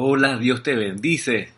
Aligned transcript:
Hola, 0.00 0.36
Dios 0.36 0.62
te 0.62 0.76
bendice. 0.76 1.52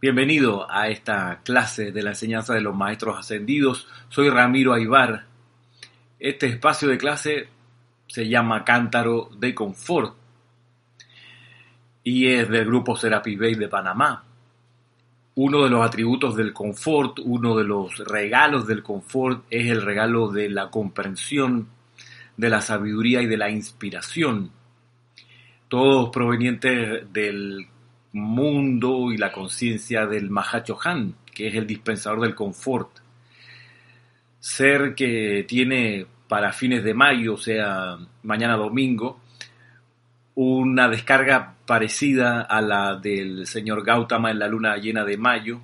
Bienvenido 0.00 0.68
a 0.68 0.88
esta 0.88 1.40
clase 1.44 1.92
de 1.92 2.02
la 2.02 2.10
enseñanza 2.10 2.52
de 2.52 2.60
los 2.60 2.74
maestros 2.74 3.16
ascendidos. 3.16 3.86
Soy 4.08 4.28
Ramiro 4.28 4.74
Aybar. 4.74 5.24
Este 6.18 6.46
espacio 6.46 6.88
de 6.88 6.98
clase 6.98 7.48
se 8.08 8.28
llama 8.28 8.64
Cántaro 8.64 9.30
de 9.38 9.54
Confort 9.54 10.16
y 12.02 12.26
es 12.26 12.48
del 12.48 12.64
grupo 12.64 12.96
Serapis 12.96 13.38
Bay 13.38 13.54
de 13.54 13.68
Panamá. 13.68 14.24
Uno 15.36 15.62
de 15.62 15.70
los 15.70 15.86
atributos 15.86 16.34
del 16.34 16.52
confort, 16.52 17.20
uno 17.20 17.54
de 17.54 17.62
los 17.62 17.98
regalos 17.98 18.66
del 18.66 18.82
confort 18.82 19.44
es 19.48 19.70
el 19.70 19.82
regalo 19.82 20.32
de 20.32 20.50
la 20.50 20.70
comprensión, 20.70 21.68
de 22.36 22.48
la 22.48 22.60
sabiduría 22.60 23.22
y 23.22 23.26
de 23.26 23.36
la 23.36 23.48
inspiración 23.48 24.57
todos 25.68 26.08
provenientes 26.10 27.12
del 27.12 27.66
mundo 28.12 29.12
y 29.12 29.18
la 29.18 29.30
conciencia 29.32 30.06
del 30.06 30.30
Mahachohan, 30.30 31.14
que 31.32 31.48
es 31.48 31.54
el 31.54 31.66
dispensador 31.66 32.20
del 32.22 32.34
confort. 32.34 32.90
Ser 34.40 34.94
que 34.94 35.44
tiene 35.46 36.06
para 36.26 36.52
fines 36.52 36.84
de 36.84 36.94
mayo, 36.94 37.34
o 37.34 37.38
sea, 37.38 37.98
mañana 38.22 38.56
domingo, 38.56 39.20
una 40.34 40.88
descarga 40.88 41.54
parecida 41.66 42.42
a 42.42 42.62
la 42.62 42.96
del 42.96 43.46
señor 43.46 43.84
Gautama 43.84 44.30
en 44.30 44.38
la 44.38 44.48
luna 44.48 44.76
llena 44.76 45.04
de 45.04 45.16
mayo. 45.16 45.60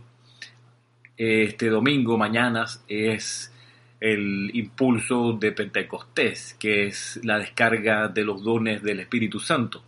Este 1.17 1.69
domingo, 1.69 2.19
mañana, 2.19 2.67
es 2.89 3.53
el 4.01 4.51
impulso 4.53 5.33
de 5.33 5.53
Pentecostés, 5.53 6.57
que 6.59 6.89
es 6.89 7.21
la 7.23 7.39
descarga 7.39 8.09
de 8.09 8.25
los 8.25 8.43
dones 8.43 8.83
del 8.83 9.01
Espíritu 9.01 9.39
Santo 9.39 9.83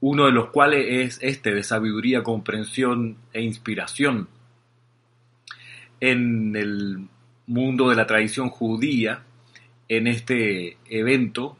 uno 0.00 0.26
de 0.26 0.32
los 0.32 0.50
cuales 0.50 0.86
es 0.88 1.18
este 1.22 1.54
de 1.54 1.62
sabiduría, 1.62 2.22
comprensión 2.22 3.16
e 3.32 3.42
inspiración. 3.42 4.28
En 6.00 6.54
el 6.56 7.08
mundo 7.46 7.88
de 7.88 7.96
la 7.96 8.06
tradición 8.06 8.50
judía, 8.50 9.22
en 9.88 10.06
este 10.06 10.76
evento, 10.86 11.56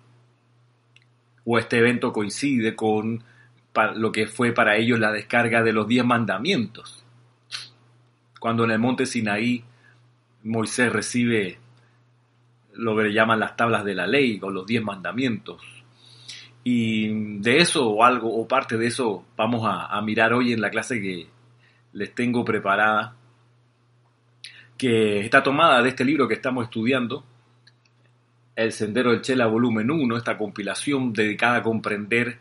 o 1.45 1.58
este 1.58 1.78
evento 1.78 2.12
coincide 2.12 2.75
con 2.75 3.23
lo 3.97 4.12
que 4.12 4.27
fue 4.27 4.53
para 4.53 4.77
ellos 4.77 4.98
la 4.98 5.12
descarga 5.12 5.62
de 5.62 5.73
los 5.73 5.89
diez 5.89 6.05
mandamientos. 6.05 7.05
Cuando 8.39 8.64
en 8.64 8.70
el 8.70 8.78
monte 8.78 9.06
Sinaí 9.06 9.64
Moisés 10.45 10.92
recibe 10.92 11.58
lo 12.75 12.97
que 12.97 13.05
le 13.05 13.12
llaman 13.12 13.41
las 13.41 13.56
tablas 13.56 13.84
de 13.84 13.95
la 13.95 14.06
ley 14.06 14.39
o 14.42 14.51
los 14.51 14.67
diez 14.67 14.83
mandamientos, 14.83 15.62
y 16.65 17.39
de 17.41 17.59
eso 17.59 17.87
o 17.87 18.03
algo 18.03 18.34
o 18.34 18.48
parte 18.48 18.79
de 18.79 18.87
eso 18.87 19.25
vamos 19.37 19.62
a, 19.67 20.01
mirar 20.01 20.33
hoy 20.33 20.55
en 20.55 20.62
la 20.62 20.70
clase 20.70 21.01
que 21.01 21.27
les 21.93 22.15
tengo 22.15 22.45
preparada, 22.45 23.15
que 24.79 25.20
está 25.20 25.42
tomada 25.42 25.83
de 25.83 25.91
este 25.91 26.05
libro 26.05 26.27
que 26.27 26.35
estamos 26.35 26.65
estudiando, 26.65 27.25
El 28.57 28.73
Sendero 28.73 29.12
del 29.12 29.20
Chela 29.20 29.47
Volumen 29.47 29.91
1, 29.91 30.17
esta 30.17 30.39
compilación 30.39 31.12
dedicada 31.12 31.59
a 31.59 31.62
comprender 31.62 32.39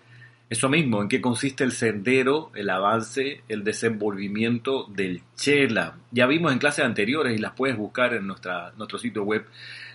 eso 0.50 0.70
mismo, 0.70 1.02
en 1.02 1.10
qué 1.10 1.20
consiste 1.20 1.64
el 1.64 1.72
sendero, 1.72 2.52
el 2.54 2.70
avance, 2.70 3.44
el 3.48 3.64
desenvolvimiento 3.64 4.86
del 4.86 5.22
Chela. 5.36 5.98
Ya 6.12 6.28
vimos 6.28 6.54
en 6.54 6.60
clases 6.60 6.86
anteriores 6.86 7.36
y 7.36 7.42
las 7.42 7.54
puedes 7.54 7.76
buscar 7.76 8.14
en 8.14 8.28
nuestra, 8.28 8.72
nuestro 8.78 9.00
sitio 9.00 9.24
web, 9.24 9.46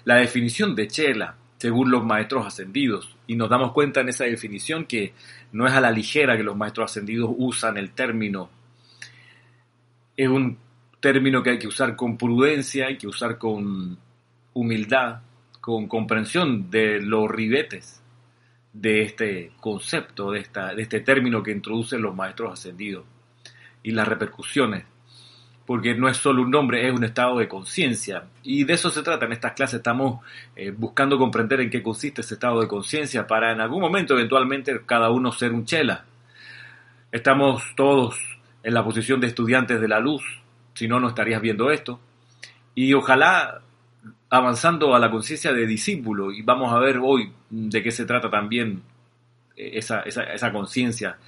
la 0.05 0.17
definición 0.17 0.75
de 0.75 0.89
Chela 0.89 1.37
según 1.59 1.91
los 1.91 2.05
maestros 2.05 2.47
ascendidos. 2.47 3.18
Y 3.29 3.37
nos 3.37 3.49
damos 3.49 3.71
cuenta 3.71 4.01
en 4.01 4.09
esa 4.09 4.25
definición 4.25 4.87
que 4.87 5.13
no 5.53 5.69
es 5.69 5.73
a 5.73 5.81
la 5.81 5.93
ligera 5.93 6.37
que 6.37 6.43
los 6.43 6.57
maestros 6.57 6.91
ascendidos 6.91 7.31
usan 7.37 7.77
el 7.77 7.93
término. 7.93 8.51
Es 10.17 10.29
un 10.29 10.59
término 10.99 11.43
que 11.43 11.51
hay 11.51 11.59
que 11.61 11.69
usar 11.69 11.95
con 11.95 12.19
prudencia, 12.19 12.87
hay 12.89 12.99
que 12.99 13.07
usar 13.07 13.39
con 13.39 13.97
humildad, 14.55 15.21
con 15.61 15.87
comprensión 15.87 16.71
de 16.71 17.01
los 17.01 17.31
ribetes 17.31 18.03
de 18.73 19.03
este 19.03 19.53
concepto, 19.61 20.33
de, 20.33 20.41
esta, 20.41 20.75
de 20.75 20.83
este 20.83 21.01
término 21.01 21.43
que 21.43 21.53
introducen 21.53 22.03
los 22.03 22.17
maestros 22.17 22.53
ascendidos 22.53 23.05
y 23.83 23.93
las 23.93 24.09
repercusiones 24.09 24.85
porque 25.69 25.95
no 25.95 26.09
es 26.09 26.17
solo 26.17 26.41
un 26.41 26.51
nombre, 26.51 26.89
es 26.89 26.95
un 26.95 27.05
estado 27.05 27.37
de 27.37 27.47
conciencia. 27.47 28.25
Y 28.43 28.65
de 28.65 28.73
eso 28.73 28.89
se 28.89 29.03
trata 29.03 29.27
en 29.27 29.33
estas 29.33 29.53
clases. 29.53 29.77
Estamos 29.77 30.25
eh, 30.57 30.71
buscando 30.71 31.19
comprender 31.19 31.61
en 31.61 31.69
qué 31.69 31.83
consiste 31.83 32.23
ese 32.23 32.35
estado 32.35 32.63
de 32.63 32.67
conciencia 32.67 33.27
para 33.27 33.53
en 33.53 33.61
algún 33.61 33.83
momento 33.83 34.15
eventualmente 34.15 34.81
cada 34.87 35.11
uno 35.11 35.31
ser 35.31 35.53
un 35.53 35.67
chela. 35.67 36.07
Estamos 37.13 37.63
todos 37.77 38.17
en 38.63 38.73
la 38.73 38.83
posición 38.83 39.21
de 39.21 39.27
estudiantes 39.27 39.79
de 39.79 39.89
la 39.89 40.01
luz, 40.01 40.23
si 40.73 40.89
no, 40.89 41.01
no 41.01 41.09
estarías 41.09 41.43
viendo 41.43 41.71
esto. 41.71 42.01
Y 42.75 42.95
ojalá 42.95 43.61
avanzando 44.31 44.95
a 44.95 44.99
la 44.99 45.11
conciencia 45.11 45.53
de 45.53 45.67
discípulo, 45.67 46.33
y 46.33 46.41
vamos 46.41 46.73
a 46.73 46.79
ver 46.79 46.99
hoy 47.03 47.31
de 47.51 47.83
qué 47.83 47.91
se 47.91 48.07
trata 48.07 48.31
también 48.31 48.81
eh, 49.55 49.73
esa, 49.75 50.01
esa, 50.01 50.23
esa 50.23 50.51
conciencia, 50.51 51.19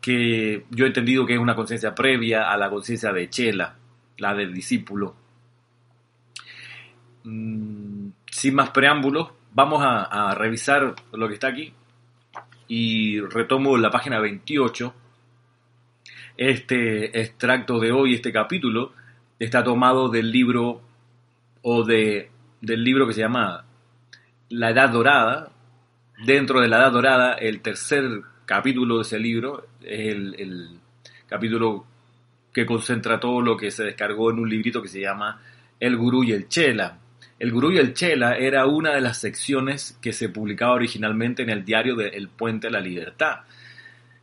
que 0.00 0.64
yo 0.70 0.86
he 0.86 0.88
entendido 0.88 1.26
que 1.26 1.34
es 1.34 1.38
una 1.38 1.54
conciencia 1.54 1.94
previa 1.94 2.50
a 2.50 2.56
la 2.56 2.70
conciencia 2.70 3.12
de 3.12 3.28
chela 3.28 3.76
la 4.20 4.34
del 4.34 4.54
discípulo. 4.54 5.16
Mm, 7.24 8.10
sin 8.30 8.54
más 8.54 8.70
preámbulos, 8.70 9.30
vamos 9.52 9.82
a, 9.82 10.34
revisar 10.34 10.94
lo 11.12 11.28
que 11.28 11.34
está 11.34 11.48
aquí 11.48 11.72
y 12.68 13.20
retomo 13.20 13.76
la 13.76 13.90
página 13.90 14.20
28. 14.20 14.94
Este 16.36 17.20
extracto 17.20 17.80
de 17.80 17.92
hoy, 17.92 18.14
este 18.14 18.32
capítulo, 18.32 18.92
está 19.38 19.64
tomado 19.64 20.08
del 20.08 20.30
libro 20.30 20.80
o 21.62 21.84
de, 21.84 22.30
del 22.60 22.84
libro 22.84 23.06
que 23.06 23.14
se 23.14 23.20
llama 23.20 23.64
La 24.48 24.70
Edad 24.70 24.90
Dorada. 24.90 25.50
Dentro 26.24 26.60
de 26.60 26.68
la 26.68 26.78
Edad 26.78 26.92
Dorada, 26.92 27.32
el 27.34 27.60
tercer 27.60 28.22
capítulo 28.46 28.96
de 28.96 29.02
ese 29.02 29.18
libro 29.18 29.66
es 29.82 30.08
el, 30.08 30.34
el 30.38 30.80
capítulo 31.26 31.86
que 32.52 32.66
concentra 32.66 33.20
todo 33.20 33.40
lo 33.40 33.56
que 33.56 33.70
se 33.70 33.84
descargó 33.84 34.30
en 34.30 34.38
un 34.38 34.48
librito 34.48 34.82
que 34.82 34.88
se 34.88 35.00
llama 35.00 35.40
El 35.78 35.96
Gurú 35.96 36.24
y 36.24 36.32
el 36.32 36.48
Chela. 36.48 36.98
El 37.38 37.52
Gurú 37.52 37.72
y 37.72 37.78
el 37.78 37.94
Chela 37.94 38.36
era 38.36 38.66
una 38.66 38.92
de 38.92 39.00
las 39.00 39.18
secciones 39.18 39.98
que 40.02 40.12
se 40.12 40.28
publicaba 40.28 40.74
originalmente 40.74 41.42
en 41.42 41.50
el 41.50 41.64
diario 41.64 41.96
de 41.96 42.08
El 42.08 42.28
Puente 42.28 42.66
de 42.66 42.72
la 42.72 42.80
Libertad. 42.80 43.40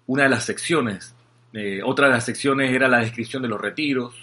Una 0.06 0.24
de 0.24 0.30
las 0.30 0.46
secciones. 0.46 1.16
Eh, 1.54 1.82
otra 1.84 2.08
de 2.08 2.14
las 2.14 2.26
secciones 2.26 2.72
era 2.72 2.88
la 2.88 3.00
descripción 3.00 3.42
de 3.42 3.50
los 3.50 3.60
retiros 3.60 4.14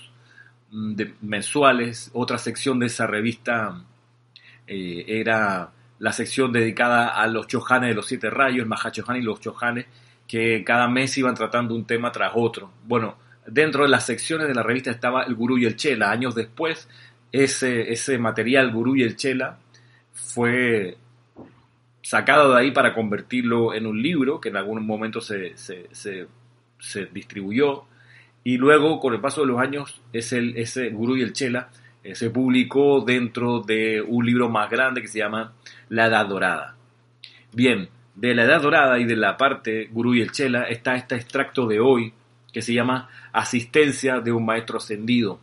mm, 0.71 0.95
mensuales. 1.23 2.11
Otra 2.13 2.39
sección 2.39 2.79
de 2.79 2.87
esa 2.87 3.07
revista 3.07 3.83
eh, 4.67 5.05
era 5.09 5.71
la 5.99 6.13
sección 6.13 6.53
dedicada 6.53 7.09
a 7.09 7.27
los 7.27 7.47
chojanes 7.47 7.89
de 7.89 7.95
los 7.95 8.07
siete 8.07 8.31
rayos, 8.31 8.67
el 8.67 9.17
y 9.17 9.23
los 9.23 9.41
chojanes, 9.41 9.87
que 10.27 10.63
cada 10.65 10.89
mes 10.89 11.17
iban 11.19 11.35
tratando 11.35 11.75
un 11.75 11.87
tema 11.87 12.13
tras 12.13 12.33
otro. 12.35 12.71
Bueno, 12.85 13.17
dentro 13.47 13.85
de 13.85 13.91
las 13.91 14.07
secciones 14.07 14.49
de 14.49 14.55
la 14.55 14.63
revista 14.63 14.91
estaba 14.91 15.25
el 15.25 15.35
Gurú 15.35 15.59
y 15.59 15.67
el 15.67 15.77
Chela. 15.77 16.11
Años 16.11 16.35
después, 16.35 16.89
ese, 17.33 17.93
ese 17.93 18.19
material, 18.19 18.73
Gurú 18.73 18.97
y 18.97 19.03
el 19.03 19.17
Chela, 19.17 19.59
fue 20.13 20.97
sacado 22.03 22.53
de 22.53 22.61
ahí 22.61 22.71
para 22.71 22.95
convertirlo 22.95 23.75
en 23.75 23.87
un 23.87 24.01
libro 24.01 24.41
que 24.41 24.51
en 24.51 24.57
algún 24.57 24.85
momento 24.87 25.21
se, 25.21 25.55
distribuyó. 27.13 27.85
Y 28.45 28.59
luego, 28.59 29.01
con 29.01 29.15
el 29.15 29.21
paso 29.21 29.41
de 29.41 29.47
los 29.47 29.59
años, 29.59 30.03
ese, 30.13 30.53
ese 30.61 30.91
Gurú 30.91 31.17
y 31.17 31.23
el 31.23 31.33
Chela 31.33 31.71
eh, 32.03 32.15
se 32.15 32.31
publicó 32.31 33.01
dentro 33.01 33.61
de 33.61 34.03
un 34.03 34.27
libro 34.27 34.51
más 34.51 34.71
grande 34.71 35.01
que 35.01 35.09
se 35.09 35.19
llama 35.19 35.55
La 35.89 36.07
Edad 36.07 36.27
Dorada. 36.27 36.77
Bien, 37.53 37.89
de 38.15 38.35
la 38.35 38.45
Edad 38.45 38.61
Dorada 38.61 38.99
y 38.99 39.05
de 39.05 39.17
la 39.17 39.37
parte 39.37 39.89
Gurú 39.91 40.15
y 40.15 40.21
el 40.21 40.31
Chela 40.31 40.65
está 40.65 40.95
este 40.97 41.17
extracto 41.17 41.67
de 41.67 41.81
hoy 41.81 42.13
que 42.55 42.63
se 42.63 42.73
llama 42.73 43.11
Asistencia 43.33 44.21
de 44.21 44.31
un 44.31 44.47
Maestro 44.47 44.79
Ascendido. 44.79 45.41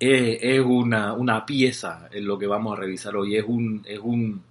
es 0.00 0.60
una, 0.64 1.12
una, 1.12 1.44
pieza 1.44 2.08
en 2.10 2.26
lo 2.26 2.38
que 2.38 2.46
vamos 2.46 2.72
a 2.72 2.80
revisar 2.80 3.14
hoy. 3.14 3.36
Es 3.36 3.44
un, 3.46 3.82
es 3.84 4.00
un 4.02 4.42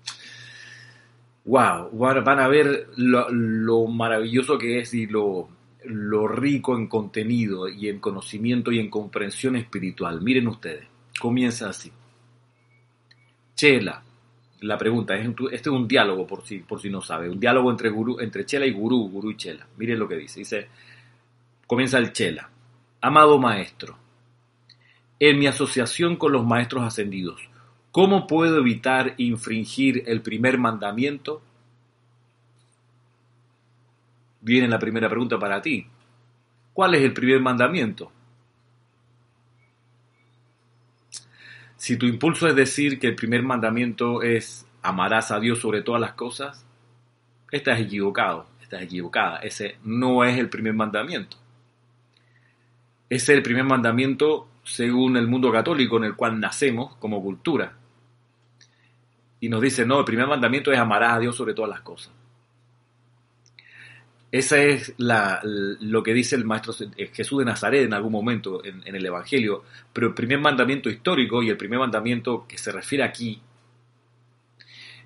wow, 1.46 1.90
van 1.92 2.40
a 2.40 2.48
ver 2.48 2.90
lo, 2.98 3.88
maravilloso 3.88 4.60
que 4.60 4.80
es 4.80 4.94
y 4.94 5.08
lo, 5.08 5.50
lo 5.86 6.28
rico 6.28 6.78
en 6.78 6.88
contenido 6.88 7.68
y 7.68 7.90
en 7.90 8.00
conocimiento 8.00 8.72
y 8.72 8.78
en 8.78 8.92
comprensión 8.92 9.56
espiritual. 9.56 10.22
Miren 10.22 10.48
ustedes, 10.48 10.86
comienza 11.20 11.68
así. 11.68 11.92
Chela, 13.56 14.04
la 14.62 14.78
pregunta, 14.78 15.16
es, 15.16 15.28
este 15.52 15.70
es 15.70 15.76
un 15.76 15.88
diálogo 15.88 16.28
por 16.28 16.44
si, 16.44 16.60
por 16.60 16.80
si 16.80 16.90
no 16.90 17.02
sabe, 17.02 17.28
un 17.30 17.40
diálogo 17.40 17.72
entre, 17.72 17.90
gurú, 17.90 18.20
entre 18.20 18.46
Chela 18.46 18.68
y 18.68 18.72
Gurú, 18.72 19.10
Gurú 19.10 19.32
y 19.32 19.38
Chela. 19.38 19.68
Miren 19.78 19.98
lo 19.98 20.08
que 20.08 20.16
dice. 20.16 20.40
Dice, 20.40 20.68
Comienza 21.72 22.00
el 22.00 22.12
Chela. 22.12 22.50
Amado 23.00 23.40
maestro, 23.40 23.98
en 25.18 25.40
mi 25.40 25.48
asociación 25.48 26.18
con 26.18 26.34
los 26.34 26.46
maestros 26.46 26.84
ascendidos, 26.84 27.50
¿cómo 27.94 28.28
puedo 28.28 28.58
evitar 28.58 29.14
infringir 29.16 30.04
el 30.06 30.22
primer 30.22 30.58
mandamiento? 30.58 31.42
viene 34.42 34.68
la 34.68 34.80
primera 34.80 35.08
pregunta 35.08 35.40
para 35.40 35.62
ti. 35.62 35.88
¿Cuál 36.74 36.96
es 36.96 37.04
el 37.04 37.14
primer 37.14 37.40
mandamiento? 37.40 38.12
Si 41.78 41.96
tu 41.96 42.06
impulso 42.06 42.50
es 42.50 42.56
decir 42.58 43.00
que 43.00 43.08
el 43.08 43.16
primer 43.16 43.44
mandamiento 43.44 44.22
es 44.22 44.68
amarás 44.82 45.32
a 45.32 45.40
Dios 45.40 45.60
sobre 45.60 45.84
todas 45.84 46.02
las 46.02 46.16
cosas, 46.16 46.66
estás 47.50 47.80
equivocado, 47.80 48.48
estás 48.62 48.82
equivocada. 48.82 49.38
Ese 49.38 49.78
no 49.86 50.26
es 50.26 50.38
el 50.38 50.50
primer 50.50 50.74
mandamiento. 50.74 51.41
Es 53.12 53.28
el 53.28 53.44
primer 53.44 53.66
mandamiento 53.66 54.48
según 54.64 55.18
el 55.18 55.28
mundo 55.28 55.52
católico 55.52 55.98
en 55.98 56.06
el 56.06 56.16
cual 56.16 56.40
nacemos 56.40 56.96
como 56.96 57.22
cultura. 57.22 57.74
Y 59.42 59.50
nos 59.50 59.62
dice, 59.62 59.86
no, 59.86 60.00
el 60.00 60.06
primer 60.06 60.28
mandamiento 60.28 60.72
es 60.72 60.80
amarás 60.80 61.18
a 61.18 61.20
Dios 61.20 61.36
sobre 61.36 61.54
todas 61.54 61.70
las 61.70 61.82
cosas. 61.82 62.14
Esa 64.32 64.60
es 64.60 64.94
lo 64.98 66.04
que 66.04 66.14
dice 66.14 66.38
el 66.38 66.46
maestro 66.46 66.74
Jesús 67.12 67.40
de 67.40 67.44
Nazaret 67.44 67.84
en 67.84 67.94
algún 67.94 68.14
momento 68.14 68.64
en, 68.64 68.82
en, 68.88 68.96
el 68.96 69.06
Evangelio. 69.06 69.66
Pero 69.92 70.08
el 70.08 70.14
primer 70.14 70.40
mandamiento 70.40 70.90
histórico 70.90 71.44
y 71.44 71.50
el 71.50 71.58
primer 71.58 71.80
mandamiento 71.80 72.46
que 72.48 72.58
se 72.58 72.72
refiere 72.72 73.04
aquí, 73.04 73.42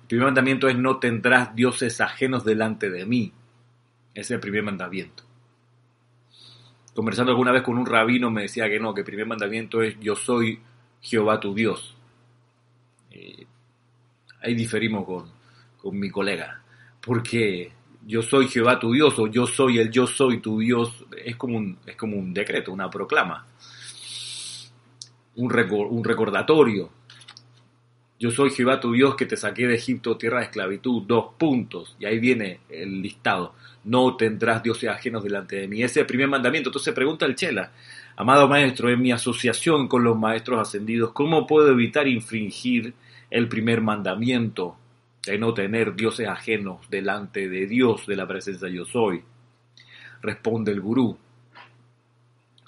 el 0.02 0.06
primer 0.06 0.26
mandamiento 0.26 0.68
es 0.68 0.78
no 0.78 1.00
tendrás 1.00 1.56
dioses 1.56 2.00
ajenos 2.00 2.44
delante 2.44 2.88
de 2.88 3.04
mí. 3.04 3.32
Ese 4.14 4.20
es 4.20 4.30
el 4.30 4.40
primer 4.40 4.62
mandamiento. 4.62 5.25
Conversando 6.96 7.30
alguna 7.30 7.52
vez 7.52 7.62
con 7.62 7.76
un 7.76 7.84
rabino 7.84 8.30
me 8.30 8.42
decía 8.42 8.70
que 8.70 8.80
no, 8.80 8.94
que 8.94 9.02
el 9.02 9.04
primer 9.04 9.26
mandamiento 9.26 9.82
es 9.82 10.00
yo 10.00 10.16
soy 10.16 10.58
Jehová 11.02 11.38
tu 11.38 11.54
Dios. 11.54 11.94
Eh, 13.10 13.46
ahí 14.40 14.54
diferimos 14.54 15.04
con, 15.04 15.30
con 15.76 15.98
mi 15.98 16.08
colega. 16.08 16.62
Porque 17.02 17.70
yo 18.06 18.22
soy 18.22 18.48
Jehová 18.48 18.78
tu 18.80 18.92
Dios 18.92 19.18
o 19.18 19.26
yo 19.26 19.46
soy 19.46 19.78
el 19.78 19.90
yo 19.90 20.06
soy 20.06 20.40
tu 20.40 20.58
Dios, 20.60 21.04
es 21.22 21.36
como 21.36 21.58
un, 21.58 21.78
es 21.84 21.96
como 21.96 22.16
un 22.16 22.32
decreto, 22.32 22.72
una 22.72 22.88
proclama, 22.88 23.46
un, 25.34 25.52
un 25.90 26.02
recordatorio. 26.02 26.88
Yo 28.18 28.30
soy 28.30 28.50
Jehová 28.50 28.80
tu 28.80 28.92
Dios 28.92 29.14
que 29.14 29.26
te 29.26 29.36
saqué 29.36 29.66
de 29.66 29.74
Egipto, 29.74 30.16
tierra 30.16 30.38
de 30.38 30.44
esclavitud, 30.44 31.02
dos 31.06 31.34
puntos, 31.36 31.96
y 32.00 32.06
ahí 32.06 32.18
viene 32.18 32.60
el 32.70 33.02
listado. 33.02 33.54
No 33.84 34.16
tendrás 34.16 34.62
dioses 34.62 34.88
ajenos 34.88 35.22
delante 35.22 35.56
de 35.56 35.68
mí. 35.68 35.82
Ese 35.82 36.00
es 36.00 36.04
el 36.04 36.06
primer 36.06 36.28
mandamiento. 36.28 36.70
Entonces 36.70 36.94
pregunta 36.94 37.26
el 37.26 37.34
Chela, 37.34 37.72
amado 38.16 38.48
maestro, 38.48 38.88
en 38.88 39.02
mi 39.02 39.12
asociación 39.12 39.86
con 39.86 40.02
los 40.02 40.18
maestros 40.18 40.60
ascendidos, 40.60 41.12
¿cómo 41.12 41.46
puedo 41.46 41.70
evitar 41.70 42.08
infringir 42.08 42.94
el 43.30 43.48
primer 43.48 43.82
mandamiento? 43.82 44.76
de 45.26 45.38
no 45.38 45.52
tener 45.52 45.94
dioses 45.94 46.28
ajenos 46.28 46.88
delante 46.88 47.48
de 47.48 47.66
Dios, 47.66 48.06
de 48.06 48.16
la 48.16 48.26
presencia 48.26 48.68
yo 48.68 48.84
soy. 48.84 49.22
Responde 50.22 50.72
el 50.72 50.80
gurú. 50.80 51.18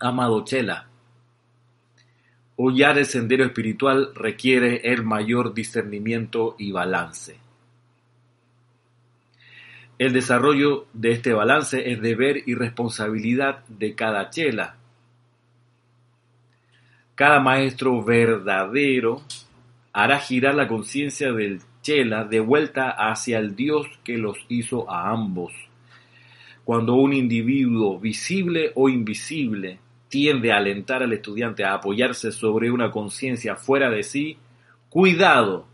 Amado 0.00 0.44
Chela, 0.44 0.87
hollar 2.60 2.98
el 2.98 3.06
sendero 3.06 3.44
espiritual 3.44 4.10
requiere 4.16 4.92
el 4.92 5.04
mayor 5.04 5.54
discernimiento 5.54 6.56
y 6.58 6.72
balance. 6.72 7.38
El 9.96 10.12
desarrollo 10.12 10.86
de 10.92 11.12
este 11.12 11.32
balance 11.32 11.92
es 11.92 12.02
deber 12.02 12.42
y 12.46 12.54
responsabilidad 12.54 13.64
de 13.68 13.94
cada 13.94 14.28
chela. 14.30 14.76
Cada 17.14 17.38
maestro 17.38 18.02
verdadero 18.02 19.22
hará 19.92 20.18
girar 20.18 20.56
la 20.56 20.66
conciencia 20.68 21.32
del 21.32 21.60
de 22.28 22.40
vuelta 22.40 22.90
hacia 22.90 23.38
el 23.38 23.56
Dios 23.56 23.86
que 24.04 24.18
los 24.18 24.36
hizo 24.48 24.90
a 24.90 25.08
ambos. 25.08 25.54
Cuando 26.64 26.96
un 26.96 27.14
individuo, 27.14 27.98
visible 27.98 28.72
o 28.74 28.90
invisible, 28.90 29.78
tiende 30.08 30.52
a 30.52 30.56
alentar 30.56 31.02
al 31.02 31.12
estudiante 31.12 31.64
a 31.64 31.74
apoyarse 31.74 32.32
sobre 32.32 32.70
una 32.70 32.90
conciencia 32.90 33.56
fuera 33.56 33.90
de 33.90 34.02
sí, 34.02 34.38
cuidado, 34.88 35.66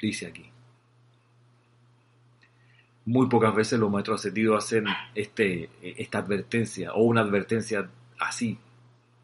dice 0.00 0.26
aquí. 0.26 0.50
Muy 3.04 3.28
pocas 3.28 3.54
veces 3.54 3.78
los 3.78 3.90
maestros 3.90 4.20
ascendidos 4.20 4.64
hacen 4.64 4.86
este, 5.14 5.70
esta 5.82 6.18
advertencia 6.18 6.92
o 6.92 7.02
una 7.04 7.20
advertencia 7.20 7.88
así, 8.18 8.58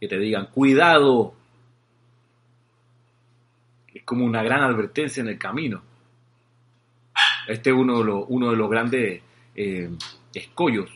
que 0.00 0.06
te 0.06 0.18
digan, 0.18 0.46
cuidado. 0.46 1.34
Es 3.92 4.04
como 4.04 4.24
una 4.24 4.42
gran 4.42 4.62
advertencia 4.62 5.20
en 5.20 5.28
el 5.28 5.38
camino. 5.38 5.82
Este 7.48 7.70
es 7.70 7.76
uno 7.76 7.98
de 7.98 8.04
los, 8.04 8.24
uno 8.28 8.50
de 8.50 8.56
los 8.56 8.70
grandes 8.70 9.22
eh, 9.56 9.90
escollos. 10.32 10.90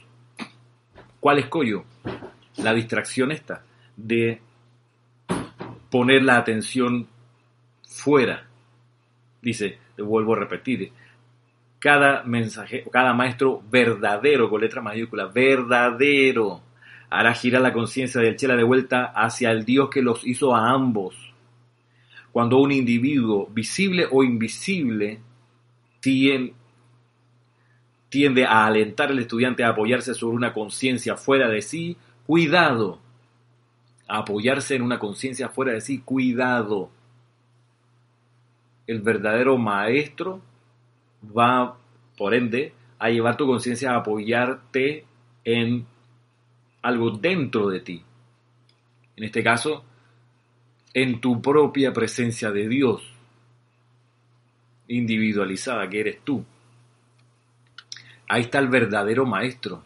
¿Cuál 1.18 1.38
escollo? 1.40 1.84
La 2.58 2.72
distracción 2.74 3.32
esta 3.32 3.62
de 3.96 4.40
poner 5.90 6.22
la 6.22 6.38
atención 6.38 7.06
fuera. 7.86 8.46
Dice, 9.40 9.78
le 9.96 10.02
vuelvo 10.02 10.34
a 10.34 10.38
repetir, 10.38 10.92
cada 11.78 12.22
mensaje, 12.24 12.84
cada 12.90 13.12
maestro 13.12 13.62
verdadero, 13.70 14.50
con 14.50 14.60
letra 14.60 14.82
mayúscula, 14.82 15.26
verdadero, 15.26 16.62
hará 17.10 17.34
girar 17.34 17.62
la 17.62 17.72
conciencia 17.72 18.20
del 18.20 18.36
Chela 18.36 18.56
de 18.56 18.64
vuelta 18.64 19.12
hacia 19.14 19.50
el 19.50 19.64
Dios 19.64 19.90
que 19.90 20.02
los 20.02 20.26
hizo 20.26 20.54
a 20.54 20.70
ambos. 20.70 21.14
Cuando 22.32 22.58
un 22.58 22.72
individuo, 22.72 23.46
visible 23.50 24.06
o 24.10 24.22
invisible, 24.22 25.20
tiende, 26.00 26.54
a 28.44 28.66
alentar 28.66 29.10
al 29.10 29.18
estudiante 29.18 29.64
a 29.64 29.70
apoyarse 29.70 30.14
sobre 30.14 30.36
una 30.36 30.52
conciencia 30.52 31.16
fuera 31.16 31.48
de 31.48 31.62
sí, 31.62 31.96
cuidado. 32.26 33.00
A 34.08 34.18
apoyarse 34.18 34.76
en 34.76 34.82
una 34.82 34.98
conciencia 34.98 35.48
fuera 35.48 35.72
de 35.72 35.80
sí, 35.80 36.00
cuidado. 36.00 36.90
El 38.86 39.00
verdadero 39.00 39.58
maestro 39.58 40.40
va, 41.36 41.76
por 42.16 42.34
ende, 42.34 42.72
a 42.98 43.08
llevar 43.08 43.36
tu 43.36 43.46
conciencia 43.46 43.92
a 43.92 43.96
apoyarte 43.96 45.04
en 45.44 45.86
algo 46.82 47.10
dentro 47.10 47.68
de 47.68 47.80
ti. 47.80 48.02
En 49.16 49.24
este 49.24 49.42
caso, 49.42 49.84
en 50.94 51.20
tu 51.20 51.42
propia 51.42 51.92
presencia 51.92 52.50
de 52.50 52.68
Dios 52.68 53.02
individualizada 54.88 55.88
que 55.88 56.00
eres 56.00 56.20
tú. 56.24 56.44
Ahí 58.28 58.42
está 58.42 58.58
el 58.58 58.68
verdadero 58.68 59.26
maestro. 59.26 59.82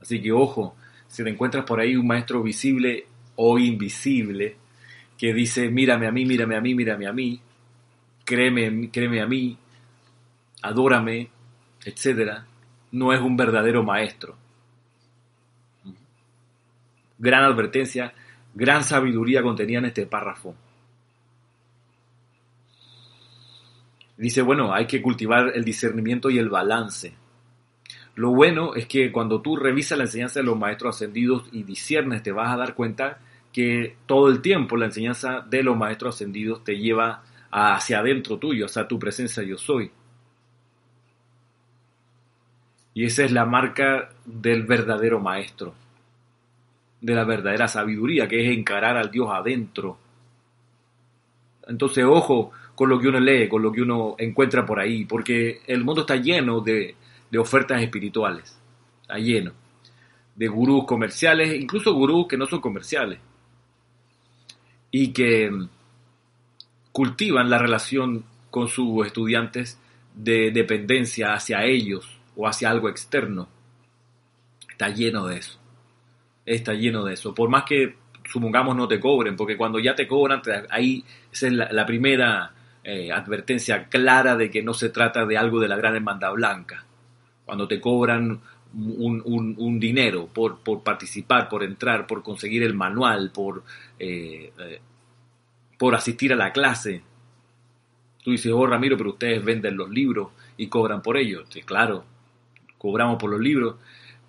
Así 0.00 0.20
que 0.20 0.32
ojo, 0.32 0.74
si 1.12 1.22
te 1.22 1.28
encuentras 1.28 1.66
por 1.66 1.78
ahí 1.78 1.94
un 1.94 2.06
maestro 2.06 2.42
visible 2.42 3.04
o 3.36 3.58
invisible 3.58 4.56
que 5.18 5.34
dice, 5.34 5.68
mírame 5.68 6.06
a 6.06 6.10
mí, 6.10 6.24
mírame 6.24 6.56
a 6.56 6.62
mí, 6.62 6.74
mírame 6.74 7.06
a 7.06 7.12
mí, 7.12 7.38
créeme, 8.24 8.90
créeme 8.90 9.20
a 9.20 9.26
mí, 9.26 9.58
adórame, 10.62 11.28
etcétera, 11.84 12.46
no 12.92 13.12
es 13.12 13.20
un 13.20 13.36
verdadero 13.36 13.82
maestro. 13.82 14.38
Gran 17.18 17.44
advertencia, 17.44 18.14
gran 18.54 18.82
sabiduría 18.82 19.42
contenida 19.42 19.80
en 19.80 19.84
este 19.84 20.06
párrafo. 20.06 20.56
dice, 24.16 24.40
bueno, 24.40 24.72
hay 24.72 24.86
que 24.86 25.02
cultivar 25.02 25.52
el 25.54 25.62
discernimiento 25.62 26.30
y 26.30 26.38
el 26.38 26.48
balance. 26.48 27.12
Lo 28.14 28.30
bueno 28.30 28.74
es 28.74 28.86
que 28.86 29.10
cuando 29.10 29.40
tú 29.40 29.56
revisas 29.56 29.96
la 29.96 30.04
enseñanza 30.04 30.40
de 30.40 30.46
los 30.46 30.58
maestros 30.58 30.96
ascendidos 30.96 31.44
y 31.50 31.62
disiernes, 31.62 32.22
te 32.22 32.32
vas 32.32 32.52
a 32.52 32.56
dar 32.56 32.74
cuenta 32.74 33.18
que 33.52 33.96
todo 34.06 34.28
el 34.28 34.42
tiempo 34.42 34.76
la 34.76 34.86
enseñanza 34.86 35.40
de 35.48 35.62
los 35.62 35.76
maestros 35.76 36.14
ascendidos 36.14 36.62
te 36.64 36.78
lleva 36.78 37.22
hacia 37.50 38.00
adentro 38.00 38.38
tuyo, 38.38 38.66
hacia 38.66 38.88
tu 38.88 38.98
presencia 38.98 39.42
yo 39.42 39.56
soy. 39.56 39.90
Y 42.94 43.04
esa 43.04 43.24
es 43.24 43.32
la 43.32 43.46
marca 43.46 44.10
del 44.26 44.64
verdadero 44.64 45.18
maestro, 45.18 45.74
de 47.00 47.14
la 47.14 47.24
verdadera 47.24 47.68
sabiduría, 47.68 48.28
que 48.28 48.46
es 48.46 48.56
encarar 48.56 48.98
al 48.98 49.10
Dios 49.10 49.28
adentro. 49.30 49.98
Entonces, 51.66 52.04
ojo, 52.04 52.52
con 52.74 52.90
lo 52.90 52.98
que 52.98 53.08
uno 53.08 53.20
lee, 53.20 53.48
con 53.48 53.62
lo 53.62 53.72
que 53.72 53.80
uno 53.80 54.14
encuentra 54.18 54.66
por 54.66 54.78
ahí, 54.78 55.06
porque 55.06 55.60
el 55.66 55.84
mundo 55.84 56.02
está 56.02 56.16
lleno 56.16 56.60
de, 56.60 56.96
ofertas 57.38 57.82
espirituales, 57.82 58.58
está 59.02 59.18
lleno 59.18 59.52
de 60.34 60.48
gurús 60.48 60.84
comerciales, 60.86 61.54
incluso 61.60 61.92
gurús 61.94 62.26
que 62.28 62.36
no 62.36 62.46
son 62.46 62.60
comerciales, 62.60 63.18
y 64.90 65.12
que 65.12 65.50
cultivan 66.90 67.48
la 67.48 67.58
relación 67.58 68.24
con 68.50 68.68
sus 68.68 69.06
estudiantes 69.06 69.80
de 70.14 70.50
dependencia 70.50 71.32
hacia 71.32 71.64
ellos 71.64 72.06
o 72.36 72.46
hacia 72.46 72.70
algo 72.70 72.88
externo. 72.88 73.48
Está 74.70 74.88
lleno 74.88 75.26
de 75.26 75.38
eso. 75.38 75.58
Está 76.44 76.74
lleno 76.74 77.04
de 77.04 77.14
eso. 77.14 77.34
Por 77.34 77.48
más 77.48 77.64
que 77.64 77.96
supongamos 78.30 78.76
no 78.76 78.86
te 78.86 79.00
cobren, 79.00 79.36
porque 79.36 79.56
cuando 79.56 79.78
ya 79.78 79.94
te 79.94 80.06
cobran, 80.06 80.42
ahí 80.68 81.04
esa 81.32 81.46
es 81.46 81.52
la 81.52 81.86
primera 81.86 82.52
eh, 82.84 83.10
advertencia 83.10 83.88
clara 83.88 84.36
de 84.36 84.50
que 84.50 84.62
no 84.62 84.74
se 84.74 84.90
trata 84.90 85.24
de 85.24 85.38
algo 85.38 85.60
de 85.60 85.68
la 85.68 85.76
gran 85.76 85.96
hermandad 85.96 86.32
blanca. 86.32 86.84
Cuando 87.44 87.66
te 87.66 87.80
cobran 87.80 88.40
un, 88.74 89.78
dinero 89.78 90.28
por, 90.32 90.60
por, 90.60 90.82
participar, 90.82 91.48
por 91.48 91.62
entrar, 91.62 92.06
por 92.06 92.22
conseguir 92.22 92.62
el 92.62 92.74
manual, 92.74 93.30
por, 93.32 93.62
eh, 93.98 94.52
eh, 94.58 94.80
por 95.78 95.94
asistir 95.94 96.32
a 96.32 96.36
la 96.36 96.52
clase. 96.52 97.02
Tú 98.22 98.30
dices, 98.30 98.52
oh 98.52 98.66
Ramiro, 98.66 98.96
pero 98.96 99.10
ustedes 99.10 99.44
venden 99.44 99.76
los 99.76 99.90
libros 99.90 100.28
y 100.56 100.68
cobran 100.68 101.02
por 101.02 101.16
ellos. 101.16 101.46
Sí, 101.50 101.62
claro, 101.62 102.04
cobramos 102.78 103.18
por 103.18 103.30
los 103.30 103.40
libros, 103.40 103.76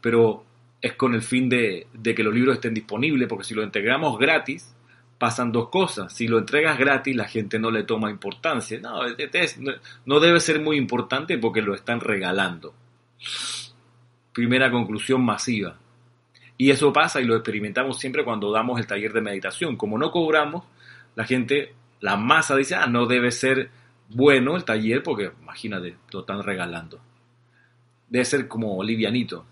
pero 0.01 0.43
es 0.81 0.93
con 0.93 1.13
el 1.13 1.21
fin 1.21 1.47
de, 1.47 1.87
de 1.93 2.15
que 2.15 2.23
los 2.23 2.33
libros 2.33 2.55
estén 2.55 2.73
disponibles, 2.73 3.27
porque 3.29 3.45
si 3.45 3.53
lo 3.53 3.63
entregamos 3.63 4.17
gratis, 4.17 4.75
pasan 5.17 5.51
dos 5.51 5.69
cosas. 5.69 6.11
Si 6.11 6.27
lo 6.27 6.39
entregas 6.39 6.77
gratis, 6.77 7.15
la 7.15 7.27
gente 7.27 7.59
no 7.59 7.71
le 7.71 7.83
toma 7.83 8.09
importancia. 8.09 8.79
No, 8.81 8.99
no 10.05 10.19
debe 10.19 10.39
ser 10.39 10.59
muy 10.59 10.75
importante 10.75 11.37
porque 11.37 11.61
lo 11.61 11.75
están 11.75 12.01
regalando 12.01 12.73
primera 14.33 14.71
conclusión 14.71 15.23
masiva. 15.23 15.77
Y 16.57 16.71
eso 16.71 16.91
pasa 16.93 17.21
y 17.21 17.25
lo 17.25 17.35
experimentamos 17.35 17.99
siempre 17.99 18.23
cuando 18.23 18.51
damos 18.51 18.79
el 18.79 18.87
taller 18.87 19.13
de 19.13 19.21
meditación. 19.21 19.75
Como 19.75 19.97
no 19.97 20.11
cobramos, 20.11 20.65
la 21.15 21.25
gente, 21.25 21.73
la 22.01 22.15
masa 22.17 22.55
dice, 22.55 22.75
ah, 22.75 22.87
no 22.87 23.05
debe 23.05 23.31
ser 23.31 23.69
bueno 24.09 24.55
el 24.55 24.63
taller 24.63 25.01
porque 25.01 25.31
imagínate, 25.41 25.95
lo 26.11 26.21
están 26.21 26.43
regalando. 26.43 26.99
Debe 28.09 28.25
ser 28.25 28.47
como 28.47 28.83
livianito. 28.83 29.45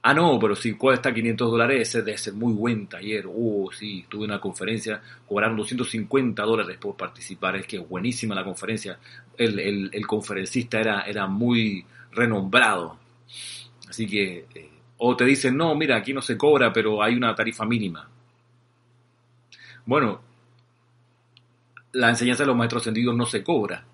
Ah, 0.00 0.14
no, 0.14 0.38
pero 0.38 0.54
si 0.54 0.72
cuesta 0.74 1.12
500 1.12 1.50
dólares, 1.50 1.88
ese 1.88 2.02
debe 2.02 2.16
ser 2.16 2.32
muy 2.32 2.52
buen 2.52 2.86
taller. 2.86 3.26
Oh, 3.28 3.68
sí, 3.72 4.06
tuve 4.08 4.24
una 4.24 4.40
conferencia, 4.40 5.02
cobraron 5.26 5.56
250 5.56 6.42
dólares 6.44 6.78
por 6.78 6.96
participar. 6.96 7.56
Es 7.56 7.66
que 7.66 7.78
buenísima 7.78 8.34
la 8.34 8.44
conferencia. 8.44 8.98
El, 9.36 9.90
el 9.92 10.06
conferencista 10.06 10.80
era, 10.80 11.02
era 11.02 11.26
muy 11.26 11.84
renombrado. 12.12 12.98
Así 13.88 14.06
que, 14.06 14.46
eh, 14.54 14.70
o 14.98 15.16
te 15.16 15.24
dicen, 15.24 15.56
no, 15.56 15.74
mira, 15.74 15.96
aquí 15.96 16.12
no 16.12 16.22
se 16.22 16.36
cobra, 16.36 16.72
pero 16.72 17.02
hay 17.02 17.14
una 17.14 17.34
tarifa 17.34 17.64
mínima. 17.64 18.08
Bueno, 19.86 20.20
la 21.92 22.10
enseñanza 22.10 22.42
de 22.42 22.48
los 22.48 22.56
maestros 22.56 22.82
ascendidos 22.82 23.16
no 23.16 23.26
se 23.26 23.42
cobra. 23.42 23.84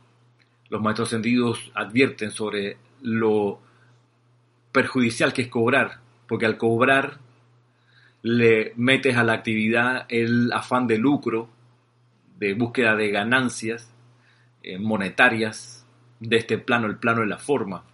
Los 0.68 0.80
maestros 0.80 1.08
ascendidos 1.08 1.70
advierten 1.74 2.30
sobre 2.30 2.78
lo 3.02 3.60
perjudicial 4.72 5.32
que 5.32 5.42
es 5.42 5.48
cobrar, 5.48 6.00
porque 6.26 6.46
al 6.46 6.56
cobrar 6.56 7.18
le 8.22 8.72
metes 8.76 9.16
a 9.16 9.22
la 9.22 9.34
actividad 9.34 10.06
el 10.08 10.50
afán 10.52 10.86
de 10.86 10.98
lucro, 10.98 11.48
de 12.38 12.54
búsqueda 12.54 12.96
de 12.96 13.10
ganancias 13.10 13.92
eh, 14.62 14.78
monetarias 14.78 15.86
de 16.18 16.38
este 16.38 16.58
plano, 16.58 16.86
el 16.86 16.96
plano 16.96 17.20
de 17.20 17.26
la 17.26 17.38
forma. 17.38 17.84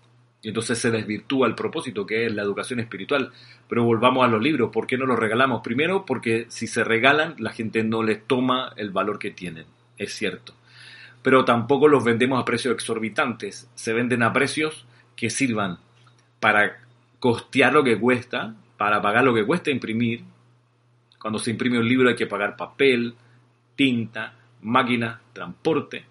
Y 0.43 0.49
entonces 0.49 0.79
se 0.79 0.91
desvirtúa 0.91 1.47
el 1.47 1.55
propósito 1.55 2.07
que 2.07 2.27
es 2.27 2.33
la 2.33 2.43
educación 2.43 2.81
espiritual. 2.81 3.31
Pero 3.69 3.85
volvamos 3.85 4.25
a 4.25 4.29
los 4.29 4.43
libros. 4.43 4.71
¿Por 4.73 4.87
qué 4.87 4.97
no 4.97 5.07
los 5.07 5.19
regalamos? 5.19 5.61
Primero, 5.63 6.07
porque 6.07 6.47
si 6.49 6.67
se 6.67 6.83
regalan, 6.83 7.35
la 7.39 7.53
gente 7.53 7.85
no 7.85 8.03
les 8.03 8.27
toma 8.27 8.73
el 8.77 8.91
valor 8.91 9.19
que 9.19 9.31
tienen. 9.31 9.67
Es 9.99 10.15
cierto. 10.15 10.55
Pero 11.23 11.45
tampoco 11.45 11.89
los 11.89 12.05
vendemos 12.05 12.41
a 12.41 12.45
precios 12.45 12.75
exorbitantes. 12.75 13.69
Se 13.75 13.93
venden 13.93 14.23
a 14.23 14.33
precios 14.33 14.87
que 15.15 15.29
sirvan 15.29 15.79
para 16.41 16.79
costear 17.19 17.75
lo 17.75 17.85
que 17.85 18.01
cuesta, 18.01 18.55
para 18.79 19.03
pagar 19.03 19.25
lo 19.25 19.35
que 19.35 19.45
cuesta 19.45 19.71
imprimir. 19.71 20.25
Cuando 21.21 21.39
se 21.39 21.51
imprime 21.51 21.79
un 21.79 21.87
libro 21.87 22.09
hay 22.09 22.17
que 22.17 22.27
pagar 22.27 22.57
papel, 22.57 23.15
tinta, 23.77 24.35
máquina, 24.63 25.21
transporte. 25.35 26.07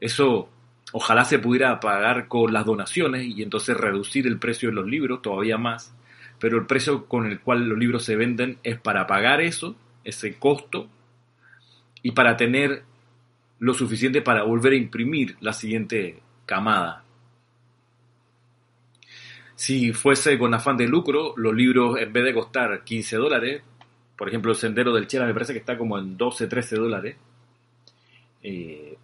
Eso 0.00 0.48
Ojalá 0.92 1.24
se 1.24 1.38
pudiera 1.38 1.80
pagar 1.80 2.28
con 2.28 2.52
las 2.52 2.66
donaciones 2.66 3.24
y 3.24 3.42
entonces 3.42 3.76
reducir 3.76 4.26
el 4.26 4.38
precio 4.38 4.68
de 4.68 4.74
los 4.74 4.86
libros 4.86 5.22
todavía 5.22 5.56
más, 5.56 5.94
pero 6.38 6.58
el 6.58 6.66
precio 6.66 7.06
con 7.06 7.26
el 7.26 7.40
cual 7.40 7.68
los 7.68 7.78
libros 7.78 8.04
se 8.04 8.16
venden 8.16 8.58
es 8.62 8.78
para 8.78 9.06
pagar 9.06 9.40
eso, 9.40 9.74
ese 10.04 10.34
costo, 10.38 10.88
y 12.02 12.12
para 12.12 12.36
tener 12.36 12.82
lo 13.60 13.74
suficiente 13.74 14.22
para 14.22 14.42
volver 14.42 14.72
a 14.72 14.76
imprimir 14.76 15.36
la 15.40 15.52
siguiente 15.52 16.20
camada. 16.46 17.04
Si 19.54 19.92
fuese 19.92 20.38
con 20.38 20.52
afán 20.52 20.76
de 20.76 20.88
lucro, 20.88 21.34
los 21.36 21.54
libros 21.54 21.96
en 22.00 22.12
vez 22.12 22.24
de 22.24 22.34
costar 22.34 22.82
15 22.82 23.16
dólares, 23.16 23.62
por 24.16 24.28
ejemplo 24.28 24.50
el 24.50 24.58
Sendero 24.58 24.92
del 24.92 25.06
Chela 25.06 25.26
me 25.26 25.32
parece 25.32 25.52
que 25.52 25.60
está 25.60 25.78
como 25.78 25.96
en 25.96 26.16
12, 26.16 26.48
13 26.48 26.76
dólares, 26.76 27.16
eh, 28.42 28.98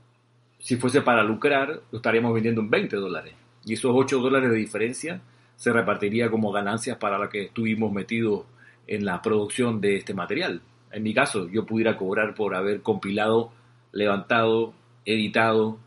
si 0.59 0.77
fuese 0.77 1.03
para 1.03 1.23
lucrar, 1.23 1.83
lo 1.91 1.99
estaríamos 1.99 2.35
vendiendo 2.35 2.61
en 2.61 2.71
20 2.71 2.97
dólares. 2.97 3.35
Y 3.65 3.75
esos 3.75 3.93
8 3.95 4.19
dólares 4.19 4.51
de 4.51 4.57
diferencia 4.57 5.21
se 5.57 5.73
repartiría 5.73 6.31
como 6.31 6.53
ganancias 6.53 6.97
para 6.99 7.19
la 7.19 7.29
que 7.29 7.45
estuvimos 7.45 7.93
metidos 7.93 8.45
en 8.87 9.05
la 9.05 9.21
producción 9.23 9.81
de 9.81 9.97
este 9.97 10.15
material. 10.15 10.63
En 10.91 11.03
mi 11.03 11.13
caso, 11.13 11.49
yo 11.49 11.67
pudiera 11.67 11.97
cobrar 11.97 12.35
por 12.35 12.55
haber 12.55 12.81
compilado, 12.83 13.53
levantado, 13.93 14.73
editado, 15.05 15.79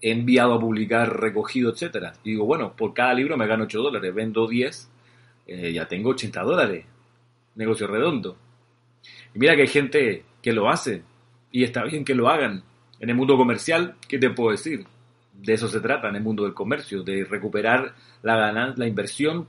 enviado 0.00 0.54
a 0.54 0.60
publicar, 0.60 1.20
recogido, 1.20 1.72
etc. 1.72 2.14
Y 2.24 2.32
digo, 2.32 2.44
bueno, 2.44 2.74
por 2.76 2.94
cada 2.94 3.14
libro 3.14 3.36
me 3.36 3.46
gano 3.46 3.64
8 3.64 3.82
dólares, 3.82 4.14
vendo 4.14 4.46
10, 4.46 4.90
eh, 5.46 5.72
ya 5.72 5.86
tengo 5.86 6.10
80 6.10 6.42
dólares. 6.42 6.86
Negocio 7.54 7.86
redondo. 7.86 8.36
Y 9.34 9.38
mira 9.38 9.54
que 9.54 9.62
hay 9.62 9.68
gente 9.68 10.24
que 10.42 10.52
lo 10.52 10.68
hace, 10.68 11.02
y 11.50 11.64
está 11.64 11.84
bien 11.84 12.04
que 12.04 12.14
lo 12.14 12.28
hagan, 12.28 12.64
en 13.00 13.10
el 13.10 13.14
mundo 13.14 13.36
comercial, 13.36 13.96
¿qué 14.08 14.18
te 14.18 14.30
puedo 14.30 14.50
decir? 14.50 14.86
De 15.32 15.54
eso 15.54 15.68
se 15.68 15.80
trata 15.80 16.08
en 16.08 16.16
el 16.16 16.22
mundo 16.22 16.44
del 16.44 16.54
comercio, 16.54 17.02
de 17.02 17.24
recuperar 17.24 17.94
la 18.22 18.36
ganancia, 18.36 18.84
la 18.84 18.88
inversión 18.88 19.46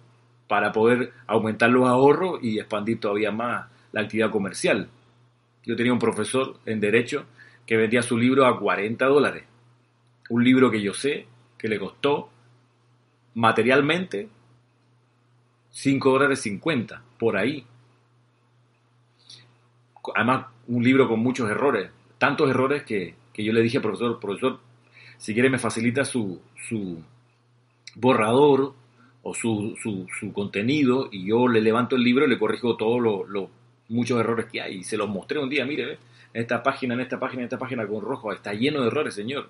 para 0.48 0.72
poder 0.72 1.14
aumentar 1.28 1.70
los 1.70 1.88
ahorros 1.88 2.40
y 2.42 2.60
expandir 2.60 3.00
todavía 3.00 3.32
más 3.32 3.68
la 3.92 4.02
actividad 4.02 4.32
comercial. 4.32 4.90
Yo 5.64 5.76
tenía 5.76 5.94
un 5.94 6.00
profesor 6.00 6.60
en 6.66 6.80
Derecho 6.80 7.26
que 7.66 7.78
vendía 7.78 8.02
su 8.02 8.18
libro 8.18 8.46
a 8.46 8.60
40 8.60 9.06
dólares. 9.06 9.44
Un 10.30 10.44
libro 10.44 10.70
que 10.70 10.82
yo 10.82 10.94
sé 10.94 11.28
que 11.58 11.68
le 11.68 11.80
costó 11.80 12.30
materialmente 13.34 14.30
5 15.72 16.12
dólares 16.12 16.42
50, 16.42 17.02
por 17.18 17.38
ahí. 17.38 17.66
Además, 20.16 20.48
un 20.68 20.84
libro 20.84 21.08
con 21.08 21.20
muchos 21.20 21.50
errores, 21.50 21.90
tantos 22.18 22.50
errores 22.50 22.84
que, 22.84 23.16
que 23.36 23.44
yo 23.44 23.52
le 23.52 23.62
dije 23.62 23.78
al 23.78 23.84
profesor, 23.84 24.18
profesor, 24.18 24.60
si 25.18 25.34
quiere 25.34 25.50
me 25.50 25.60
facilita 25.60 26.06
su, 26.06 26.40
su 26.70 27.04
borrador 27.96 28.74
o 29.24 29.34
su, 29.34 29.76
su, 29.82 30.32
contenido 30.32 31.10
y 31.12 31.26
yo 31.26 31.50
le 31.50 31.60
levanto 31.60 31.98
el 31.98 32.04
libro 32.04 32.26
y 32.26 32.30
le 32.30 32.40
corrijo 32.40 32.78
todos 32.78 33.28
los 33.28 33.50
muchos 33.90 34.20
errores 34.20 34.46
que 34.46 34.62
hay. 34.62 34.76
Y 34.76 34.84
se 34.84 34.96
los 34.96 35.10
mostré 35.10 35.40
un 35.40 35.50
día, 35.50 35.66
mire, 35.66 35.98
en 36.34 36.42
esta 36.42 36.64
página, 36.64 36.94
en 36.94 37.02
esta 37.02 37.20
página, 37.20 37.42
en 37.42 37.46
esta 37.46 37.60
página 37.60 37.86
con 37.86 38.02
rojo, 38.02 38.32
está 38.32 38.54
lleno 38.54 38.82
de 38.82 38.88
errores, 38.88 39.14
señor. 39.14 39.50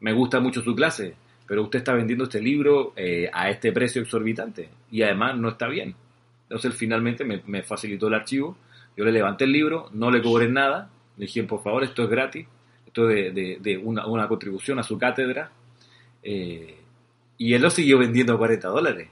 Me 0.00 0.14
gusta 0.14 0.40
mucho 0.40 0.62
su 0.62 0.74
clase, 0.74 1.14
pero 1.46 1.62
usted 1.62 1.80
está 1.80 1.92
vendiendo 1.92 2.24
este 2.24 2.40
libro 2.40 2.94
eh, 2.96 3.28
a 3.34 3.50
este 3.50 3.70
precio 3.70 4.00
exorbitante 4.00 4.70
y 4.90 5.02
además 5.02 5.36
no 5.36 5.50
está 5.50 5.68
bien. 5.68 5.94
Entonces 6.44 6.74
finalmente 6.74 7.24
me, 7.24 7.42
me, 7.46 7.62
facilitó 7.62 8.08
el 8.08 8.14
archivo, 8.14 8.56
yo 8.96 9.04
le 9.04 9.12
levanté 9.12 9.44
el 9.44 9.52
libro, 9.52 9.90
no 9.92 10.10
le 10.10 10.22
cobré 10.22 10.48
nada, 10.48 10.90
le 11.18 11.26
dije, 11.26 11.42
por 11.42 11.62
favor, 11.62 11.84
esto 11.84 12.04
es 12.04 12.08
gratis, 12.08 12.46
de, 13.02 13.80
una, 13.82 14.28
contribución 14.28 14.78
a 14.78 14.82
su 14.82 14.98
cátedra. 14.98 15.50
Eh, 16.22 16.78
y 17.36 17.54
él 17.54 17.62
lo 17.62 17.70
siguió 17.70 17.98
vendiendo 17.98 18.34
a 18.34 18.38
40 18.38 18.68
dólares. 18.68 19.08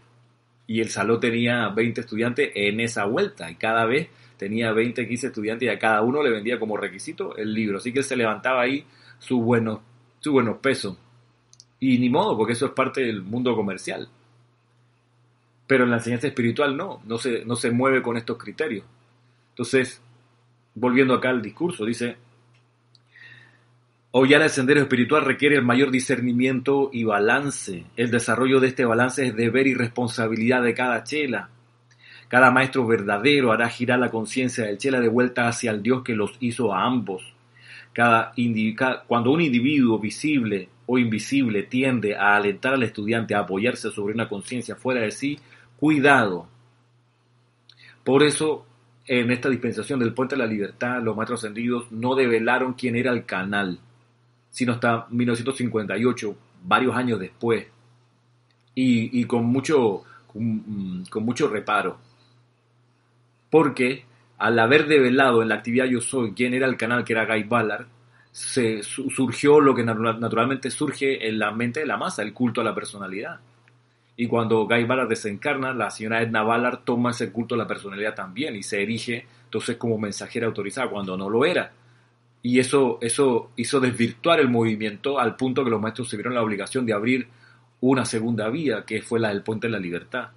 Y 0.66 0.80
el 0.80 0.90
salón 0.90 1.20
tenía 1.20 1.68
20 1.68 2.00
estudiantes 2.00 2.52
en 2.54 2.80
esa 2.80 3.04
vuelta. 3.04 3.50
Y 3.50 3.56
cada 3.56 3.84
vez 3.84 4.08
tenía 4.36 4.72
20, 4.72 5.06
15 5.06 5.26
estudiantes 5.28 5.66
y 5.66 5.70
a 5.70 5.78
cada 5.78 6.02
uno 6.02 6.22
le 6.22 6.30
vendía 6.30 6.58
como 6.58 6.76
requisito 6.76 7.36
el 7.36 7.52
libro. 7.52 7.78
Así 7.78 7.92
que 7.92 8.00
él 8.00 8.04
se 8.04 8.16
levantaba 8.16 8.62
ahí 8.62 8.84
sus 9.18 9.40
buenos, 9.40 9.80
sus 10.20 10.32
buenos 10.32 10.58
pesos. 10.58 10.96
Y 11.78 11.98
ni 11.98 12.08
modo, 12.08 12.36
porque 12.36 12.52
eso 12.54 12.66
es 12.66 12.72
parte 12.72 13.02
del 13.02 13.22
mundo 13.22 13.54
comercial. 13.54 14.08
Pero 15.66 15.84
en 15.84 15.90
la 15.90 15.96
enseñanza 15.96 16.26
espiritual 16.26 16.76
no, 16.76 17.02
no 17.04 17.18
se, 17.18 17.44
no 17.44 17.56
se 17.56 17.70
mueve 17.70 18.02
con 18.02 18.16
estos 18.16 18.36
criterios. 18.36 18.84
Entonces, 19.50 20.00
volviendo 20.74 21.14
acá 21.14 21.30
al 21.30 21.42
discurso, 21.42 21.84
dice, 21.84 22.16
o 24.14 24.26
ya 24.26 24.36
el 24.36 24.50
sendero 24.50 24.80
espiritual 24.80 25.24
requiere 25.24 25.56
el 25.56 25.64
mayor 25.64 25.90
discernimiento 25.90 26.90
y 26.92 27.04
balance. 27.04 27.86
El 27.96 28.10
desarrollo 28.10 28.60
de 28.60 28.68
este 28.68 28.84
balance 28.84 29.26
es 29.26 29.34
deber 29.34 29.66
y 29.66 29.72
responsabilidad 29.72 30.62
de 30.62 30.74
cada 30.74 31.02
chela. 31.02 31.48
Cada 32.28 32.50
maestro 32.50 32.86
verdadero 32.86 33.52
hará 33.52 33.70
girar 33.70 33.98
la 33.98 34.10
conciencia 34.10 34.64
del 34.64 34.76
chela 34.76 35.00
de 35.00 35.08
vuelta 35.08 35.48
hacia 35.48 35.70
el 35.70 35.82
Dios 35.82 36.02
que 36.02 36.14
los 36.14 36.36
hizo 36.40 36.74
a 36.74 36.84
ambos. 36.84 37.22
Cada 37.94 38.34
cuando 39.06 39.30
un 39.30 39.40
individuo 39.40 39.98
visible 39.98 40.68
o 40.84 40.98
invisible 40.98 41.62
tiende 41.62 42.14
a 42.14 42.36
alentar 42.36 42.74
al 42.74 42.82
estudiante 42.82 43.34
a 43.34 43.40
apoyarse 43.40 43.90
sobre 43.90 44.12
una 44.12 44.28
conciencia 44.28 44.76
fuera 44.76 45.00
de 45.00 45.10
sí, 45.10 45.38
cuidado. 45.78 46.48
Por 48.04 48.22
eso, 48.22 48.66
en 49.06 49.30
esta 49.30 49.48
dispensación 49.48 50.00
del 50.00 50.12
puente 50.12 50.34
de 50.34 50.42
la 50.42 50.46
libertad, 50.46 51.02
los 51.02 51.16
maestros 51.16 51.40
ascendidos 51.40 51.90
no 51.90 52.14
develaron 52.14 52.74
quién 52.74 52.96
era 52.96 53.10
el 53.10 53.24
canal 53.24 53.78
sino 54.52 54.74
hasta 54.74 55.06
1958, 55.10 56.36
varios 56.62 56.94
años 56.94 57.18
después. 57.18 57.66
Y, 58.74 59.24
con, 59.24 59.46
mucho, 59.46 60.04
con, 60.26 61.04
con 61.10 61.24
mucho 61.24 61.48
reparo. 61.48 61.98
Porque 63.50 64.04
al 64.38 64.58
haber 64.58 64.86
develado 64.86 65.42
en 65.42 65.48
la 65.48 65.56
actividad 65.56 65.86
Yo 65.86 66.00
Soy 66.00 66.32
quién 66.32 66.54
era 66.54 66.66
el 66.66 66.76
canal 66.76 67.04
que 67.04 67.12
era 67.12 67.26
Guy 67.26 67.44
Ballard, 67.44 67.86
se 68.30 68.82
surgió 68.82 69.60
lo 69.60 69.74
que 69.74 69.84
naturalmente 69.84 70.70
surge 70.70 71.28
en 71.28 71.38
la 71.38 71.50
mente 71.50 71.80
de 71.80 71.86
la 71.86 71.98
masa, 71.98 72.22
el 72.22 72.32
culto 72.32 72.60
a 72.60 72.64
la 72.64 72.74
personalidad. 72.74 73.40
Y 74.16 74.26
cuando 74.26 74.66
Guy 74.66 74.84
Ballard 74.84 75.08
desencarna, 75.08 75.72
la 75.72 75.90
señora 75.90 76.22
Edna 76.22 76.42
Ballard 76.42 76.80
toma 76.84 77.10
ese 77.10 77.30
culto 77.30 77.54
a 77.54 77.58
la 77.58 77.66
personalidad 77.66 78.14
también 78.14 78.56
y 78.56 78.62
se 78.62 78.82
erige 78.82 79.26
entonces 79.44 79.76
como 79.76 79.98
mensajera 79.98 80.46
autorizada 80.46 80.88
cuando 80.88 81.16
no 81.16 81.28
lo 81.28 81.44
era. 81.44 81.72
Y 82.42 82.58
eso, 82.58 82.98
eso 83.00 83.50
hizo 83.56 83.80
desvirtuar 83.80 84.40
el 84.40 84.48
movimiento 84.48 85.18
al 85.18 85.36
punto 85.36 85.64
que 85.64 85.70
los 85.70 85.80
maestros 85.80 86.08
se 86.08 86.16
vieron 86.16 86.34
la 86.34 86.42
obligación 86.42 86.84
de 86.84 86.92
abrir 86.92 87.28
una 87.80 88.04
segunda 88.04 88.48
vía, 88.48 88.84
que 88.84 89.02
fue 89.02 89.20
la 89.20 89.28
del 89.28 89.42
Puente 89.42 89.68
de 89.68 89.72
la 89.72 89.78
Libertad. 89.78 90.30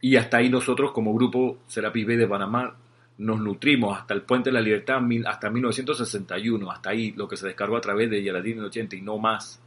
Y 0.00 0.16
hasta 0.16 0.38
ahí 0.38 0.48
nosotros, 0.48 0.92
como 0.92 1.14
grupo 1.14 1.58
Serapis 1.66 2.06
B 2.06 2.16
de 2.16 2.26
Panamá, 2.26 2.76
nos 3.18 3.40
nutrimos 3.40 3.98
hasta 3.98 4.14
el 4.14 4.22
Puente 4.22 4.50
de 4.50 4.54
la 4.54 4.60
Libertad, 4.60 5.00
hasta 5.26 5.50
1961, 5.50 6.70
hasta 6.70 6.90
ahí 6.90 7.12
lo 7.12 7.26
que 7.26 7.36
se 7.36 7.46
descargó 7.46 7.76
a 7.76 7.80
través 7.80 8.10
de 8.10 8.22
Yaladín 8.22 8.58
en 8.58 8.64
80 8.64 8.96
y 8.96 9.02
no 9.02 9.18
más. 9.18 9.60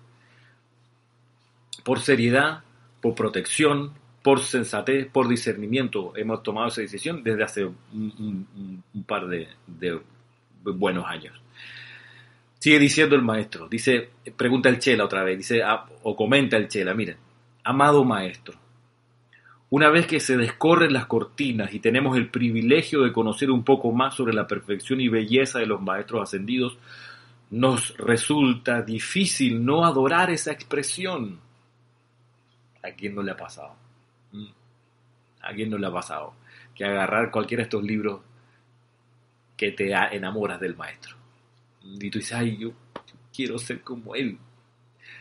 Por 1.83 1.99
seriedad, 1.99 2.63
por 3.01 3.15
protección, 3.15 3.93
por 4.21 4.41
sensatez, 4.41 5.07
por 5.07 5.27
discernimiento, 5.27 6.13
hemos 6.15 6.43
tomado 6.43 6.67
esa 6.67 6.81
decisión 6.81 7.23
desde 7.23 7.43
hace 7.43 7.65
un, 7.65 8.83
par 9.07 9.27
de, 9.27 9.47
buenos 10.63 11.05
años. 11.05 11.39
Sigue 12.59 12.79
diciendo 12.79 13.15
el 13.15 13.21
maestro, 13.21 13.69
dice, 13.69 14.09
pregunta 14.35 14.67
el 14.69 14.79
Chela 14.79 15.05
otra 15.05 15.23
vez, 15.23 15.37
dice, 15.37 15.63
ah, 15.63 15.85
o 16.03 16.15
comenta 16.15 16.57
el 16.57 16.67
Chela, 16.67 16.93
miren, 16.93 17.15
amado 17.63 18.03
maestro, 18.03 18.59
una 19.71 19.89
vez 19.89 20.07
que 20.07 20.19
se 20.19 20.35
descorren 20.35 20.93
las 20.93 21.05
cortinas 21.05 21.73
y 21.73 21.79
tenemos 21.79 22.17
el 22.17 22.29
privilegio 22.29 23.03
de 23.03 23.13
conocer 23.13 23.51
un 23.51 23.63
poco 23.63 23.91
más 23.91 24.15
sobre 24.15 24.33
la 24.33 24.47
perfección 24.47 24.99
y 24.99 25.09
belleza 25.09 25.59
de 25.59 25.67
los 25.67 25.79
maestros 25.81 26.23
ascendidos, 26.23 26.77
nos 27.51 27.95
resulta 27.97 28.81
difícil 28.81 29.63
no 29.63 29.85
adorar 29.85 30.31
esa 30.31 30.51
expresión. 30.51 31.39
¿A 32.83 32.91
quién 32.91 33.13
no 33.13 33.21
le 33.21 33.31
ha 33.31 33.37
pasado? 33.37 33.75
¿Mm? 34.31 34.47
¿A 35.41 35.53
quién 35.53 35.69
no 35.69 35.77
le 35.77 35.85
ha 35.85 35.93
pasado? 35.93 36.33
Que 36.73 36.85
agarrar 36.85 37.29
cualquiera 37.29 37.61
de 37.61 37.65
estos 37.65 37.83
libros 37.83 38.21
que 39.59 39.73
te 39.73 39.91
enamoras 39.91 40.57
del 40.61 40.77
maestro. 40.77 41.17
Y 41.83 42.09
tú 42.09 42.19
dices, 42.19 42.31
ay, 42.31 42.55
yo 42.55 42.71
quiero 43.35 43.59
ser 43.59 43.81
como 43.81 44.15
él. 44.15 44.37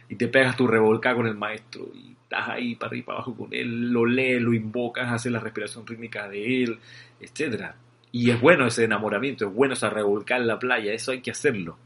Y 0.09 0.14
te 0.14 0.28
pegas 0.28 0.57
tu 0.57 0.68
revolca 0.68 1.12
con 1.12 1.26
el 1.26 1.35
maestro 1.35 1.88
y 1.92 2.12
estás 2.23 2.49
ahí 2.49 2.76
para 2.76 2.90
arriba 2.90 3.07
para 3.07 3.16
abajo 3.16 3.37
con 3.37 3.49
él, 3.52 3.90
lo 3.90 4.07
lees, 4.07 4.40
lo 4.40 4.54
invocas, 4.54 5.11
haces 5.11 5.33
la 5.33 5.40
respiración 5.40 5.85
rítmica 5.85 6.28
de 6.28 6.62
él, 6.62 6.78
etc. 7.18 7.73
Y 8.12 8.30
es 8.30 8.40
bueno 8.40 8.64
ese 8.64 8.85
enamoramiento, 8.85 9.49
es 9.49 9.52
bueno 9.52 9.75
esa 9.75 9.90
revolcar 9.90 10.40
en 10.40 10.47
la 10.47 10.61
playa, 10.61 10.92
eso 10.92 11.11
hay 11.11 11.21
que 11.21 11.33
hacerlo. 11.33 11.76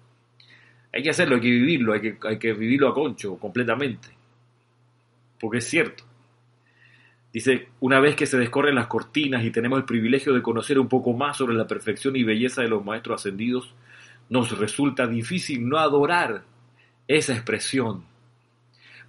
Hay 0.92 1.02
que 1.02 1.08
hacerlo, 1.08 1.36
hay 1.36 1.40
que 1.40 1.50
vivirlo, 1.50 1.94
hay 1.94 2.00
que, 2.02 2.18
hay 2.28 2.38
que 2.38 2.52
vivirlo 2.52 2.88
a 2.90 2.94
concho 2.94 3.38
completamente. 3.38 4.08
Porque 5.40 5.58
es 5.58 5.64
cierto. 5.64 6.04
Dice, 7.32 7.68
una 7.80 7.98
vez 7.98 8.14
que 8.14 8.26
se 8.26 8.38
descorren 8.38 8.74
las 8.74 8.88
cortinas 8.88 9.44
y 9.44 9.50
tenemos 9.50 9.78
el 9.78 9.84
privilegio 9.84 10.34
de 10.34 10.42
conocer 10.42 10.78
un 10.78 10.88
poco 10.88 11.12
más 11.14 11.38
sobre 11.38 11.54
la 11.54 11.66
perfección 11.66 12.14
y 12.16 12.24
belleza 12.24 12.62
de 12.62 12.68
los 12.68 12.84
maestros 12.84 13.20
ascendidos, 13.20 13.74
nos 14.28 14.56
resulta 14.58 15.06
difícil 15.06 15.68
no 15.68 15.78
adorar 15.78 16.42
esa 17.08 17.32
expresión 17.32 18.04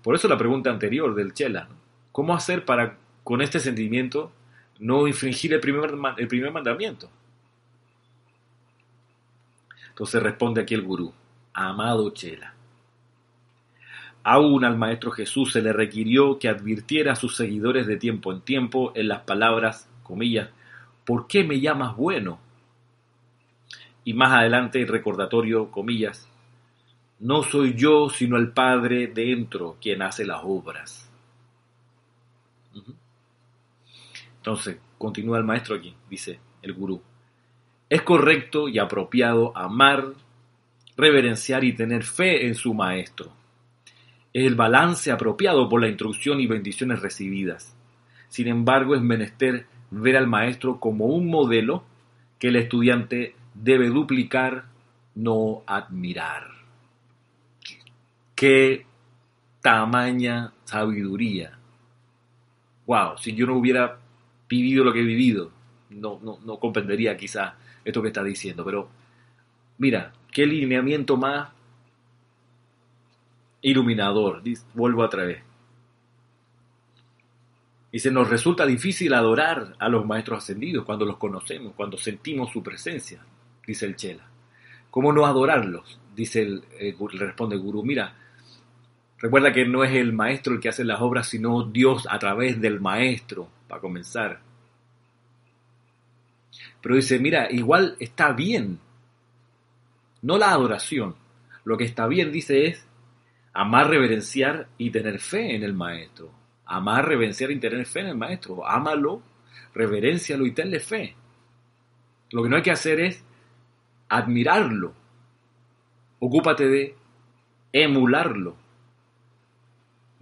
por 0.04 0.16
eso 0.16 0.28
la 0.28 0.38
pregunta 0.38 0.70
anterior 0.70 1.16
del 1.16 1.34
Chela, 1.34 1.70
¿cómo 2.12 2.36
hacer 2.36 2.66
para 2.66 2.98
con 3.24 3.42
este 3.42 3.60
sentimiento 3.62 4.34
no 4.80 5.08
infringir 5.08 5.54
el 5.54 5.62
primer, 5.62 5.96
mandamiento? 5.96 7.10
Entonces 9.88 10.22
responde 10.22 10.62
aquí 10.62 10.74
el 10.74 10.82
gurú, 10.82 11.14
amado 11.54 12.10
Chela. 12.10 12.54
Aún 14.24 14.64
al 14.64 14.78
Maestro 14.78 15.12
Jesús 15.12 15.52
se 15.52 15.62
le 15.62 15.74
requirió 15.74 16.40
que 16.40 16.48
advirtiera 16.48 17.14
a 17.14 17.16
sus 17.18 17.36
seguidores 17.36 17.88
de 17.88 17.98
tiempo 17.98 18.32
en 18.32 18.42
tiempo 18.42 18.94
en 18.96 19.10
las 19.10 19.22
palabras, 19.22 19.90
comillas, 20.02 20.50
¿por 21.06 21.28
qué 21.28 21.44
me 21.44 21.60
llamas 21.60 21.96
bueno? 21.98 22.40
Y 24.06 24.14
más 24.14 24.32
adelante 24.32 24.82
el 24.82 24.88
recordatorio, 24.88 25.72
comillas, 25.72 26.30
no 27.20 27.44
soy 27.44 27.74
yo, 27.76 28.10
sino 28.10 28.38
el 28.38 28.52
Padre 28.52 29.08
dentro 29.08 29.78
quien 29.82 30.02
hace 30.02 30.26
las 30.26 30.42
obras. 30.44 31.10
Entonces, 34.38 34.78
continúa 34.98 35.38
el 35.38 35.46
maestro 35.46 35.76
aquí, 35.76 35.96
dice 36.10 36.40
el 36.62 36.74
gurú. 36.74 37.02
Es 37.90 38.02
correcto 38.02 38.68
y 38.68 38.80
apropiado 38.80 39.56
amar, 39.56 40.14
reverenciar 40.98 41.64
y 41.64 41.74
tener 41.74 42.04
fe 42.04 42.48
en 42.48 42.56
su 42.56 42.74
maestro. 42.74 43.32
Es 44.34 44.46
el 44.46 44.56
balance 44.56 45.12
apropiado 45.12 45.70
por 45.70 45.82
la 45.82 45.88
instrucción 45.88 46.40
y 46.40 46.48
bendiciones 46.48 47.02
recibidas. 47.02 47.78
Sin 48.30 48.48
embargo, 48.48 48.96
es 48.96 49.02
menester 49.02 49.68
ver 49.92 50.18
al 50.18 50.28
maestro 50.28 50.80
como 50.80 51.06
un 51.06 51.30
modelo 51.30 51.84
que 52.40 52.48
el 52.48 52.56
estudiante 52.56 53.36
debe 53.54 53.90
duplicar, 53.90 54.66
no 55.16 55.62
admirar. 55.68 56.48
Qué 58.34 58.86
tamaña 59.62 60.52
sabiduría. 60.66 61.58
Wow, 62.86 63.18
si 63.18 63.34
yo 63.34 63.46
no 63.46 63.56
hubiera 63.56 64.00
vivido 64.50 64.84
lo 64.84 64.92
que 64.92 65.00
he 65.00 65.06
vivido, 65.06 65.52
no, 65.90 66.20
no, 66.22 66.58
comprendería 66.58 67.16
quizá 67.16 67.56
esto 67.86 68.02
que 68.02 68.10
está 68.10 68.24
diciendo. 68.24 68.66
Pero 68.66 68.90
mira, 69.78 70.12
qué 70.32 70.46
lineamiento 70.46 71.16
más 71.18 71.50
iluminador. 73.64 74.44
Vuelvo 74.76 75.04
otra 75.04 75.26
vez. 75.26 75.42
Dice, 77.92 78.12
nos 78.12 78.30
resulta 78.30 78.66
difícil 78.66 79.14
adorar 79.14 79.76
a 79.80 79.90
los 79.90 80.06
maestros 80.06 80.44
ascendidos 80.44 80.86
cuando 80.86 81.06
los 81.06 81.18
conocemos, 81.18 81.74
cuando 81.76 81.98
sentimos 81.98 82.52
su 82.52 82.62
presencia, 82.62 83.24
dice 83.66 83.86
el 83.86 83.96
Chela. 83.96 84.28
¿Cómo 84.92 85.12
no 85.12 85.26
adorarlos? 85.26 86.00
Dice 86.16 86.42
el, 86.42 86.64
responde 87.20 87.56
el 87.56 87.62
gurú. 87.62 87.84
Mira, 87.84 88.16
Recuerda 89.24 89.54
que 89.54 89.66
no 89.66 89.86
es 89.86 89.94
el 89.94 90.12
maestro 90.12 90.54
el 90.54 90.60
que 90.60 90.68
hace 90.68 90.84
las 90.84 91.00
obras, 91.00 91.30
sino 91.30 91.64
Dios 91.64 92.06
a 92.10 92.20
través 92.20 92.60
del 92.60 92.82
maestro, 92.82 93.48
para 93.70 93.80
comenzar. 93.80 94.42
Pero 96.82 96.96
dice, 96.96 97.20
mira, 97.20 97.50
igual 97.50 97.96
está 98.02 98.34
bien. 98.34 98.80
No 100.22 100.38
la 100.38 100.52
adoración. 100.52 101.16
Lo 101.64 101.78
que 101.78 101.86
está 101.86 102.06
bien, 102.08 102.34
dice, 102.34 102.68
es 102.68 102.86
amar, 103.54 103.90
reverenciar 103.90 104.68
y 104.78 104.90
tener 104.90 105.20
fe 105.20 105.56
en 105.56 105.64
el 105.64 105.74
maestro. 105.74 106.32
Amar, 106.66 107.08
reverenciar 107.08 107.52
y 107.52 107.60
tener 107.60 107.86
fe 107.86 108.02
en 108.02 108.08
el 108.08 108.18
maestro. 108.18 108.68
Ámalo, 108.68 109.22
reverencialo 109.74 110.46
y 110.46 110.52
tenle 110.52 110.80
fe. 110.80 111.16
Lo 112.32 112.44
que 112.44 112.50
no 112.50 112.56
hay 112.56 112.62
que 112.62 112.72
hacer 112.72 113.00
es 113.00 113.24
admirarlo. 114.10 114.94
Ocúpate 116.20 116.68
de 116.68 116.96
emularlo 117.72 118.64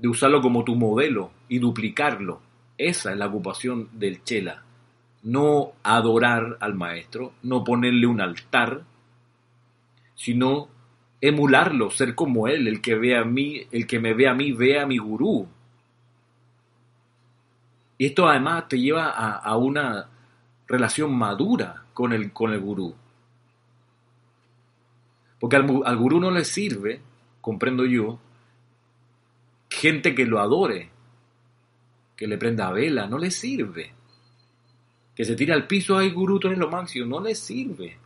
de 0.01 0.07
usarlo 0.07 0.41
como 0.41 0.63
tu 0.63 0.75
modelo 0.75 1.31
y 1.47 1.59
duplicarlo. 1.59 2.41
Esa 2.77 3.11
es 3.11 3.17
la 3.17 3.27
ocupación 3.27 3.87
del 3.93 4.23
chela. 4.23 4.63
No 5.21 5.73
adorar 5.83 6.57
al 6.59 6.73
maestro, 6.73 7.33
no 7.43 7.63
ponerle 7.63 8.07
un 8.07 8.19
altar, 8.19 8.81
sino 10.15 10.69
emularlo, 11.21 11.91
ser 11.91 12.15
como 12.15 12.47
él, 12.47 12.67
el 12.67 12.81
que 12.81 12.95
ve 12.95 13.15
a 13.15 13.23
mí, 13.23 13.61
el 13.71 13.85
que 13.85 13.99
me 13.99 14.13
ve 14.13 14.27
a 14.27 14.33
mí, 14.33 14.51
ve 14.51 14.79
a 14.79 14.87
mi 14.87 14.97
gurú. 14.97 15.47
Y 17.99 18.07
esto 18.07 18.27
además 18.27 18.67
te 18.67 18.79
lleva 18.79 19.09
a, 19.11 19.55
una 19.57 20.09
relación 20.67 21.15
madura 21.15 21.85
con 21.93 22.11
el, 22.11 22.33
con 22.33 22.51
el 22.51 22.59
gurú. 22.59 22.95
Porque 25.39 25.55
al, 25.55 25.81
al 25.85 25.97
gurú 25.97 26.19
no 26.19 26.31
le 26.31 26.43
sirve, 26.43 26.99
comprendo 27.39 27.85
yo, 27.85 28.19
gente 29.69 30.15
que 30.15 30.25
lo 30.25 30.39
adore, 30.39 30.89
que 32.17 32.27
le 32.27 32.39
prenda 32.39 32.71
vela, 32.71 33.05
no 33.05 33.19
le 33.19 33.29
sirve. 33.29 33.93
Que 35.15 35.23
se 35.23 35.35
tire 35.35 35.53
al 35.53 35.67
piso, 35.67 35.97
ay 35.97 36.09
gurú, 36.09 36.39
tú 36.39 36.47
eres 36.47 36.59
lo 36.59 36.69
máximo, 36.69 37.05
no 37.05 37.19
le 37.19 37.35
sirve. 37.35 37.97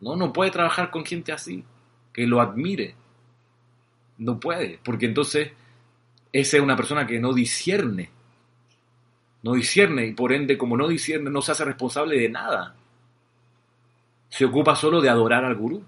No, 0.00 0.16
no 0.16 0.32
puede 0.32 0.50
trabajar 0.50 0.90
con 0.90 1.04
gente 1.04 1.30
así, 1.30 1.64
que 2.12 2.26
lo 2.26 2.40
admire. 2.40 2.94
No 4.18 4.38
puede, 4.38 4.78
porque 4.84 5.06
entonces 5.06 5.52
esa 6.32 6.56
es 6.56 6.62
una 6.62 6.76
persona 6.76 7.06
que 7.06 7.18
no 7.18 7.32
discierne. 7.32 8.10
No 9.42 9.54
discierne 9.54 10.06
y 10.06 10.12
por 10.12 10.32
ende, 10.32 10.56
como 10.56 10.76
no 10.76 10.86
discierne, 10.86 11.30
no 11.30 11.42
se 11.42 11.52
hace 11.52 11.64
responsable 11.64 12.18
de 12.18 12.28
nada. 12.28 12.76
Se 14.28 14.44
ocupa 14.44 14.76
solo 14.76 15.00
de 15.00 15.08
adorar 15.08 15.44
al 15.44 15.56
gurú. 15.56 15.82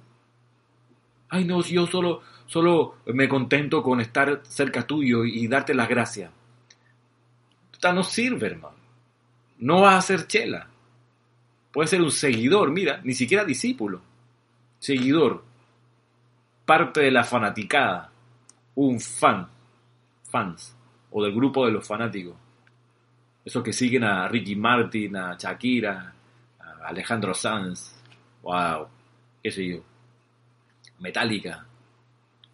Ay, 1.28 1.44
no, 1.44 1.62
yo 1.62 1.87
solo, 1.87 2.22
Solo 2.46 2.96
me 3.06 3.28
contento 3.28 3.82
con 3.82 4.00
estar 4.00 4.42
cerca 4.44 4.87
tuyo 4.87 5.24
y 5.24 5.46
darte 5.48 5.74
las 5.74 5.88
gracias. 5.88 6.30
no 7.82 8.02
sirve, 8.02 8.46
hermano. 8.46 8.76
No 9.58 9.82
vas 9.82 9.96
a 9.96 10.06
ser 10.06 10.26
chela. 10.26 10.68
Puede 11.72 11.88
ser 11.88 12.02
un 12.02 12.10
seguidor, 12.10 12.70
mira, 12.70 13.00
ni 13.02 13.14
siquiera 13.14 13.44
discípulo. 13.44 14.02
Seguidor. 14.78 15.44
Parte 16.64 17.03
de 17.03 17.11
la 17.11 17.24
fanaticada. 17.24 18.11
Un 18.77 19.00
fan. 19.00 19.48
Fans. 20.31 20.77
O 21.11 21.22
del 21.22 21.35
grupo 21.35 21.66
de 21.66 21.72
los 21.72 21.87
fanáticos. 21.87 22.35
Esos 23.44 23.62
que 23.62 23.72
siguen 23.72 24.05
a 24.05 24.27
Ricky 24.29 24.57
Martin, 24.57 25.16
a 25.16 25.37
Shakira, 25.37 26.14
a 26.59 26.88
Alejandro 26.88 27.35
Sanz. 27.35 27.94
Wow. 28.42 28.88
Qué 29.42 29.50
sé 29.50 29.68
yo. 29.68 29.79
Metallica. 31.00 31.66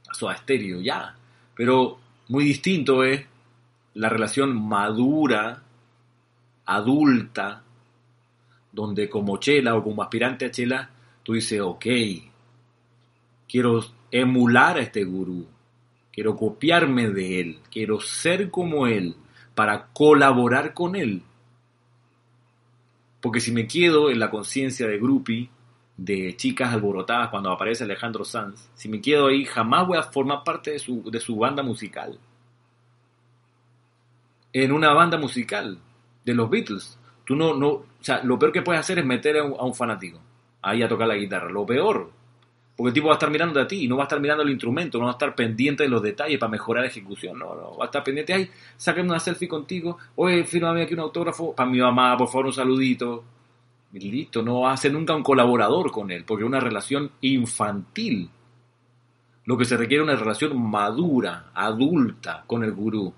A 0.08 0.14
Soda 0.14 0.36
Stereo, 0.36 0.80
ya. 0.80 1.14
Pero 1.54 1.98
muy 2.28 2.44
distinto 2.44 3.04
es 3.04 3.24
la 3.94 4.08
relación 4.08 4.56
madura, 4.68 5.62
adulta, 6.64 7.62
donde 8.72 9.08
como 9.08 9.38
chela 9.38 9.74
o 9.74 9.82
como 9.82 10.02
aspirante 10.02 10.46
a 10.46 10.50
chela, 10.50 10.90
tú 11.22 11.34
dices, 11.34 11.60
ok, 11.60 11.86
quiero 13.48 13.80
emular 14.10 14.76
a 14.76 14.80
este 14.80 15.04
gurú, 15.04 15.46
quiero 16.12 16.36
copiarme 16.36 17.08
de 17.10 17.40
él, 17.40 17.58
quiero 17.70 18.00
ser 18.00 18.50
como 18.50 18.86
él, 18.86 19.16
para 19.54 19.88
colaborar 19.92 20.74
con 20.74 20.96
él. 20.96 21.22
Porque 23.20 23.40
si 23.40 23.52
me 23.52 23.66
quedo 23.66 24.10
en 24.10 24.18
la 24.18 24.30
conciencia 24.30 24.86
de 24.86 24.98
Grupi, 24.98 25.50
de 25.96 26.34
chicas 26.34 26.72
alborotadas 26.72 27.28
cuando 27.28 27.50
aparece 27.50 27.84
Alejandro 27.84 28.24
Sanz, 28.24 28.70
si 28.74 28.88
me 28.88 29.02
quedo 29.02 29.26
ahí, 29.26 29.44
jamás 29.44 29.86
voy 29.86 29.98
a 29.98 30.02
formar 30.02 30.42
parte 30.44 30.70
de 30.70 30.78
su, 30.78 31.10
de 31.10 31.20
su 31.20 31.36
banda 31.36 31.62
musical. 31.62 32.18
En 34.52 34.72
una 34.72 34.94
banda 34.94 35.18
musical 35.18 35.78
de 36.24 36.34
los 36.34 36.48
Beatles, 36.48 36.98
tú 37.24 37.36
no, 37.36 37.54
no, 37.54 37.68
o 37.68 37.86
sea, 38.00 38.22
lo 38.24 38.38
peor 38.38 38.50
que 38.50 38.62
puedes 38.62 38.80
hacer 38.80 38.98
es 38.98 39.04
meter 39.04 39.36
a 39.36 39.44
un, 39.44 39.74
fanático 39.74 40.18
ahí 40.62 40.82
a 40.82 40.88
tocar 40.88 41.06
la 41.06 41.16
guitarra. 41.16 41.50
Lo 41.50 41.66
peor, 41.66 42.10
porque 42.80 42.88
el 42.88 42.94
tipo 42.94 43.08
va 43.08 43.12
a 43.12 43.16
estar 43.16 43.30
mirando 43.30 43.60
a 43.60 43.68
ti 43.68 43.84
y 43.84 43.88
no 43.88 43.98
va 43.98 44.04
a 44.04 44.06
estar 44.06 44.18
mirando 44.18 44.42
el 44.42 44.48
instrumento, 44.48 44.96
no 44.96 45.04
va 45.04 45.10
a 45.10 45.12
estar 45.12 45.34
pendiente 45.34 45.82
de 45.82 45.90
los 45.90 46.00
detalles 46.00 46.38
para 46.38 46.48
mejorar 46.48 46.82
la 46.82 46.88
ejecución. 46.88 47.38
No, 47.38 47.54
no, 47.54 47.76
va 47.76 47.84
a 47.84 47.88
estar 47.88 48.02
pendiente, 48.02 48.32
ay, 48.32 48.50
sáquenme 48.74 49.10
una 49.10 49.20
selfie 49.20 49.46
contigo, 49.46 49.98
oye, 50.16 50.44
fírmame 50.44 50.80
aquí 50.80 50.94
un 50.94 51.00
autógrafo, 51.00 51.54
para 51.54 51.68
mi 51.68 51.78
mamá, 51.78 52.16
por 52.16 52.28
favor, 52.28 52.46
un 52.46 52.52
saludito. 52.54 53.22
listo, 53.92 54.40
no 54.40 54.62
va 54.62 54.72
a 54.72 54.78
ser 54.78 54.94
nunca 54.94 55.14
un 55.14 55.22
colaborador 55.22 55.90
con 55.90 56.10
él, 56.10 56.24
porque 56.24 56.42
es 56.42 56.48
una 56.48 56.58
relación 56.58 57.10
infantil. 57.20 58.30
Lo 59.44 59.58
que 59.58 59.66
se 59.66 59.76
requiere 59.76 60.02
es 60.02 60.08
una 60.08 60.18
relación 60.18 60.58
madura, 60.58 61.50
adulta 61.52 62.44
con 62.46 62.64
el 62.64 62.72
gurú. 62.72 63.12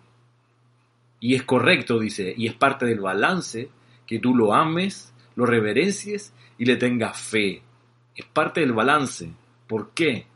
Y 1.21 1.37
es 1.37 1.45
correcto, 1.45 2.01
dice, 2.01 2.35
y 2.37 2.49
es 2.49 2.55
parte 2.55 2.85
del 2.85 2.99
balance 2.99 3.71
que 4.09 4.19
tú 4.19 4.35
lo 4.35 4.55
ames, 4.55 5.15
lo 5.37 5.47
reverencies 5.47 6.35
y 6.59 6.65
le 6.65 6.75
tengas 6.75 7.17
fe. 7.17 7.63
Es 8.17 8.27
parte 8.27 8.61
del 8.61 8.73
balance. 8.73 9.33
¿Por 9.73 9.93
qué? 9.93 10.27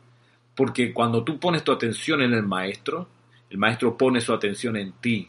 Porque 0.54 0.94
cuando 0.94 1.22
tú 1.22 1.38
pones 1.38 1.62
tu 1.62 1.70
atención 1.70 2.22
en 2.22 2.32
el 2.32 2.42
maestro, 2.42 3.06
el 3.50 3.58
maestro 3.58 3.94
pone 3.94 4.22
su 4.22 4.32
atención 4.32 4.78
en 4.78 4.92
ti. 4.92 5.28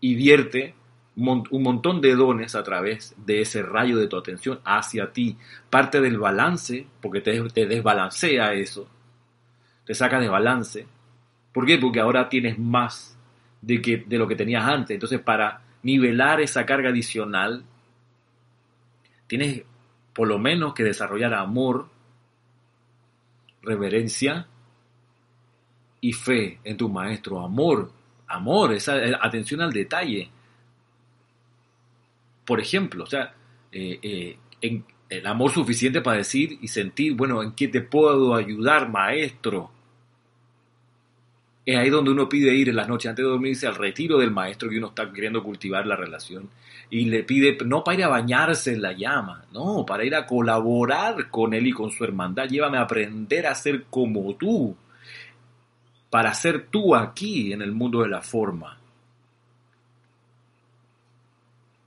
Y 0.00 0.14
vierte 0.14 0.74
un 1.16 1.62
montón 1.62 2.00
de 2.00 2.14
dones 2.14 2.54
a 2.54 2.62
través 2.62 3.14
de 3.18 3.42
ese 3.42 3.62
rayo 3.62 3.98
de 3.98 4.06
tu 4.06 4.16
atención 4.16 4.60
hacia 4.64 5.12
ti. 5.12 5.36
Parte 5.68 6.00
del 6.00 6.16
balance, 6.16 6.86
porque 7.02 7.20
te, 7.20 7.66
desbalancea 7.66 8.54
eso, 8.54 8.88
te 9.84 9.92
saca 9.92 10.18
de 10.20 10.30
balance. 10.30 10.86
¿Por 11.52 11.66
qué? 11.66 11.76
Porque 11.76 12.00
ahora 12.00 12.30
tienes 12.30 12.58
más 12.58 13.18
de, 13.60 13.82
que, 13.82 13.98
de 14.06 14.16
lo 14.16 14.26
que 14.26 14.36
tenías 14.36 14.64
antes. 14.64 14.94
Entonces, 14.94 15.20
para 15.20 15.64
nivelar 15.82 16.40
esa 16.40 16.64
carga 16.64 16.88
adicional, 16.88 17.62
tienes 19.26 19.64
por 20.14 20.28
lo 20.28 20.38
menos 20.38 20.74
que 20.74 20.84
desarrollar 20.84 21.34
amor, 21.34 21.88
reverencia 23.62 24.46
y 26.00 26.12
fe 26.12 26.58
en 26.64 26.76
tu 26.76 26.88
maestro. 26.88 27.40
Amor, 27.40 27.92
amor, 28.26 28.72
esa 28.72 28.94
atención 29.20 29.60
al 29.60 29.72
detalle. 29.72 30.30
Por 32.44 32.60
ejemplo, 32.60 33.04
o 33.04 33.06
sea, 33.06 33.34
eh, 33.70 33.98
eh, 34.02 34.38
en, 34.60 34.84
el 35.08 35.26
amor 35.26 35.50
suficiente 35.50 36.00
para 36.00 36.18
decir 36.18 36.58
y 36.62 36.68
sentir, 36.68 37.14
bueno, 37.14 37.42
¿en 37.42 37.52
qué 37.52 37.68
te 37.68 37.80
puedo 37.80 38.34
ayudar, 38.34 38.88
maestro? 38.88 39.70
Es 41.64 41.76
ahí 41.76 41.90
donde 41.90 42.10
uno 42.10 42.28
pide 42.28 42.54
ir 42.54 42.70
en 42.70 42.76
las 42.76 42.88
noches 42.88 43.10
antes 43.10 43.24
de 43.24 43.30
dormirse 43.30 43.66
al 43.66 43.74
retiro 43.74 44.18
del 44.18 44.30
maestro 44.30 44.68
que 44.68 44.78
uno 44.78 44.88
está 44.88 45.12
queriendo 45.12 45.42
cultivar 45.42 45.86
la 45.86 45.96
relación 45.96 46.48
y 46.90 47.04
le 47.04 47.22
pide 47.22 47.56
no 47.64 47.84
para 47.84 47.98
ir 47.98 48.04
a 48.04 48.08
bañarse 48.08 48.72
en 48.72 48.82
la 48.82 48.92
llama, 48.92 49.44
no, 49.52 49.86
para 49.86 50.04
ir 50.04 50.14
a 50.14 50.26
colaborar 50.26 51.30
con 51.30 51.54
él 51.54 51.68
y 51.68 51.72
con 51.72 51.90
su 51.90 52.02
hermandad. 52.02 52.48
Llévame 52.48 52.78
a 52.78 52.82
aprender 52.82 53.46
a 53.46 53.54
ser 53.54 53.84
como 53.84 54.34
tú, 54.34 54.76
para 56.10 56.34
ser 56.34 56.66
tú 56.66 56.96
aquí 56.96 57.52
en 57.52 57.62
el 57.62 57.72
mundo 57.72 58.02
de 58.02 58.08
la 58.08 58.22
forma. 58.22 58.76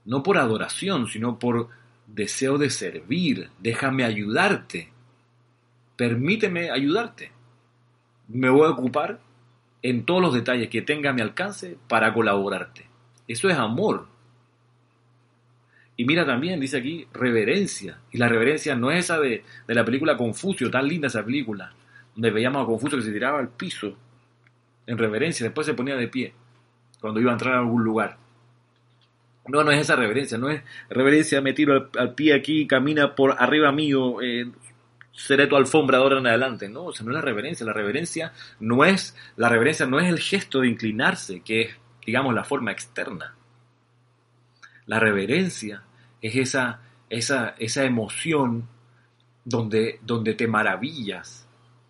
No 0.06 0.22
por 0.22 0.38
adoración, 0.38 1.06
sino 1.06 1.38
por 1.38 1.68
deseo 2.06 2.56
de 2.56 2.70
servir. 2.70 3.50
Déjame 3.58 4.04
ayudarte. 4.04 4.90
Permíteme 5.96 6.70
ayudarte. 6.70 7.30
Me 8.28 8.48
voy 8.48 8.66
a 8.66 8.70
ocupar 8.70 9.20
en 9.84 10.06
todos 10.06 10.22
los 10.22 10.32
detalles 10.32 10.70
que 10.70 10.80
tenga 10.80 11.10
a 11.10 11.12
mi 11.12 11.20
alcance 11.20 11.76
para 11.88 12.14
colaborarte. 12.14 12.86
Eso 13.28 13.50
es 13.50 13.56
amor. 13.56 14.06
Y 15.94 16.06
mira 16.06 16.24
también, 16.24 16.58
dice 16.58 16.78
aquí, 16.78 17.06
reverencia. 17.12 17.98
Y 18.10 18.16
la 18.16 18.26
reverencia 18.26 18.74
no 18.74 18.90
es 18.90 19.04
esa 19.04 19.20
de, 19.20 19.44
la 19.68 19.84
película 19.84 20.16
Confucio, 20.16 20.70
tan 20.70 20.88
linda 20.88 21.08
esa 21.08 21.22
película, 21.22 21.74
donde 22.14 22.30
veíamos 22.30 22.62
a 22.62 22.66
Confucio 22.66 22.96
que 22.96 23.04
se 23.04 23.12
tiraba 23.12 23.38
al 23.38 23.50
piso 23.50 23.94
en 24.86 24.96
reverencia, 24.96 25.44
después 25.44 25.66
se 25.66 25.74
ponía 25.74 25.96
de 25.96 26.08
pie 26.08 26.32
cuando 26.98 27.20
iba 27.20 27.30
a 27.30 27.34
entrar 27.34 27.54
a 27.54 27.58
algún 27.58 27.84
lugar. 27.84 28.16
No, 29.46 29.64
no 29.64 29.70
es 29.70 29.80
esa 29.80 29.96
reverencia, 29.96 30.38
no 30.38 30.48
es 30.48 30.62
reverencia, 30.88 31.42
me 31.42 31.52
tiro 31.52 31.90
al, 31.98 32.14
pie 32.14 32.32
aquí, 32.32 32.66
camina 32.66 33.14
por 33.14 33.36
arriba 33.38 33.70
mío, 33.70 34.22
eh, 34.22 34.50
seré 35.14 35.46
tu 35.46 35.56
alfombra 35.56 35.98
ahora 35.98 36.18
en 36.18 36.26
adelante. 36.26 36.68
No, 36.68 36.84
o 36.86 36.92
sea, 36.92 37.04
no 37.04 37.12
es 37.12 37.16
la 37.16 37.22
reverencia. 37.22 37.64
La 37.66 37.72
reverencia 37.72 38.32
no 38.60 38.84
es, 38.84 39.16
la 39.36 39.48
reverencia 39.48 39.86
no 39.86 40.00
es 40.00 40.08
el 40.08 40.18
gesto 40.18 40.60
de 40.60 40.68
inclinarse, 40.68 41.40
que 41.40 41.62
es, 41.62 41.76
digamos, 42.04 42.34
la 42.34 42.44
forma 42.44 42.72
externa. 42.72 43.34
La 44.86 44.98
reverencia 44.98 45.82
es 46.20 46.36
esa, 46.36 46.80
esa, 47.08 47.54
esa 47.58 47.84
emoción 47.84 48.68
donde, 49.44 50.00
donde 50.02 50.34
te 50.34 50.46
maravillas 50.46 51.46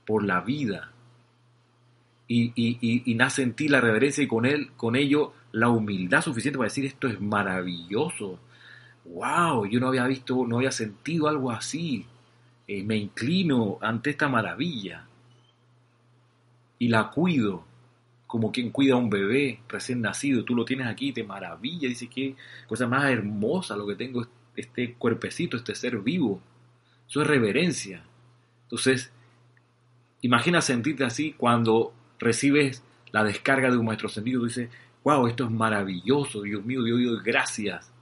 por 0.07 0.25
la 0.25 0.41
vida. 0.41 0.91
Y, 2.27 2.53
y, 2.57 3.15
nace 3.15 3.43
en 3.43 3.53
ti 3.53 3.69
la 3.69 3.83
reverencia 3.83 4.25
y 4.25 4.27
con, 4.27 4.47
él, 4.47 4.71
con 4.77 4.97
ello 4.97 5.35
la 5.53 5.69
humildad 5.69 6.23
suficiente 6.23 6.57
para 6.57 6.69
decir 6.69 6.87
esto 6.87 7.07
es 7.07 7.21
maravilloso. 7.21 8.41
¡Wow! 9.05 9.67
Yo 9.67 9.79
no 9.79 9.89
había 9.89 10.07
visto, 10.07 10.47
no 10.47 10.57
había 10.57 10.71
sentido 10.71 11.29
algo 11.29 11.51
así 11.51 12.07
eh, 12.67 12.83
me 12.83 12.97
inclino 12.97 13.79
ante 13.81 14.11
esta 14.11 14.29
maravilla 14.29 15.07
y 16.79 16.89
la 16.89 17.11
cuido 17.11 17.65
como 18.27 18.51
quien 18.51 18.71
cuida 18.71 18.95
a 18.95 18.99
un 18.99 19.11
bebé 19.11 19.61
recién 19.69 20.01
nacido. 20.01 20.45
Tú 20.45 20.55
lo 20.55 20.65
tienes 20.65 20.87
aquí, 20.89 21.13
te 21.13 21.23
maravilla, 21.23 21.89
dice 21.89 22.09
que 22.09 22.35
cosa 22.67 22.87
más 22.89 23.05
hermosa 23.11 23.77
lo 23.77 23.87
que 23.87 23.95
tengo, 23.95 24.27
este 24.57 24.95
cuerpecito, 24.95 25.57
este 25.57 25.75
ser 25.75 25.99
vivo. 25.99 26.41
Eso 27.09 27.23
es 27.23 27.29
reverencia. 27.29 28.03
Entonces, 28.63 29.13
imagina 30.23 30.61
sentirte 30.61 31.05
así 31.05 31.33
cuando 31.33 31.93
recibes 32.19 32.83
la 33.13 33.23
descarga 33.23 33.71
de 33.71 33.77
un 33.77 33.87
maestro 33.87 34.09
sentido. 34.09 34.41
Tú 34.41 34.47
dices, 34.47 34.71
wow, 35.05 35.27
esto 35.27 35.45
es 35.45 35.51
maravilloso, 35.51 36.43
Dios 36.43 36.65
mío, 36.65 36.83
Dios 36.83 36.99
mío, 36.99 37.21
gracias. 37.23 37.93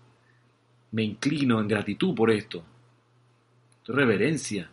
Me 0.93 1.03
inclino 1.03 1.61
en 1.61 1.69
gratitud 1.69 2.15
por 2.15 2.31
esto 2.31 2.65
reverencia. 3.87 4.71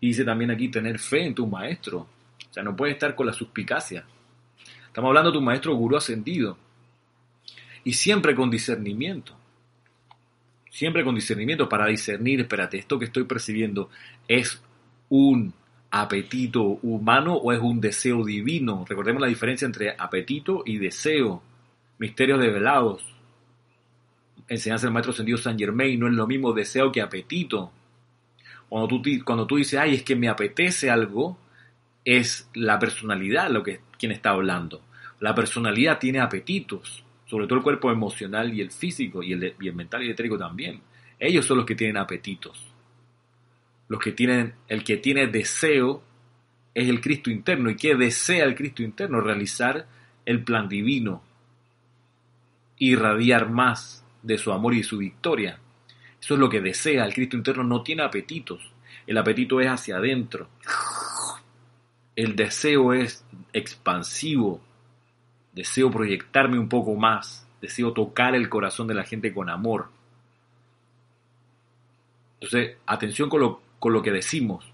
Y 0.00 0.08
dice 0.08 0.24
también 0.24 0.50
aquí 0.50 0.68
tener 0.68 0.98
fe 0.98 1.26
en 1.26 1.34
tu 1.34 1.46
maestro. 1.46 1.98
O 1.98 2.52
sea, 2.52 2.62
no 2.62 2.76
puedes 2.76 2.94
estar 2.94 3.14
con 3.14 3.26
la 3.26 3.32
suspicacia. 3.32 4.04
Estamos 4.86 5.08
hablando 5.08 5.30
de 5.30 5.38
tu 5.38 5.42
maestro 5.42 5.74
gurú 5.74 5.96
ascendido. 5.96 6.56
Y 7.84 7.92
siempre 7.92 8.34
con 8.34 8.50
discernimiento. 8.50 9.36
Siempre 10.70 11.04
con 11.04 11.14
discernimiento 11.14 11.68
para 11.68 11.86
discernir, 11.86 12.40
espérate, 12.40 12.78
esto 12.78 12.98
que 12.98 13.06
estoy 13.06 13.24
percibiendo 13.24 13.90
es 14.28 14.62
un 15.08 15.52
apetito 15.90 16.62
humano 16.62 17.34
o 17.34 17.52
es 17.52 17.60
un 17.60 17.80
deseo 17.80 18.24
divino. 18.24 18.84
Recordemos 18.88 19.22
la 19.22 19.28
diferencia 19.28 19.66
entre 19.66 19.94
apetito 19.98 20.62
y 20.66 20.78
deseo. 20.78 21.42
Misterios 21.98 22.40
develados. 22.40 23.04
Enseñanza 24.46 24.86
del 24.86 24.92
maestro 24.92 25.12
ascendido 25.12 25.38
San 25.38 25.58
Germain 25.58 25.98
no 25.98 26.06
es 26.06 26.14
lo 26.14 26.26
mismo 26.26 26.52
deseo 26.52 26.92
que 26.92 27.00
apetito. 27.00 27.72
Cuando 28.68 28.88
tú, 28.88 29.02
cuando 29.24 29.46
tú 29.46 29.56
dices, 29.56 29.78
ay, 29.78 29.94
es 29.94 30.02
que 30.02 30.16
me 30.16 30.28
apetece 30.28 30.90
algo, 30.90 31.38
es 32.04 32.48
la 32.54 32.78
personalidad 32.78 33.50
lo 33.50 33.62
que 33.62 33.80
quien 33.98 34.12
está 34.12 34.30
hablando. 34.30 34.82
La 35.20 35.34
personalidad 35.34 35.98
tiene 35.98 36.20
apetitos. 36.20 37.04
sobre 37.26 37.46
todo 37.46 37.58
el 37.58 37.62
cuerpo 37.62 37.90
emocional 37.90 38.54
y 38.54 38.62
el 38.62 38.70
físico, 38.70 39.22
y 39.22 39.34
el, 39.34 39.54
y 39.60 39.70
mental 39.72 40.02
y 40.02 40.06
el 40.06 40.12
etérico 40.12 40.38
también. 40.38 40.80
Ellos 41.18 41.44
son 41.44 41.58
los 41.58 41.66
que 41.66 41.74
tienen 41.74 41.98
apetitos. 41.98 42.64
Los 43.88 44.00
que 44.00 44.12
tienen, 44.12 44.54
el 44.68 44.82
que 44.82 44.96
tiene 44.96 45.26
deseo 45.26 46.02
es 46.74 46.88
el 46.88 47.00
Cristo 47.00 47.30
interno. 47.30 47.68
¿Y 47.70 47.76
qué 47.76 47.94
desea 47.96 48.44
el 48.44 48.54
Cristo 48.54 48.82
interno? 48.82 49.20
Realizar 49.20 49.86
el 50.24 50.42
plan 50.42 50.68
divino, 50.68 51.22
irradiar 52.78 53.50
más 53.50 54.04
de 54.22 54.38
su 54.38 54.52
amor 54.52 54.74
y 54.74 54.82
su 54.82 54.98
victoria. 54.98 55.58
Eso 56.20 56.34
es 56.34 56.40
lo 56.40 56.48
que 56.48 56.60
desea. 56.60 57.04
El 57.04 57.14
Cristo 57.14 57.36
interno 57.36 57.64
no 57.64 57.82
tiene 57.82 58.02
apetitos. 58.02 58.60
El 59.06 59.18
apetito 59.18 59.60
es 59.60 59.68
hacia 59.68 59.96
adentro. 59.96 60.48
El 62.16 62.36
deseo 62.36 62.92
es 62.92 63.24
expansivo. 63.52 64.60
Deseo 65.52 65.90
proyectarme 65.90 66.58
un 66.58 66.68
poco 66.68 66.94
más. 66.94 67.46
Deseo 67.60 67.92
tocar 67.92 68.34
el 68.34 68.48
corazón 68.48 68.86
de 68.86 68.94
la 68.94 69.04
gente 69.04 69.32
con 69.32 69.48
amor. 69.48 69.88
Entonces, 72.40 72.76
atención 72.86 73.28
con 73.28 73.40
lo, 73.40 73.62
con 73.78 73.92
lo 73.92 74.02
que 74.02 74.12
decimos, 74.12 74.64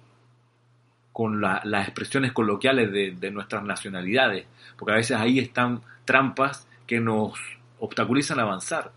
con 1.12 1.40
las 1.40 1.86
expresiones 1.86 2.32
coloquiales 2.32 2.92
de, 2.92 3.12
de 3.12 3.30
nuestras 3.30 3.64
nacionalidades, 3.64 4.46
porque 4.76 4.92
a 4.92 4.96
veces 4.96 5.16
ahí 5.16 5.38
están 5.38 5.80
trampas 6.04 6.68
que 6.86 7.00
nos 7.00 7.38
obstaculizan 7.78 8.40
avanzar. 8.40 8.92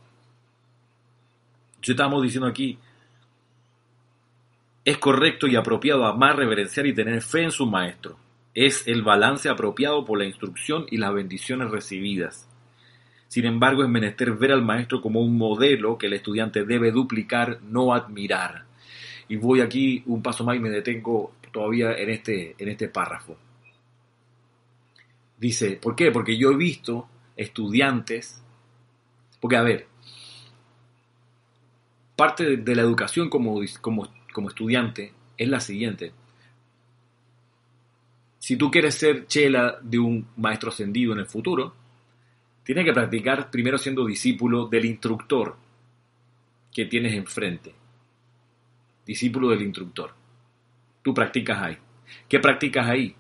Yo 1.88 1.94
estamos 1.94 2.22
diciendo 2.22 2.50
aquí, 2.50 2.78
es 4.84 4.98
correcto 4.98 5.48
y 5.48 5.56
apropiado 5.56 6.06
amar, 6.06 6.36
reverenciar 6.36 6.86
y 6.86 6.94
tener 6.94 7.22
fe 7.22 7.44
en 7.44 7.52
su 7.52 7.66
maestro. 7.66 8.18
Es 8.54 8.86
el 8.90 9.04
balance 9.04 9.48
apropiado 9.48 10.04
por 10.04 10.20
la 10.20 10.26
instrucción 10.26 10.86
y 10.92 10.98
las 10.98 11.14
bendiciones 11.14 11.72
recibidas. 11.72 12.46
Sin 13.30 13.46
embargo, 13.46 13.84
es 13.84 13.90
menester 13.90 14.34
ver 14.34 14.52
al 14.52 14.66
maestro 14.66 15.00
como 15.00 15.22
un 15.22 15.38
modelo 15.38 15.98
que 15.98 16.08
el 16.08 16.14
estudiante 16.14 16.66
debe 16.66 16.92
duplicar, 16.92 17.62
no 17.62 17.94
admirar. 17.94 18.66
Y 19.30 19.38
voy 19.38 19.62
aquí 19.62 20.04
un 20.08 20.22
paso 20.22 20.44
más 20.44 20.58
y 20.58 20.60
me 20.60 20.70
detengo 20.70 21.36
todavía 21.54 21.94
en 21.94 22.10
este, 22.10 22.54
en 22.58 22.68
este 22.68 22.90
párrafo. 22.90 23.38
Dice, 25.38 25.80
¿por 25.82 25.96
qué? 25.96 26.12
Porque 26.12 26.38
yo 26.38 26.52
he 26.52 26.58
visto 26.58 27.08
estudiantes, 27.38 28.44
porque 29.40 29.56
a 29.56 29.62
ver, 29.62 29.88
parte 32.18 32.58
de 32.58 32.76
la 32.76 32.82
educación 32.82 33.30
como, 33.30 33.62
como, 33.80 34.12
como 34.34 34.50
estudiante 34.50 35.14
es 35.38 35.48
la 35.48 35.60
siguiente. 35.60 36.12
Si 38.40 38.58
tú 38.58 38.72
quieres 38.72 38.96
ser 38.96 39.28
chela 39.28 39.78
de 39.82 40.00
un 40.00 40.28
maestro 40.36 40.70
ascendido 40.70 41.14
en 41.14 41.20
el 41.20 41.28
futuro, 41.28 41.76
tienes 42.64 42.86
que 42.86 42.94
practicar 42.94 43.52
primero 43.52 43.78
siendo 43.78 44.06
discípulo 44.06 44.66
del 44.66 44.86
instructor 44.86 45.56
que 46.74 46.86
tienes 46.86 47.14
enfrente. 47.14 47.74
Discípulo 49.06 49.50
del 49.50 49.62
instructor. 49.62 50.12
Tú 51.04 51.14
practicas 51.14 51.62
ahí. 51.62 51.78
¿Qué 52.28 52.40
practicas 52.40 52.88
ahí? 52.88 53.16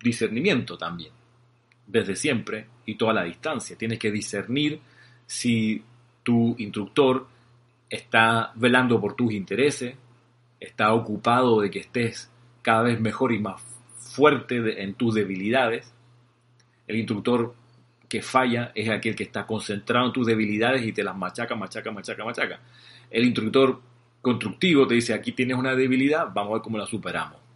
Discernimiento 0.00 0.78
también. 0.78 1.12
Desde 1.86 2.14
siempre 2.14 2.66
y 2.86 2.94
toda 2.94 3.14
la 3.14 3.24
distancia. 3.24 3.76
Tienes 3.76 3.98
que 3.98 4.12
discernir 4.12 4.80
si 5.26 5.82
tu 6.22 6.54
instructor 6.58 7.26
está 7.90 8.52
velando 8.54 9.00
por 9.00 9.14
tus 9.14 9.32
intereses, 9.32 9.96
está 10.60 10.92
ocupado 10.92 11.60
de 11.60 11.70
que 11.70 11.80
estés 11.80 12.30
cada 12.62 12.82
vez 12.82 13.00
mejor 13.00 13.32
y 13.32 13.38
más 13.38 13.62
fuerte 13.96 14.82
en 14.82 14.94
tus 14.94 15.14
debilidades. 15.14 15.92
El 16.86 16.96
instructor 16.96 17.54
que 18.08 18.22
falla 18.22 18.72
es 18.74 18.88
aquel 18.88 19.14
que 19.14 19.24
está 19.24 19.46
concentrado 19.46 20.06
en 20.06 20.12
tus 20.12 20.26
debilidades 20.26 20.84
y 20.84 20.92
te 20.92 21.04
las 21.04 21.16
machaca, 21.16 21.54
machaca, 21.54 21.90
machaca, 21.90 22.24
machaca. 22.24 22.60
El 23.10 23.24
instructor 23.24 23.80
constructivo 24.20 24.86
te 24.86 24.94
dice, 24.94 25.14
aquí 25.14 25.32
tienes 25.32 25.56
una 25.56 25.74
debilidad, 25.74 26.28
vamos 26.32 26.50
a 26.50 26.54
ver 26.54 26.62
cómo 26.62 26.78
la 26.78 26.86
superamos. 26.86 27.47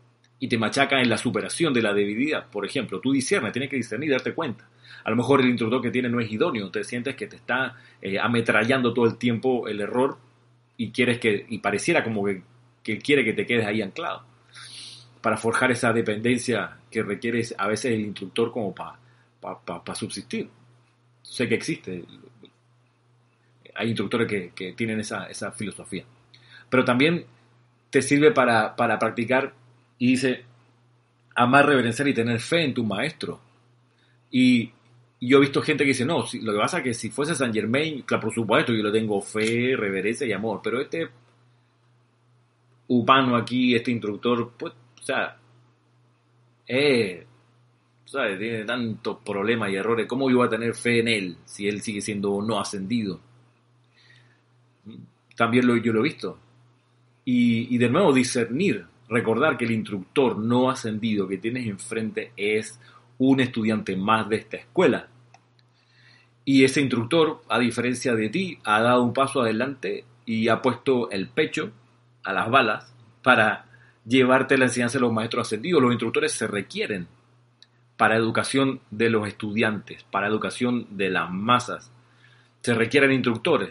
Y 0.43 0.49
te 0.49 0.59
machaca 0.59 1.01
en 1.01 1.09
la 1.09 1.17
superación 1.17 1.73
de 1.73 1.83
la 1.83 1.95
debilidad. 1.95 2.47
Por 2.51 2.67
ejemplo, 2.67 3.01
tú 3.01 3.13
discernes, 3.13 3.53
tienes 3.53 3.71
que 3.71 3.77
discernir 3.77 4.11
y 4.11 4.13
darte 4.13 4.35
cuenta. 4.35 4.69
A 5.05 5.11
lo 5.11 5.17
mejor 5.17 5.41
el 5.41 5.49
instructor 5.49 5.81
que 5.81 5.91
tiene 5.91 6.09
no 6.09 6.21
es 6.21 6.31
idóneo, 6.31 6.71
te 6.71 6.85
sientes 6.85 7.15
que 7.15 7.27
te 7.27 7.37
está 7.37 7.77
eh, 8.01 8.19
ametrallando 8.19 8.93
todo 8.93 9.07
el 9.07 9.17
tiempo 9.17 9.69
el 9.69 9.81
error 9.81 10.19
y 10.77 10.91
quieres 10.91 11.19
que, 11.19 11.47
y 11.49 11.59
pareciera 11.59 12.03
como 12.03 12.25
que, 12.25 12.43
que 12.83 12.99
quiere 12.99 13.25
que 13.25 13.33
te 13.33 13.47
quedes 13.47 13.67
ahí 13.67 13.83
anclado. 13.83 14.25
Para 15.21 15.37
forjar 15.37 15.71
esa 15.71 15.93
dependencia 15.93 16.79
que 16.91 17.03
requiere 17.03 17.43
a 17.57 17.69
veces 17.69 17.93
el 17.93 18.01
instructor 18.01 18.51
como 18.51 18.75
para 18.75 18.99
para 19.43 19.95
subsistir. 19.95 20.49
Sé 21.23 21.49
que 21.49 21.55
existe. 21.55 22.05
Hay 23.75 23.89
instructores 23.89 24.53
que, 24.55 24.73
tienen 24.75 25.01
esa, 25.01 25.53
filosofía. 25.53 26.05
Pero 26.69 26.85
también 26.85 27.25
te 27.91 28.03
sirve 28.03 28.31
para, 28.31 28.75
practicar 28.77 29.53
y 30.03 30.07
dice, 30.09 30.45
amar, 31.37 31.65
reverenciar 31.65 32.09
y 32.09 32.12
tener 32.12 32.41
fe 32.41 32.65
en 32.65 32.75
tu 32.75 32.83
maestro. 32.83 33.38
Y 34.33 34.73
yo 35.21 35.38
he 35.38 35.43
visto 35.43 35.62
gente 35.62 35.85
que 35.85 35.91
dice, 35.91 36.05
no, 36.05 36.25
lo 36.41 36.53
que 36.53 36.59
pasa 36.59 36.79
es 36.79 36.83
que 36.83 36.93
si 36.93 37.09
fuese 37.09 37.37
San 37.37 37.55
Germain, 37.55 38.03
claro, 38.03 38.23
por 38.23 38.35
supuesto, 38.35 38.73
yo 38.73 38.83
le 38.83 38.91
tengo 38.91 39.23
fe, 39.23 39.77
reverencia 39.77 40.27
y 40.27 40.33
amor, 40.33 40.61
pero 40.61 40.81
este 40.81 41.09
humano 42.88 43.37
aquí, 43.37 43.77
este 43.77 43.93
instructor, 43.93 44.53
pues, 44.59 44.73
o 44.73 45.03
sea, 45.05 45.37
es 46.67 47.25
tiene 48.38 48.65
tantos 48.65 49.19
problemas 49.25 49.71
y 49.71 49.77
errores. 49.77 50.09
¿Cómo 50.09 50.29
yo 50.29 50.38
voy 50.38 50.47
a 50.49 50.51
tener 50.51 50.75
fe 50.75 50.99
en 50.99 51.07
él 51.07 51.37
si 51.45 51.69
él 51.69 51.81
sigue 51.81 52.01
siendo 52.01 52.43
no 52.43 52.59
ascendido? 52.59 53.21
También 55.37 55.65
lo, 55.65 55.77
yo 55.77 55.93
lo 55.93 56.01
he 56.01 56.05
visto. 56.05 56.38
Y, 57.25 57.79
de 57.79 57.88
nuevo, 57.88 58.12
discernir, 58.12 58.85
recordar 59.09 59.57
que 59.57 59.65
el 59.65 59.73
instructor 59.73 60.38
no 60.38 60.71
ascendido 60.71 61.29
que 61.29 61.38
tienes 61.38 61.67
enfrente 61.67 62.33
es 62.37 62.81
un 63.19 63.41
estudiante 63.41 63.97
más 63.97 64.29
de 64.29 64.37
esta 64.37 64.57
escuela. 64.57 65.09
Y 66.45 66.65
ese 66.65 66.81
instructor, 66.81 67.43
a 67.49 67.59
diferencia 67.59 68.15
de 68.15 68.29
ti, 68.29 68.59
ha 68.65 68.81
dado 68.81 69.03
un 69.03 69.12
paso 69.12 69.43
adelante 69.43 70.05
y 70.27 70.49
ha 70.49 70.61
puesto 70.61 71.11
el 71.11 71.29
pecho 71.29 71.71
a 72.25 72.33
las 72.33 72.51
balas 72.51 72.93
para 73.23 73.67
llevarte 74.05 74.59
la 74.59 74.65
enseñanza 74.65 74.99
de 74.99 75.03
los 75.03 75.12
maestros 75.12 75.47
ascendidos. 75.47 75.83
Los 75.83 75.93
instructores 75.93 76.33
se 76.33 76.47
requieren 76.47 77.07
para 77.97 78.17
educación 78.17 78.81
de 78.91 79.11
los 79.11 79.29
estudiantes, 79.29 80.05
para 80.11 80.27
educación 80.27 80.87
de 80.91 81.11
las 81.11 81.31
masas. 81.31 81.93
Se 82.62 82.75
requieren 82.75 83.12
instructores, 83.12 83.71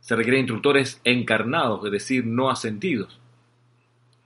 se 0.00 0.16
requieren 0.16 0.40
instructores 0.40 1.00
encarnados, 1.04 1.84
es 1.84 1.92
decir, 1.92 2.24
no 2.24 2.48
asentidos, 2.50 3.20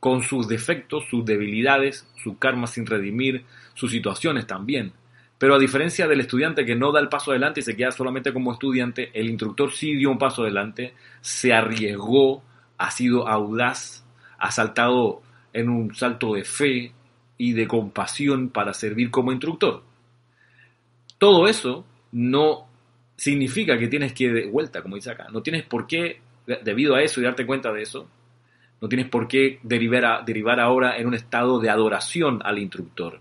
con 0.03 0.23
sus 0.23 0.49
defectos, 0.49 1.05
sus 1.09 1.25
debilidades, 1.25 2.09
su 2.21 2.37
karma 2.37 2.67
sin 2.67 2.87
redimir, 2.87 3.45
sus 3.75 3.93
situaciones 3.93 4.49
también. 4.49 4.93
Pero 5.39 5.55
a 5.55 5.61
diferencia 5.61 6.09
del 6.09 6.21
estudiante 6.21 6.67
que 6.67 6.75
no 6.75 6.91
da 6.91 6.99
el 6.99 7.09
paso 7.09 7.31
adelante 7.31 7.61
y 7.61 7.63
se 7.63 7.77
queda 7.77 7.93
solamente 7.93 8.33
como 8.33 8.53
estudiante, 8.53 9.11
el 9.15 9.31
instructor 9.31 9.71
sí 9.71 9.95
dio 9.95 10.11
un 10.11 10.19
paso 10.19 10.43
adelante, 10.43 10.95
se 11.21 11.53
arriesgó, 11.53 12.43
ha 12.79 12.91
sido 12.91 13.29
audaz, 13.29 14.05
ha 14.39 14.51
saltado 14.51 15.23
en 15.53 15.69
un 15.69 15.95
salto 15.95 16.35
de 16.35 16.45
fe, 16.45 16.93
y 17.43 17.55
de 17.55 17.67
compasión 17.67 18.51
para 18.51 18.73
servir 18.73 19.11
como 19.11 19.33
instructor. 19.33 19.83
Todo 21.19 21.49
eso 21.49 21.85
no 22.13 22.69
significa 23.17 23.77
que 23.77 23.89
tienes 23.89 24.13
que 24.13 24.31
de 24.31 24.47
vuelta, 24.47 24.81
como 24.81 24.95
dice 24.95 25.11
acá. 25.11 25.27
No 25.33 25.43
tienes 25.43 25.65
por 25.65 25.89
qué, 25.89 26.21
debido 26.63 26.95
a 26.95 27.03
eso 27.03 27.21
y 27.21 27.25
darte 27.25 27.45
cuenta 27.45 27.73
de 27.73 27.83
eso, 27.83 28.09
no 28.83 28.89
tienes 28.89 29.09
por 29.09 29.29
qué 29.29 29.61
derivar, 29.63 30.59
ahora 30.59 30.99
en 30.99 31.07
un 31.07 31.15
estado 31.15 31.61
de 31.61 31.71
adoración 31.71 32.41
al 32.45 32.59
instructor. 32.59 33.21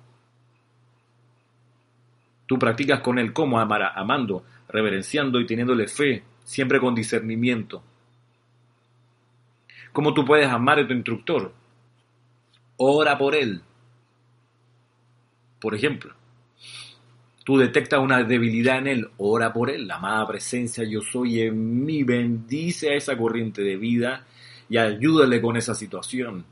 Tú 2.48 2.58
practicas 2.58 3.02
con 3.02 3.20
él 3.20 3.32
como 3.32 3.60
amar, 3.60 3.94
amando, 3.96 4.44
reverenciando 4.68 5.40
y 5.40 5.46
teniéndole 5.46 5.88
fe, 5.88 6.24
siempre 6.44 6.80
con 6.80 6.96
discernimiento. 6.96 7.84
¿Cómo 9.94 10.16
tú 10.16 10.26
puedes 10.26 10.48
amar 10.48 10.80
a 10.80 10.88
tu 10.88 10.94
instructor? 10.94 11.54
Ora 12.78 13.16
por 13.20 13.36
él, 13.36 13.62
por 15.60 15.76
ejemplo, 15.76 16.16
tú 17.44 17.60
detectas 17.60 18.00
una 18.00 18.24
debilidad 18.24 18.80
en 18.80 18.88
él, 18.88 19.10
ora 19.18 19.54
por 19.54 19.70
él, 19.70 19.88
la 19.88 19.98
amada 19.98 20.28
presencia 20.28 20.84
yo 20.86 21.02
soy 21.02 21.42
en 21.42 21.86
mí, 21.86 22.02
bendice 22.02 22.90
a 22.90 22.96
esa 22.96 23.16
corriente 23.16 23.62
de 23.62 23.78
vida 23.78 24.26
y 24.72 24.78
ayúdale 24.78 25.42
con 25.42 25.58
esa 25.58 25.76
situación. 25.76 26.46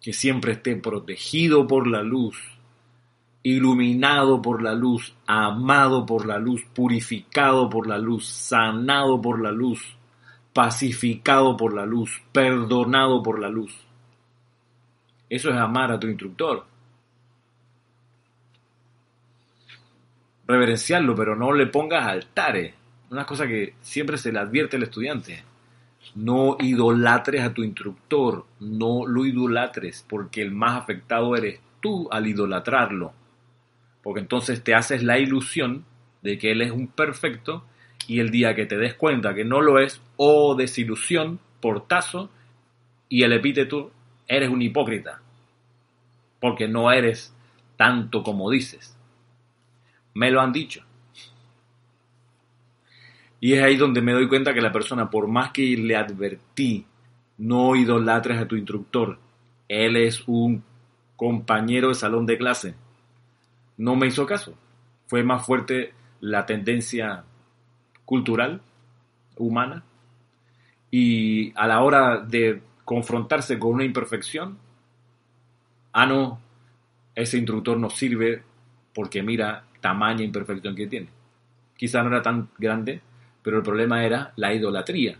Que 0.00 0.12
siempre 0.12 0.52
esté 0.52 0.76
protegido 0.76 1.66
por 1.66 1.88
la 1.88 2.04
luz, 2.04 2.40
iluminado 3.42 4.40
por 4.40 4.62
la 4.62 4.72
luz, 4.72 5.12
amado 5.26 6.06
por 6.06 6.26
la 6.26 6.38
luz, 6.38 6.62
purificado 6.72 7.68
por 7.68 7.88
la 7.88 7.98
luz, 7.98 8.28
sanado 8.28 9.20
por 9.20 9.42
la 9.42 9.50
luz, 9.50 9.96
pacificado 10.52 11.56
por 11.56 11.74
la 11.74 11.84
luz, 11.84 12.22
perdonado 12.30 13.24
por 13.24 13.40
la 13.40 13.48
luz. 13.48 13.76
Eso 15.28 15.50
es 15.50 15.56
amar 15.56 15.90
a 15.90 15.98
tu 15.98 16.06
instructor. 16.06 16.64
reverenciarlo, 20.46 21.14
pero 21.14 21.36
no 21.36 21.52
le 21.52 21.68
pongas 21.68 22.04
altares. 22.04 22.74
Una 23.10 23.24
cosa 23.24 23.46
que 23.46 23.74
siempre 23.80 24.18
se 24.18 24.32
le 24.32 24.40
advierte 24.40 24.76
al 24.76 24.82
estudiante. 24.82 25.44
No 26.14 26.56
idolatres 26.58 27.42
a 27.42 27.54
tu 27.54 27.62
instructor, 27.62 28.46
no 28.58 29.06
lo 29.06 29.24
idolatres, 29.24 30.04
porque 30.08 30.42
el 30.42 30.52
más 30.52 30.76
afectado 30.76 31.36
eres 31.36 31.60
tú 31.80 32.08
al 32.10 32.26
idolatrarlo. 32.26 33.12
Porque 34.02 34.20
entonces 34.20 34.64
te 34.64 34.74
haces 34.74 35.02
la 35.02 35.18
ilusión 35.18 35.84
de 36.22 36.38
que 36.38 36.52
él 36.52 36.62
es 36.62 36.70
un 36.70 36.88
perfecto 36.88 37.64
y 38.06 38.20
el 38.20 38.30
día 38.30 38.54
que 38.54 38.66
te 38.66 38.76
des 38.76 38.94
cuenta 38.94 39.34
que 39.34 39.44
no 39.44 39.60
lo 39.60 39.78
es, 39.78 40.00
o 40.16 40.50
oh 40.50 40.54
desilusión, 40.54 41.38
portazo, 41.60 42.30
y 43.08 43.22
el 43.22 43.32
epíteto, 43.32 43.92
eres 44.26 44.48
un 44.48 44.62
hipócrita, 44.62 45.20
porque 46.40 46.68
no 46.68 46.90
eres 46.90 47.34
tanto 47.76 48.22
como 48.22 48.50
dices. 48.50 48.96
Me 50.14 50.30
lo 50.30 50.40
han 50.40 50.52
dicho. 50.52 50.84
Y 53.40 53.54
es 53.54 53.62
ahí 53.62 53.76
donde 53.76 54.02
me 54.02 54.12
doy 54.12 54.28
cuenta 54.28 54.52
que 54.52 54.60
la 54.60 54.72
persona, 54.72 55.08
por 55.10 55.26
más 55.26 55.50
que 55.50 55.62
le 55.76 55.96
advertí, 55.96 56.86
no 57.38 57.74
idolatres 57.74 58.38
a 58.38 58.46
tu 58.46 58.54
instructor, 58.56 59.18
él 59.66 59.96
es 59.96 60.22
un 60.28 60.62
compañero 61.16 61.88
de 61.88 61.94
salón 61.94 62.26
de 62.26 62.36
clase, 62.36 62.74
no 63.78 63.96
me 63.96 64.08
hizo 64.08 64.26
caso. 64.26 64.54
Fue 65.06 65.24
más 65.24 65.44
fuerte 65.44 65.94
la 66.20 66.44
tendencia 66.44 67.24
cultural, 68.04 68.60
humana, 69.36 69.84
y 70.90 71.52
a 71.56 71.66
la 71.66 71.80
hora 71.82 72.18
de 72.18 72.62
confrontarse 72.84 73.58
con 73.58 73.72
una 73.72 73.84
imperfección, 73.84 74.58
ah, 75.92 76.06
no, 76.06 76.40
ese 77.14 77.38
instructor 77.38 77.78
no 77.78 77.88
sirve 77.88 78.42
porque 78.94 79.22
mira 79.22 79.64
tamaña 79.80 80.24
imperfección 80.24 80.74
que 80.74 80.86
tiene. 80.86 81.08
Quizá 81.76 82.02
no 82.02 82.08
era 82.08 82.22
tan 82.22 82.50
grande, 82.58 83.00
pero 83.42 83.58
el 83.58 83.62
problema 83.62 84.04
era 84.04 84.32
la 84.36 84.54
idolatría. 84.54 85.16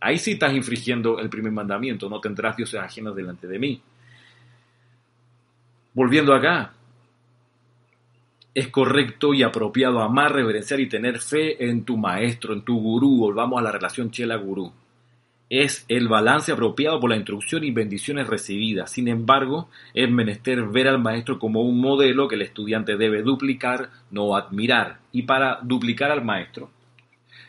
Ahí 0.00 0.18
sí 0.18 0.32
estás 0.32 0.52
infringiendo 0.52 1.18
el 1.18 1.30
primer 1.30 1.52
mandamiento, 1.52 2.08
no 2.08 2.20
tendrás 2.20 2.56
dioses 2.56 2.80
ajenos 2.80 3.16
delante 3.16 3.46
de 3.46 3.58
mí. 3.58 3.80
Volviendo 5.94 6.34
acá, 6.34 6.74
es 8.54 8.68
correcto 8.68 9.32
y 9.32 9.42
apropiado 9.42 10.00
amar, 10.00 10.32
reverenciar 10.32 10.80
y 10.80 10.88
tener 10.88 11.20
fe 11.20 11.68
en 11.68 11.84
tu 11.84 11.96
maestro, 11.96 12.52
en 12.52 12.62
tu 12.62 12.78
gurú. 12.78 13.16
Volvamos 13.16 13.58
a 13.58 13.62
la 13.62 13.72
relación 13.72 14.10
chela-gurú. 14.10 14.72
Es 15.50 15.84
el 15.88 16.08
balance 16.08 16.52
apropiado 16.52 17.00
por 17.00 17.10
la 17.10 17.16
instrucción 17.16 17.64
y 17.64 17.70
bendiciones 17.70 18.26
recibidas. 18.26 18.90
Sin 18.90 19.08
embargo, 19.08 19.68
es 19.92 20.10
menester 20.10 20.64
ver 20.66 20.88
al 20.88 21.00
maestro 21.00 21.38
como 21.38 21.62
un 21.62 21.80
modelo 21.80 22.28
que 22.28 22.34
el 22.34 22.42
estudiante 22.42 22.96
debe 22.96 23.22
duplicar, 23.22 23.90
no 24.10 24.36
admirar. 24.36 24.98
Y 25.12 25.22
para 25.22 25.60
duplicar 25.62 26.10
al 26.10 26.24
maestro 26.24 26.70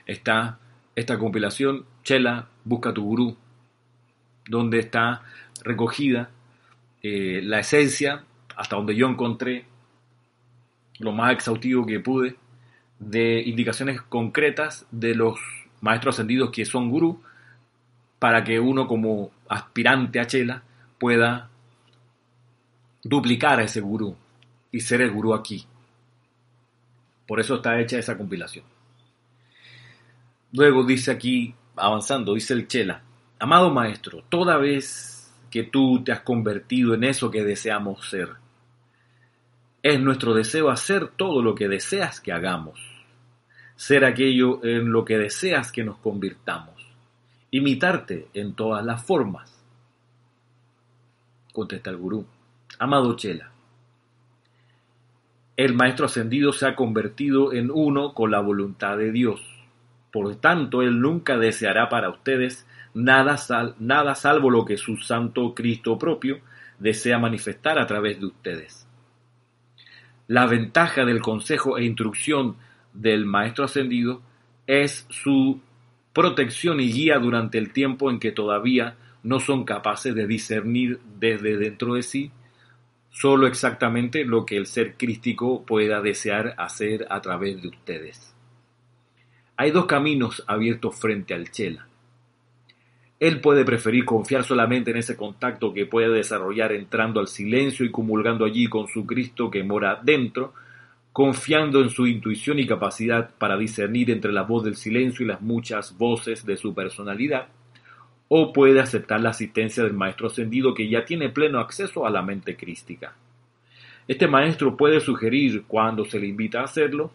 está 0.05 0.59
esta 0.95 1.17
compilación, 1.17 1.85
Chela, 2.03 2.47
Busca 2.63 2.93
tu 2.93 3.03
Gurú, 3.03 3.37
donde 4.47 4.79
está 4.79 5.23
recogida 5.63 6.29
eh, 7.03 7.41
la 7.43 7.59
esencia, 7.59 8.23
hasta 8.55 8.75
donde 8.75 8.95
yo 8.95 9.07
encontré 9.07 9.65
lo 10.99 11.11
más 11.11 11.33
exhaustivo 11.33 11.85
que 11.85 11.99
pude, 11.99 12.35
de 12.99 13.41
indicaciones 13.41 14.01
concretas 14.01 14.87
de 14.91 15.13
los 15.13 15.37
maestros 15.81 16.15
ascendidos 16.15 16.51
que 16.51 16.65
son 16.65 16.89
gurú, 16.89 17.21
para 18.19 18.43
que 18.43 18.59
uno 18.59 18.87
como 18.87 19.31
aspirante 19.49 20.19
a 20.19 20.25
Chela 20.25 20.63
pueda 20.97 21.49
duplicar 23.03 23.59
a 23.59 23.63
ese 23.63 23.81
gurú 23.81 24.15
y 24.71 24.79
ser 24.79 25.01
el 25.01 25.11
gurú 25.11 25.33
aquí. 25.33 25.65
Por 27.27 27.39
eso 27.39 27.55
está 27.55 27.79
hecha 27.79 27.99
esa 27.99 28.17
compilación. 28.17 28.74
Luego 30.53 30.83
dice 30.83 31.11
aquí, 31.11 31.53
avanzando, 31.75 32.33
dice 32.33 32.53
el 32.53 32.67
Chela, 32.67 33.01
amado 33.39 33.71
maestro, 33.71 34.23
toda 34.29 34.57
vez 34.57 35.33
que 35.51 35.63
tú 35.63 36.03
te 36.03 36.11
has 36.11 36.21
convertido 36.21 36.93
en 36.93 37.03
eso 37.03 37.31
que 37.31 37.43
deseamos 37.43 38.07
ser, 38.09 38.29
es 39.83 39.99
nuestro 39.99 40.33
deseo 40.33 40.69
hacer 40.69 41.09
todo 41.09 41.41
lo 41.41 41.53
que 41.53 41.67
deseas 41.67 42.19
que 42.19 42.31
hagamos, 42.31 42.79
ser 43.75 44.05
aquello 44.05 44.63
en 44.63 44.91
lo 44.91 45.05
que 45.05 45.17
deseas 45.17 45.71
que 45.71 45.83
nos 45.83 45.97
convirtamos, 45.97 46.73
imitarte 47.51 48.27
en 48.33 48.53
todas 48.53 48.83
las 48.83 49.05
formas. 49.05 49.63
Contesta 51.53 51.89
el 51.89 51.97
gurú. 51.97 52.25
Amado 52.79 53.15
Chela, 53.15 53.51
el 55.57 55.73
Maestro 55.73 56.07
Ascendido 56.07 56.51
se 56.51 56.67
ha 56.67 56.75
convertido 56.75 57.53
en 57.53 57.71
uno 57.71 58.13
con 58.13 58.29
la 58.29 58.41
voluntad 58.41 58.97
de 58.97 59.11
Dios. 59.11 59.54
Por 60.15 60.33
tanto, 60.37 60.81
Él 60.81 61.01
nunca 61.01 61.37
deseará 61.37 61.89
para 61.89 62.09
ustedes 62.09 62.65
nada, 62.93 63.35
nada 63.79 64.15
salvo 64.15 64.49
lo 64.49 64.63
que 64.63 64.77
su 64.77 64.95
Santo 64.95 65.53
Cristo 65.53 65.99
propio 65.99 66.39
desea 66.79 67.19
manifestar 67.19 67.77
a 67.77 67.85
través 67.85 68.21
de 68.21 68.27
ustedes. 68.27 68.87
La 70.27 70.45
ventaja 70.45 71.03
del 71.03 71.19
consejo 71.19 71.77
e 71.77 71.83
instrucción 71.83 72.55
del 72.93 73.25
Maestro 73.25 73.65
Ascendido 73.65 74.21
es 74.67 75.05
su 75.09 75.59
protección 76.13 76.79
y 76.79 76.93
guía 76.93 77.19
durante 77.19 77.57
el 77.57 77.73
tiempo 77.73 78.09
en 78.09 78.17
que 78.17 78.31
todavía 78.31 78.95
no 79.21 79.41
son 79.41 79.65
capaces 79.65 80.15
de 80.15 80.27
discernir 80.27 81.01
desde 81.19 81.57
dentro 81.57 81.95
de 81.95 82.03
sí 82.03 82.31
solo 83.09 83.47
exactamente 83.47 84.23
lo 84.23 84.45
que 84.45 84.55
el 84.55 84.65
ser 84.65 84.95
crístico 84.95 85.65
pueda 85.65 85.99
desear 85.99 86.55
hacer 86.57 87.05
a 87.09 87.19
través 87.19 87.61
de 87.61 87.67
ustedes. 87.67 88.34
Hay 89.57 89.71
dos 89.71 89.85
caminos 89.85 90.43
abiertos 90.47 90.99
frente 90.99 91.33
al 91.33 91.49
Chela. 91.49 91.87
Él 93.21 93.39
puede 93.39 93.63
preferir 93.63 94.03
confiar 94.03 94.43
solamente 94.43 94.91
en 94.91 94.97
ese 94.97 95.15
contacto 95.15 95.73
que 95.73 95.85
puede 95.85 96.09
desarrollar 96.09 96.73
entrando 96.73 97.21
al 97.21 97.27
silencio 97.27 97.85
y 97.85 97.91
comulgando 97.91 98.43
allí 98.43 98.67
con 98.67 98.87
su 98.87 99.05
Cristo 99.05 99.49
que 99.49 99.63
mora 99.63 100.01
dentro, 100.03 100.53
confiando 101.13 101.81
en 101.81 101.89
su 101.89 102.05
intuición 102.05 102.59
y 102.59 102.67
capacidad 102.67 103.29
para 103.37 103.57
discernir 103.57 104.11
entre 104.11 104.33
la 104.33 104.43
voz 104.43 104.65
del 104.65 104.75
silencio 104.75 105.23
y 105.23 105.29
las 105.29 105.41
muchas 105.41 105.97
voces 105.97 106.45
de 106.45 106.57
su 106.57 106.73
personalidad, 106.73 107.47
o 108.27 108.51
puede 108.51 108.81
aceptar 108.81 109.21
la 109.21 109.29
asistencia 109.29 109.83
del 109.83 109.93
Maestro 109.93 110.27
Ascendido 110.27 110.73
que 110.73 110.89
ya 110.89 111.05
tiene 111.05 111.29
pleno 111.29 111.59
acceso 111.59 112.05
a 112.05 112.09
la 112.09 112.21
mente 112.21 112.57
crística. 112.57 113.15
Este 114.07 114.27
maestro 114.27 114.75
puede 114.75 114.99
sugerir, 114.99 115.63
cuando 115.65 116.03
se 116.03 116.19
le 116.19 116.27
invita 116.27 116.59
a 116.59 116.65
hacerlo, 116.65 117.11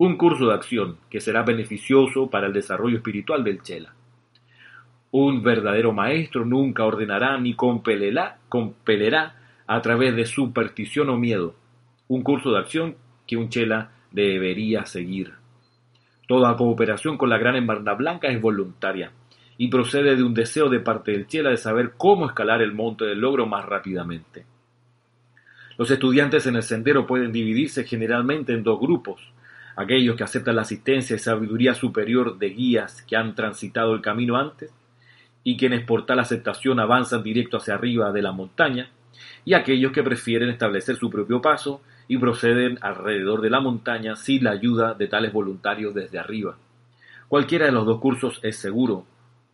un 0.00 0.16
curso 0.16 0.46
de 0.46 0.54
acción 0.54 0.96
que 1.10 1.20
será 1.20 1.42
beneficioso 1.42 2.30
para 2.30 2.46
el 2.46 2.54
desarrollo 2.54 2.96
espiritual 2.96 3.44
del 3.44 3.60
Chela. 3.60 3.92
Un 5.10 5.42
verdadero 5.42 5.92
maestro 5.92 6.46
nunca 6.46 6.86
ordenará 6.86 7.36
ni 7.36 7.52
compelerá, 7.52 8.38
compelerá 8.48 9.36
a 9.66 9.82
través 9.82 10.16
de 10.16 10.24
superstición 10.24 11.10
o 11.10 11.18
miedo 11.18 11.54
un 12.08 12.22
curso 12.22 12.50
de 12.50 12.60
acción 12.60 12.96
que 13.26 13.36
un 13.36 13.50
chela 13.50 13.90
debería 14.10 14.86
seguir. 14.86 15.34
Toda 16.26 16.56
cooperación 16.56 17.18
con 17.18 17.28
la 17.28 17.36
gran 17.36 17.56
hermandad 17.56 17.98
blanca 17.98 18.28
es 18.28 18.40
voluntaria 18.40 19.12
y 19.58 19.68
procede 19.68 20.16
de 20.16 20.22
un 20.22 20.32
deseo 20.32 20.70
de 20.70 20.80
parte 20.80 21.12
del 21.12 21.26
chela 21.26 21.50
de 21.50 21.58
saber 21.58 21.92
cómo 21.98 22.24
escalar 22.24 22.62
el 22.62 22.72
monte 22.72 23.04
del 23.04 23.20
logro 23.20 23.44
más 23.44 23.66
rápidamente. 23.66 24.46
Los 25.76 25.90
estudiantes 25.90 26.46
en 26.46 26.56
el 26.56 26.62
sendero 26.62 27.06
pueden 27.06 27.32
dividirse 27.32 27.84
generalmente 27.84 28.54
en 28.54 28.62
dos 28.62 28.80
grupos, 28.80 29.30
aquellos 29.76 30.16
que 30.16 30.24
aceptan 30.24 30.56
la 30.56 30.62
asistencia 30.62 31.16
y 31.16 31.18
sabiduría 31.18 31.74
superior 31.74 32.38
de 32.38 32.50
guías 32.50 33.02
que 33.02 33.16
han 33.16 33.34
transitado 33.34 33.94
el 33.94 34.00
camino 34.00 34.36
antes, 34.36 34.72
y 35.42 35.56
quienes 35.56 35.84
por 35.84 36.06
tal 36.06 36.20
aceptación 36.20 36.80
avanzan 36.80 37.22
directo 37.22 37.56
hacia 37.56 37.74
arriba 37.74 38.12
de 38.12 38.22
la 38.22 38.32
montaña, 38.32 38.90
y 39.44 39.54
aquellos 39.54 39.92
que 39.92 40.02
prefieren 40.02 40.50
establecer 40.50 40.96
su 40.96 41.10
propio 41.10 41.40
paso 41.40 41.82
y 42.08 42.18
proceden 42.18 42.78
alrededor 42.80 43.40
de 43.40 43.50
la 43.50 43.60
montaña 43.60 44.16
sin 44.16 44.44
la 44.44 44.50
ayuda 44.50 44.94
de 44.94 45.06
tales 45.06 45.32
voluntarios 45.32 45.94
desde 45.94 46.18
arriba. 46.18 46.56
Cualquiera 47.28 47.66
de 47.66 47.72
los 47.72 47.86
dos 47.86 48.00
cursos 48.00 48.40
es 48.42 48.56
seguro, 48.56 49.06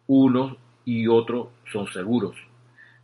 uno 0.06 0.56
y 0.84 1.06
otro 1.06 1.50
son 1.70 1.86
seguros. 1.88 2.34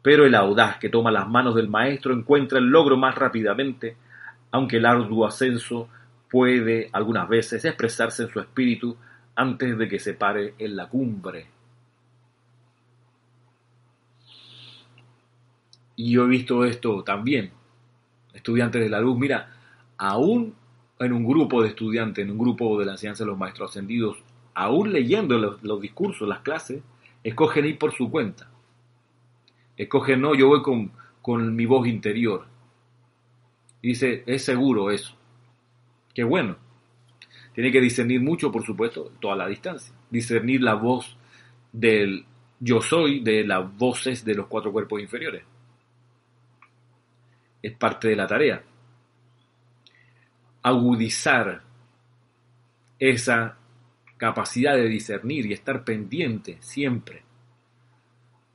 Pero 0.01 0.25
el 0.25 0.35
audaz 0.35 0.79
que 0.79 0.89
toma 0.89 1.11
las 1.13 1.29
manos 1.29 1.55
del 1.55 1.69
maestro 1.69 2.15
encuentra 2.15 2.59
el 2.59 2.67
logro 2.67 2.97
más 2.97 3.15
rápidamente, 3.15 3.97
aunque 4.51 4.79
el 4.79 4.87
arduo 4.87 5.27
ascenso 5.27 5.89
puede 6.33 6.89
algunas 6.93 7.29
veces 7.29 7.63
expresarse 7.67 8.23
en 8.23 8.31
su 8.31 8.41
espíritu 8.41 8.97
antes 9.35 9.77
de 9.77 9.87
que 9.87 9.99
se 9.99 10.15
pare 10.15 10.55
en 10.59 10.77
la 10.77 10.89
cumbre. 10.89 11.47
Y 15.95 16.13
yo 16.13 16.25
he 16.25 16.29
visto 16.29 16.65
esto 16.65 17.05
también. 17.05 17.51
Estudiantes 18.33 18.81
de 18.81 18.89
la 18.89 18.99
luz, 18.99 19.19
mira, 19.19 19.55
aún 19.99 20.55
en 20.99 21.13
un 21.13 21.27
grupo 21.27 21.61
de 21.61 21.69
estudiantes, 21.69 22.25
en 22.25 22.31
un 22.31 22.39
grupo 22.39 22.79
de 22.79 22.87
la 22.87 22.93
enseñanza 22.93 23.25
de 23.25 23.29
los 23.29 23.39
maestros 23.39 23.69
ascendidos, 23.69 24.17
aún 24.55 24.91
leyendo 24.91 25.37
los, 25.37 25.81
discursos, 25.83 26.27
las 26.27 26.41
clases, 26.41 26.83
escogen 27.23 27.67
ir 27.67 27.77
por 27.77 27.93
su 27.93 28.11
cuenta. 28.11 28.49
Escogen, 29.77 30.23
no, 30.23 30.35
yo 30.35 30.49
voy 30.49 30.63
con, 30.63 30.93
con 31.21 31.55
mi 31.55 31.67
voz 31.67 31.87
interior. 31.87 32.47
dice, 33.83 34.23
es 34.25 34.43
seguro 34.43 34.91
eso. 34.91 35.15
Qué 36.15 36.25
bueno. 36.25 36.57
Tiene 37.55 37.71
que 37.71 37.81
discernir 37.81 38.21
mucho, 38.21 38.51
por 38.51 38.65
supuesto, 38.65 39.13
toda 39.21 39.37
la 39.37 39.49
distancia. 39.49 39.95
Discernir 40.11 40.63
la 40.63 40.75
voz 40.75 41.17
del 41.73 42.25
yo 42.61 42.81
soy 42.81 43.21
de 43.21 43.45
las 43.45 43.77
voces 43.77 44.25
de 44.25 44.35
los 44.35 44.47
cuatro 44.47 44.73
cuerpos 44.73 45.01
inferiores. 45.01 45.43
Es 47.61 47.77
parte 47.77 48.09
de 48.09 48.17
la 48.17 48.27
tarea. 48.27 48.63
Agudizar 50.63 51.63
esa 52.99 53.59
capacidad 54.17 54.77
de 54.77 54.89
discernir 54.89 55.47
y 55.47 55.53
estar 55.53 55.85
pendiente 55.85 56.57
siempre 56.61 57.25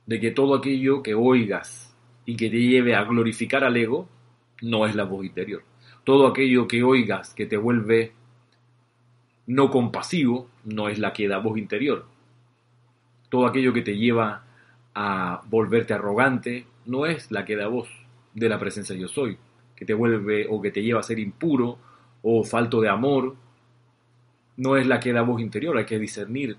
de 0.06 0.18
que 0.18 0.30
todo 0.30 0.54
aquello 0.54 1.02
que 1.02 1.12
oigas 1.12 1.94
y 2.24 2.34
que 2.34 2.48
te 2.48 2.56
lleve 2.56 2.94
a 2.94 3.04
glorificar 3.04 3.62
al 3.62 3.76
ego 3.76 4.08
no 4.62 4.86
es 4.86 4.94
la 4.94 5.04
voz 5.04 5.26
interior. 5.26 5.62
Todo 6.08 6.26
aquello 6.26 6.66
que 6.66 6.82
oigas 6.82 7.34
que 7.34 7.44
te 7.44 7.58
vuelve 7.58 8.12
no 9.46 9.68
compasivo 9.68 10.48
no 10.64 10.88
es 10.88 10.98
la 10.98 11.12
que 11.12 11.28
da 11.28 11.36
voz 11.36 11.58
interior. 11.58 12.06
Todo 13.28 13.44
aquello 13.44 13.74
que 13.74 13.82
te 13.82 13.94
lleva 13.94 14.42
a 14.94 15.42
volverte 15.50 15.92
arrogante 15.92 16.64
no 16.86 17.04
es 17.04 17.30
la 17.30 17.44
que 17.44 17.56
da 17.56 17.68
voz 17.68 17.90
de 18.32 18.48
la 18.48 18.58
presencia 18.58 18.96
yo 18.96 19.06
soy, 19.06 19.36
que 19.76 19.84
te 19.84 19.92
vuelve 19.92 20.46
o 20.48 20.62
que 20.62 20.70
te 20.70 20.82
lleva 20.82 21.00
a 21.00 21.02
ser 21.02 21.18
impuro 21.18 21.76
o 22.22 22.42
falto 22.42 22.80
de 22.80 22.88
amor 22.88 23.36
no 24.56 24.78
es 24.78 24.86
la 24.86 25.00
que 25.00 25.12
da 25.12 25.20
voz 25.20 25.42
interior, 25.42 25.76
hay 25.76 25.84
que 25.84 25.98
discernir 25.98 26.56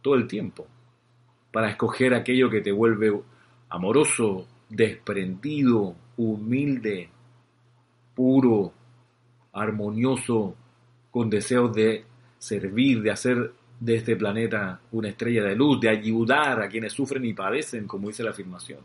todo 0.00 0.14
el 0.14 0.28
tiempo 0.28 0.68
para 1.50 1.68
escoger 1.68 2.14
aquello 2.14 2.48
que 2.48 2.60
te 2.60 2.70
vuelve 2.70 3.20
amoroso, 3.68 4.46
desprendido, 4.68 5.96
humilde, 6.16 7.08
puro, 8.14 8.74
armonioso, 9.52 10.56
con 11.10 11.28
deseos 11.28 11.74
de 11.74 12.04
servir, 12.38 13.02
de 13.02 13.10
hacer 13.10 13.52
de 13.78 13.96
este 13.96 14.16
planeta 14.16 14.80
una 14.92 15.08
estrella 15.08 15.42
de 15.44 15.56
luz, 15.56 15.80
de 15.80 15.88
ayudar 15.88 16.62
a 16.62 16.68
quienes 16.68 16.92
sufren 16.92 17.24
y 17.24 17.34
padecen, 17.34 17.86
como 17.86 18.08
dice 18.08 18.22
la 18.22 18.30
afirmación. 18.30 18.80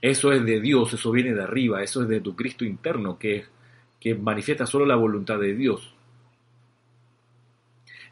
Eso 0.00 0.32
es 0.32 0.44
de 0.44 0.60
Dios, 0.60 0.92
eso 0.94 1.10
viene 1.10 1.34
de 1.34 1.42
arriba, 1.42 1.82
eso 1.82 2.02
es 2.02 2.08
de 2.08 2.20
tu 2.20 2.34
Cristo 2.34 2.64
interno, 2.64 3.18
que, 3.18 3.44
que 3.98 4.14
manifiesta 4.14 4.66
solo 4.66 4.86
la 4.86 4.96
voluntad 4.96 5.38
de 5.38 5.54
Dios. 5.54 5.94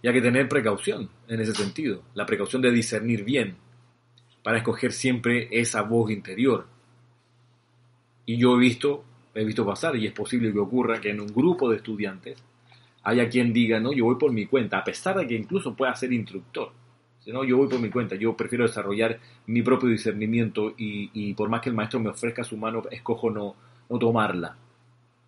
Y 0.03 0.09
hay 0.09 0.14
que 0.14 0.20
tener 0.20 0.49
precaución 0.49 1.09
en 1.29 1.41
ese 1.41 1.55
sentido, 1.55 2.03
la 2.14 2.26
precaución 2.26 2.61
de 2.61 2.70
discernir 2.70 3.24
bien, 3.24 3.57
para 4.43 4.59
escoger 4.59 4.93
siempre 4.93 5.49
esa 5.51 5.83
voz 5.83 6.11
interior. 6.11 6.66
Y 8.26 8.37
yo 8.37 8.57
he 8.57 8.59
visto, 8.59 9.05
he 9.35 9.45
visto 9.45 9.64
pasar, 9.64 9.97
y 9.97 10.07
es 10.07 10.12
posible 10.12 10.53
que 10.53 10.59
ocurra, 10.59 11.01
que 11.01 11.11
en 11.11 11.20
un 11.20 11.29
grupo 11.29 11.70
de 11.70 11.76
estudiantes 11.76 12.43
haya 13.03 13.29
quien 13.29 13.53
diga, 13.53 13.81
no, 13.81 13.93
yo 13.93 14.05
voy 14.05 14.16
por 14.16 14.33
mi 14.33 14.47
cuenta, 14.47 14.79
a 14.79 14.85
pesar 14.85 15.16
de 15.18 15.26
que 15.26 15.35
incluso 15.35 15.74
pueda 15.74 15.95
ser 15.95 16.12
instructor. 16.12 16.72
No, 17.26 17.45
yo 17.45 17.59
voy 17.59 17.68
por 17.68 17.79
mi 17.79 17.91
cuenta, 17.91 18.16
yo 18.16 18.35
prefiero 18.35 18.66
desarrollar 18.66 19.18
mi 19.47 19.61
propio 19.61 19.91
discernimiento 19.91 20.72
y, 20.79 21.35
por 21.35 21.51
más 21.51 21.61
que 21.61 21.68
el 21.68 21.74
maestro 21.74 22.01
me 22.01 22.09
ofrezca 22.09 22.43
su 22.43 22.57
mano, 22.57 22.83
escojo 22.91 23.31
no, 23.31 23.55
no 23.91 23.99
tomarla. 23.99 24.57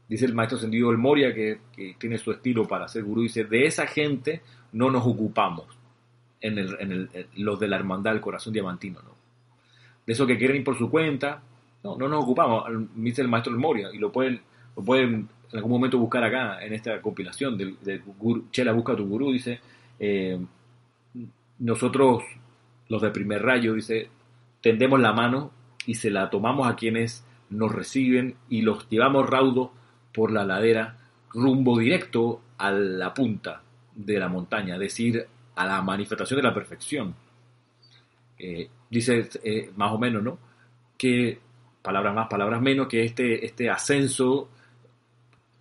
Dice 0.09 0.25
el 0.25 0.35
maestro 0.35 0.59
Sendido 0.59 0.89
del 0.89 0.99
Moria, 0.99 1.35
que, 1.35 1.61
que, 1.77 1.97
tiene 1.99 2.17
su 2.17 2.33
estilo 2.33 2.67
para 2.67 2.89
ser 2.89 3.05
gurú, 3.05 3.23
dice, 3.23 3.45
de 3.45 3.67
esa 3.67 3.87
gente 3.87 4.41
no 4.73 4.91
nos 4.91 5.07
ocupamos 5.07 5.67
en, 6.41 6.59
el, 6.59 6.77
en 6.81 6.93
el, 6.93 7.11
los 7.37 7.61
de 7.61 7.69
la 7.69 7.77
hermandad 7.77 8.13
del 8.13 8.21
corazón 8.21 8.53
diamantino, 8.53 9.03
¿no? 9.03 9.15
De 10.07 10.15
eso 10.15 10.27
que 10.27 10.39
quieren 10.39 10.57
ir 10.57 10.65
por 10.65 10.79
su 10.79 10.91
cuenta, 10.91 11.43
no, 11.83 11.97
no 11.97 12.09
nos 12.09 12.24
ocupamos, 12.24 12.64
dice 12.95 13.22
el 13.22 13.28
maestro 13.28 13.57
Moria, 13.59 13.89
y 13.93 13.99
lo 13.99 14.12
pueden, 14.12 14.41
lo 14.76 14.83
pueden 14.83 15.28
en 15.53 15.57
algún 15.59 15.72
momento 15.72 15.99
buscar 15.99 16.22
acá, 16.22 16.64
en 16.64 16.72
esta 16.72 17.01
compilación 17.01 17.57
del, 17.57 17.76
Chela 18.53 18.72
Busca 18.72 18.95
tu 18.95 19.07
Gurú, 19.07 19.33
dice, 19.33 19.61
eh, 19.99 20.39
nosotros, 21.59 22.22
los 22.89 23.03
de 23.03 23.11
primer 23.11 23.43
rayo, 23.43 23.74
dice, 23.74 24.09
tendemos 24.61 25.01
la 25.01 25.12
mano 25.12 25.51
y 25.87 25.95
se 25.95 26.11
la 26.11 26.31
tomamos 26.31 26.68
a 26.68 26.76
quienes 26.76 27.24
nos 27.51 27.72
reciben 27.72 28.37
y 28.49 28.62
los 28.62 28.89
llevamos 28.89 29.28
raudos 29.28 29.70
por 30.12 30.31
la 30.31 30.45
ladera 30.45 30.97
rumbo 31.33 31.78
directo 31.78 32.41
a 32.59 32.70
la 32.70 33.12
punta 33.12 33.62
de 33.95 34.18
la 34.18 34.28
montaña, 34.28 34.74
es 34.74 34.81
decir, 34.81 35.26
a 35.57 35.66
la 35.66 35.83
manifestación 35.83 36.39
de 36.39 36.43
la 36.43 36.55
perfección. 36.55 37.14
Eh, 38.39 38.68
dice 38.89 39.28
eh, 39.43 39.70
más 39.76 39.93
o 39.93 39.99
menos, 39.99 40.22
¿no? 40.22 40.39
Que, 40.97 41.39
palabras 41.83 42.14
más, 42.14 42.28
palabras 42.28 42.61
menos, 42.61 42.89
que 42.89 43.05
este, 43.05 43.45
este 43.45 43.70
ascenso 43.70 44.49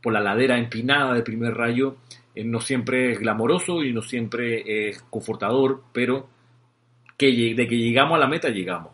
por 0.02 0.14
la 0.14 0.22
ladera 0.22 0.58
empinada 0.58 1.14
del 1.14 1.24
primer 1.24 1.54
rayo 1.56 1.98
eh, 2.36 2.44
no 2.44 2.62
siempre 2.62 3.14
es 3.14 3.20
glamoroso 3.20 3.84
y 3.84 3.94
no 3.94 4.02
siempre 4.02 4.90
es 4.90 5.02
confortador, 5.10 5.84
pero 5.92 6.30
que 7.18 7.54
de 7.54 7.68
que 7.68 7.78
llegamos 7.78 8.16
a 8.16 8.20
la 8.20 8.28
meta, 8.28 8.50
llegamos. 8.50 8.92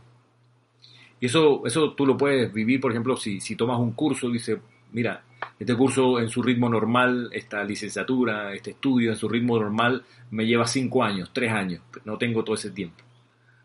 Y 1.19 1.27
eso, 1.27 1.61
eso 1.65 1.93
tú 1.93 2.05
lo 2.05 2.17
puedes 2.17 2.51
vivir, 2.51 2.81
por 2.81 2.91
ejemplo, 2.91 3.15
si, 3.15 3.39
si 3.39 3.55
tomas 3.55 3.79
un 3.79 3.91
curso, 3.91 4.29
dice, 4.29 4.59
mira, 4.91 5.23
este 5.59 5.75
curso 5.75 6.19
en 6.19 6.29
su 6.29 6.41
ritmo 6.41 6.67
normal, 6.69 7.29
esta 7.31 7.63
licenciatura, 7.63 8.53
este 8.53 8.71
estudio 8.71 9.11
en 9.11 9.15
su 9.15 9.29
ritmo 9.29 9.57
normal, 9.57 10.03
me 10.31 10.45
lleva 10.45 10.65
cinco 10.65 11.03
años, 11.03 11.31
tres 11.31 11.51
años, 11.51 11.81
no 12.03 12.17
tengo 12.17 12.43
todo 12.43 12.55
ese 12.55 12.71
tiempo. 12.71 13.03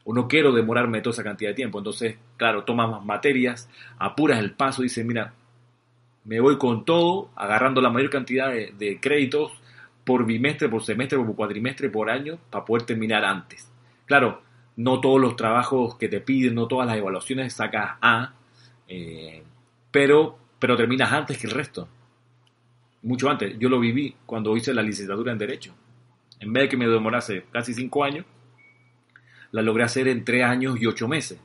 O 0.05 0.15
no 0.15 0.29
quiero 0.29 0.53
demorarme 0.53 1.01
toda 1.01 1.15
esa 1.15 1.25
cantidad 1.25 1.51
de 1.51 1.55
tiempo. 1.55 1.79
Entonces, 1.79 2.17
claro, 2.37 2.65
tomas 2.65 2.91
más 2.91 3.05
materias, 3.05 3.69
apuras 3.99 4.39
el 4.39 4.53
paso, 4.53 4.83
dices, 4.83 5.05
mira, 5.05 5.35
me 6.25 6.41
voy 6.41 6.59
con 6.59 6.85
todo, 6.85 7.31
agarrando 7.37 7.81
la 7.81 7.91
mayor 7.91 8.11
cantidad 8.11 8.51
de, 8.51 8.99
créditos 9.01 9.53
por 10.05 10.25
bimestre, 10.25 10.69
por 10.69 10.83
semestre, 10.83 11.19
por 11.19 11.35
cuatrimestre, 11.35 11.91
por 11.91 12.11
año, 12.11 12.39
para 12.51 12.65
poder 12.65 12.85
terminar 12.85 13.25
antes. 13.25 13.71
Claro, 14.07 14.43
no 14.77 15.01
todos 15.01 15.21
los 15.21 15.37
trabajos 15.37 15.97
que 15.97 16.09
te 16.09 16.21
piden, 16.21 16.55
no 16.55 16.67
todas 16.67 16.87
las 16.87 16.97
evaluaciones 16.97 17.53
sacas 17.53 17.97
A, 18.01 18.33
eh, 18.89 19.43
pero 19.91 20.41
pero 20.61 20.77
terminas 20.77 21.11
antes 21.11 21.39
que 21.39 21.49
el 21.49 21.55
resto. 21.55 21.89
Mucho 23.03 23.29
antes. 23.31 23.59
Yo 23.59 23.69
lo 23.69 23.81
viví 23.81 24.15
cuando 24.27 24.55
hice 24.57 24.75
la 24.75 24.83
licenciatura 24.83 25.33
en 25.33 25.39
Derecho. 25.39 25.75
En 26.39 26.53
vez 26.53 26.65
de 26.65 26.69
que 26.69 26.77
me 26.77 26.87
demorase 26.87 27.47
casi 27.51 27.73
cinco 27.73 28.05
años, 28.05 28.27
la 29.53 29.63
logré 29.63 29.85
hacer 29.85 30.09
en 30.09 30.25
tres 30.25 30.45
años 30.45 30.81
y 30.81 30.87
ocho 30.87 31.09
meses. 31.09 31.39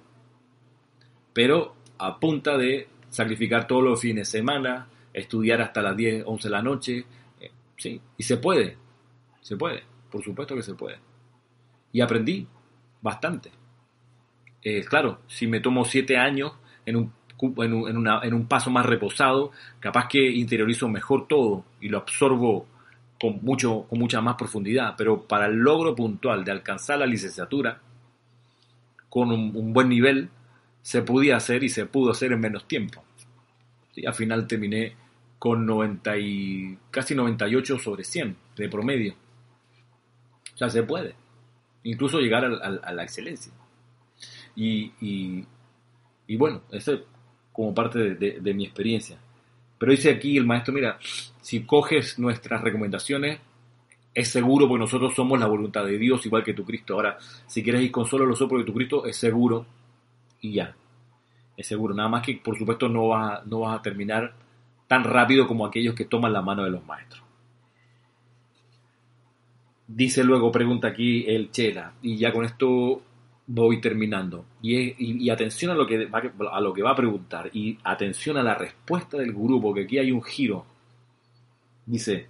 Pero 1.34 1.76
a 1.98 2.20
punta 2.20 2.58
de 2.58 2.88
sacrificar 3.10 3.68
todos 3.68 3.84
los 3.84 4.00
fines 4.00 4.32
de 4.32 4.40
semana, 4.40 4.88
estudiar 5.14 5.62
hasta 5.62 5.82
las 5.82 5.96
10, 5.96 6.24
11 6.26 6.48
de 6.48 6.52
la 6.52 6.62
noche. 6.62 7.06
Eh, 7.40 7.52
sí, 7.78 8.00
y 8.18 8.24
se 8.24 8.38
puede. 8.38 8.78
Se 9.42 9.58
puede. 9.58 9.84
Por 10.12 10.24
supuesto 10.24 10.56
que 10.56 10.64
se 10.64 10.76
puede. 10.76 10.98
Y 11.92 12.02
aprendí 12.02 12.48
bastante. 13.02 13.52
Eh, 14.62 14.84
claro, 14.84 15.22
si 15.28 15.48
me 15.48 15.60
tomo 15.60 15.86
siete 15.86 16.18
años 16.18 16.54
en 16.86 16.96
un 16.98 17.14
en 17.42 18.34
un, 18.34 18.48
paso 18.48 18.72
más 18.72 18.86
reposado, 18.86 19.52
capaz 19.80 20.08
que 20.08 20.26
interiorizo 20.26 20.88
mejor 20.88 21.28
todo 21.28 21.66
y 21.82 21.90
lo 21.90 21.98
absorbo 21.98 22.66
con, 23.20 23.40
mucho, 23.42 23.86
con 23.90 24.00
mucha 24.00 24.22
más 24.22 24.36
profundidad, 24.36 24.96
pero 24.98 25.28
para 25.28 25.48
el 25.48 25.56
logro 25.56 25.96
puntual 25.96 26.44
de 26.44 26.52
alcanzar 26.52 27.00
la 27.00 27.06
licenciatura 27.06 27.82
con 29.16 29.32
un, 29.32 29.72
buen 29.72 29.88
nivel, 29.88 30.28
se 30.82 31.02
podía 31.02 31.38
hacer 31.38 31.64
y 31.64 31.70
se 31.70 31.86
pudo 31.86 32.12
hacer 32.12 32.34
en 32.34 32.42
menos 32.42 32.68
tiempo. 32.68 33.02
Al 34.06 34.14
final 34.14 34.46
terminé 34.46 34.94
con 35.40 35.66
90 35.66 36.18
y, 36.18 36.78
casi 36.92 37.16
98 37.16 37.80
sobre 37.80 38.04
100 38.04 38.36
de 38.58 38.68
promedio. 38.68 39.16
O 40.54 40.58
sea, 40.58 40.70
se 40.70 40.84
puede. 40.84 41.16
Incluso 41.84 42.20
llegar 42.20 42.44
a, 42.44 42.92
la 42.92 43.04
excelencia. 43.04 43.54
Y, 44.54 44.92
y, 45.00 45.46
y 46.28 46.36
bueno, 46.36 46.64
ese 46.70 47.06
como 47.54 47.74
parte 47.74 48.16
de, 48.16 48.54
mi 48.54 48.66
experiencia. 48.66 49.18
Pero 49.78 49.94
dice 49.94 50.10
aquí 50.10 50.36
el 50.36 50.46
maestro, 50.46 50.74
mira, 50.74 51.00
si 51.40 51.64
coges 51.64 52.20
nuestras 52.20 52.62
recomendaciones, 52.62 53.40
es 54.16 54.30
seguro 54.30 54.68
porque 54.68 54.80
nosotros 54.80 55.14
somos 55.14 55.38
la 55.38 55.46
voluntad 55.46 55.86
de 55.86 55.98
Dios 55.98 56.26
igual 56.26 56.44
que 56.44 56.54
tu 56.54 56.64
Cristo. 56.64 56.94
Ahora, 56.94 57.18
si 57.46 57.62
quieres 57.62 57.82
ir 57.82 57.92
con 57.92 58.06
solo 58.06 58.26
los 58.26 58.40
soplos 58.40 58.62
de 58.62 58.66
tu 58.66 58.74
Cristo, 58.74 59.06
es 59.06 59.18
seguro 59.18 59.66
y 60.40 60.54
ya. 60.54 60.74
Es 61.58 61.68
seguro. 61.68 61.94
Nada 61.94 62.08
más 62.08 62.26
que, 62.26 62.36
por 62.36 62.58
supuesto, 62.58 62.88
no 62.88 63.10
vas, 63.10 63.46
no 63.46 63.60
vas 63.60 63.78
a 63.78 63.82
terminar 63.82 64.34
tan 64.88 65.04
rápido 65.04 65.46
como 65.48 65.66
aquellos 65.66 65.96
que 65.96 66.06
toman 66.06 66.32
la 66.32 66.42
mano 66.42 66.64
de 66.64 66.70
los 66.70 66.86
maestros. 66.86 67.22
Dice 69.86 70.24
luego, 70.24 70.50
pregunta 70.50 70.88
aquí 70.88 71.26
el 71.28 71.52
Chela, 71.52 71.94
y 72.02 72.18
ya 72.18 72.32
con 72.32 72.46
esto 72.46 73.02
voy 73.48 73.82
terminando. 73.82 74.46
Y, 74.62 75.30
atención 75.30 75.72
a 75.72 75.76
lo, 75.76 75.86
que 75.86 76.06
va, 76.06 76.22
a 76.52 76.62
lo 76.62 76.74
que 76.74 76.82
va 76.82 76.92
a 76.92 76.96
preguntar. 76.96 77.50
Y 77.54 77.78
atención 77.84 78.38
a 78.38 78.44
la 78.44 78.56
respuesta 78.56 79.18
del 79.18 79.34
gurú, 79.34 79.62
porque 79.62 79.82
aquí 79.82 79.98
hay 79.98 80.12
un 80.12 80.24
giro. 80.24 80.66
Dice, 81.86 82.30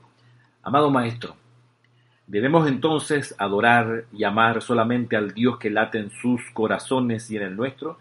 amado 0.64 0.90
maestro, 0.90 1.36
¿debemos 2.28 2.68
entonces 2.68 3.36
adorar 3.38 4.06
y 4.12 4.24
amar 4.24 4.62
solamente 4.62 5.16
al 5.16 5.34
Dios 5.34 5.58
que 5.58 5.70
late 5.70 6.00
en 6.00 6.12
sus 6.12 6.42
corazones 6.52 7.30
y 7.32 7.38
en 7.38 7.44
el 7.44 7.56
nuestro? 7.56 8.00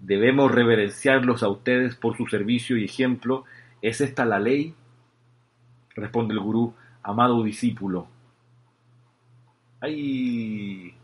¿Debemos 0.00 0.50
reverenciarlos 0.50 1.42
a 1.42 1.48
ustedes 1.48 1.94
por 1.96 2.16
su 2.16 2.26
servicio 2.26 2.76
y 2.76 2.84
ejemplo? 2.84 3.44
¿Es 3.82 4.00
esta 4.00 4.24
la 4.24 4.40
ley? 4.40 4.74
Responde 5.94 6.34
el 6.34 6.40
gurú, 6.40 6.74
amado 7.02 7.42
discípulo. 7.42 8.06
Ay, 9.80 10.94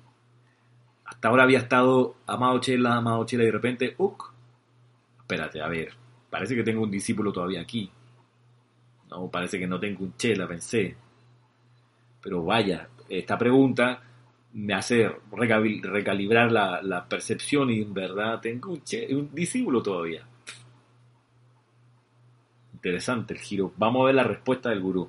hasta 1.04 1.28
ahora 1.28 1.44
había 1.44 1.58
estado 1.58 2.16
amado 2.26 2.58
Chela, 2.60 2.96
amado 2.96 3.24
Chela 3.24 3.44
y 3.44 3.46
de 3.46 3.52
repente, 3.52 3.94
¡uc! 3.98 4.32
Espérate, 5.18 5.60
a 5.60 5.68
ver, 5.68 5.92
parece 6.30 6.54
que 6.54 6.62
tengo 6.62 6.82
un 6.82 6.90
discípulo 6.90 7.32
todavía 7.32 7.60
aquí. 7.60 7.90
No, 9.10 9.28
parece 9.30 9.58
que 9.58 9.66
no 9.66 9.80
tengo 9.80 10.04
un 10.04 10.16
Chela, 10.16 10.46
pensé. 10.46 10.96
Pero 12.26 12.42
vaya, 12.42 12.88
esta 13.08 13.38
pregunta 13.38 14.02
me 14.54 14.74
hace 14.74 15.08
recalibrar 15.30 16.50
la, 16.50 17.06
percepción 17.08 17.70
y 17.70 17.82
en 17.82 17.94
verdad 17.94 18.40
tengo 18.40 18.72
un, 18.72 18.82
un 19.10 19.32
discípulo 19.32 19.80
todavía. 19.80 20.26
Interesante 22.74 23.32
el 23.32 23.38
giro. 23.38 23.72
Vamos 23.76 24.02
a 24.02 24.06
ver 24.06 24.16
la 24.16 24.24
respuesta 24.24 24.70
del 24.70 24.80
gurú. 24.80 25.08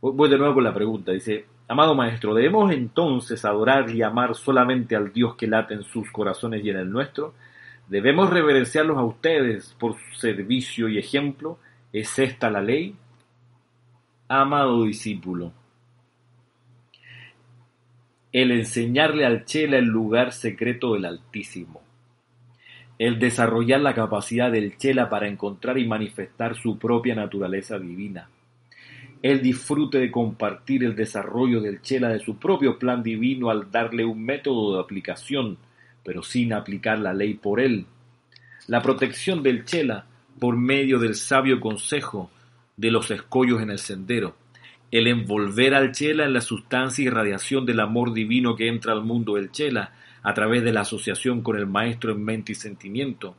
Voy 0.00 0.30
de 0.30 0.38
nuevo 0.38 0.54
con 0.54 0.64
la 0.64 0.72
pregunta. 0.72 1.12
Dice, 1.12 1.44
amado 1.68 1.94
maestro, 1.94 2.32
¿debemos 2.32 2.72
entonces 2.72 3.44
adorar 3.44 3.90
y 3.90 4.00
amar 4.00 4.34
solamente 4.34 4.96
al 4.96 5.12
Dios 5.12 5.36
que 5.36 5.46
late 5.46 5.74
en 5.74 5.82
sus 5.82 6.10
corazones 6.10 6.64
y 6.64 6.70
en 6.70 6.78
el 6.78 6.90
nuestro? 6.90 7.34
¿Debemos 7.88 8.30
reverenciarlos 8.30 8.96
a 8.96 9.04
ustedes 9.04 9.76
por 9.78 9.96
su 9.96 10.18
servicio 10.18 10.88
y 10.88 10.96
ejemplo? 10.96 11.58
¿Es 11.92 12.18
esta 12.18 12.48
la 12.48 12.62
ley? 12.62 12.96
Amado 14.28 14.84
discípulo, 14.84 15.52
el 18.32 18.50
enseñarle 18.50 19.26
al 19.26 19.44
Chela 19.44 19.76
el 19.76 19.84
lugar 19.84 20.32
secreto 20.32 20.94
del 20.94 21.04
Altísimo, 21.04 21.82
el 22.98 23.18
desarrollar 23.18 23.80
la 23.80 23.94
capacidad 23.94 24.50
del 24.50 24.78
Chela 24.78 25.10
para 25.10 25.28
encontrar 25.28 25.76
y 25.76 25.86
manifestar 25.86 26.56
su 26.56 26.78
propia 26.78 27.14
naturaleza 27.14 27.78
divina, 27.78 28.30
el 29.22 29.42
disfrute 29.42 29.98
de 29.98 30.10
compartir 30.10 30.82
el 30.82 30.96
desarrollo 30.96 31.60
del 31.60 31.82
Chela 31.82 32.08
de 32.08 32.20
su 32.20 32.38
propio 32.38 32.78
plan 32.78 33.02
divino 33.02 33.50
al 33.50 33.70
darle 33.70 34.04
un 34.06 34.24
método 34.24 34.74
de 34.74 34.80
aplicación, 34.80 35.58
pero 36.02 36.22
sin 36.22 36.54
aplicar 36.54 36.98
la 36.98 37.12
ley 37.12 37.34
por 37.34 37.60
él, 37.60 37.84
la 38.66 38.80
protección 38.80 39.42
del 39.42 39.66
Chela 39.66 40.06
por 40.40 40.56
medio 40.56 40.98
del 40.98 41.16
sabio 41.16 41.60
consejo 41.60 42.30
de 42.78 42.90
los 42.90 43.10
escollos 43.10 43.60
en 43.60 43.70
el 43.70 43.78
sendero, 43.78 44.34
el 44.92 45.06
envolver 45.06 45.74
al 45.74 45.92
Chela 45.92 46.26
en 46.26 46.34
la 46.34 46.42
sustancia 46.42 47.02
y 47.02 47.08
radiación 47.08 47.64
del 47.64 47.80
amor 47.80 48.12
divino 48.12 48.54
que 48.54 48.68
entra 48.68 48.92
al 48.92 49.02
mundo 49.02 49.36
del 49.36 49.50
Chela 49.50 49.94
a 50.22 50.34
través 50.34 50.62
de 50.62 50.72
la 50.72 50.82
asociación 50.82 51.40
con 51.40 51.56
el 51.56 51.66
Maestro 51.66 52.12
en 52.12 52.22
mente 52.22 52.52
y 52.52 52.54
sentimiento, 52.54 53.34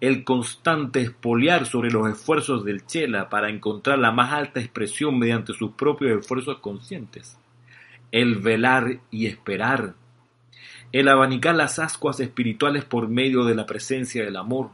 el 0.00 0.22
constante 0.22 1.00
espoliar 1.00 1.66
sobre 1.66 1.90
los 1.90 2.08
esfuerzos 2.08 2.64
del 2.64 2.86
Chela 2.86 3.28
para 3.28 3.50
encontrar 3.50 3.98
la 3.98 4.12
más 4.12 4.32
alta 4.32 4.60
expresión 4.60 5.18
mediante 5.18 5.52
sus 5.52 5.72
propios 5.72 6.20
esfuerzos 6.20 6.58
conscientes, 6.60 7.38
el 8.12 8.36
velar 8.36 9.00
y 9.10 9.26
esperar, 9.26 9.94
el 10.92 11.08
abanicar 11.08 11.56
las 11.56 11.80
ascuas 11.80 12.20
espirituales 12.20 12.84
por 12.84 13.08
medio 13.08 13.44
de 13.44 13.56
la 13.56 13.66
presencia 13.66 14.24
del 14.24 14.36
amor, 14.36 14.70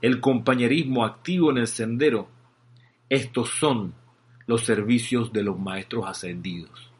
el 0.00 0.20
compañerismo 0.20 1.04
activo 1.04 1.50
en 1.50 1.58
el 1.58 1.66
sendero, 1.66 2.28
estos 3.10 3.50
son 3.50 3.92
los 4.46 4.64
servicios 4.64 5.32
de 5.32 5.42
los 5.42 5.58
maestros 5.58 6.06
ascendidos. 6.06 6.90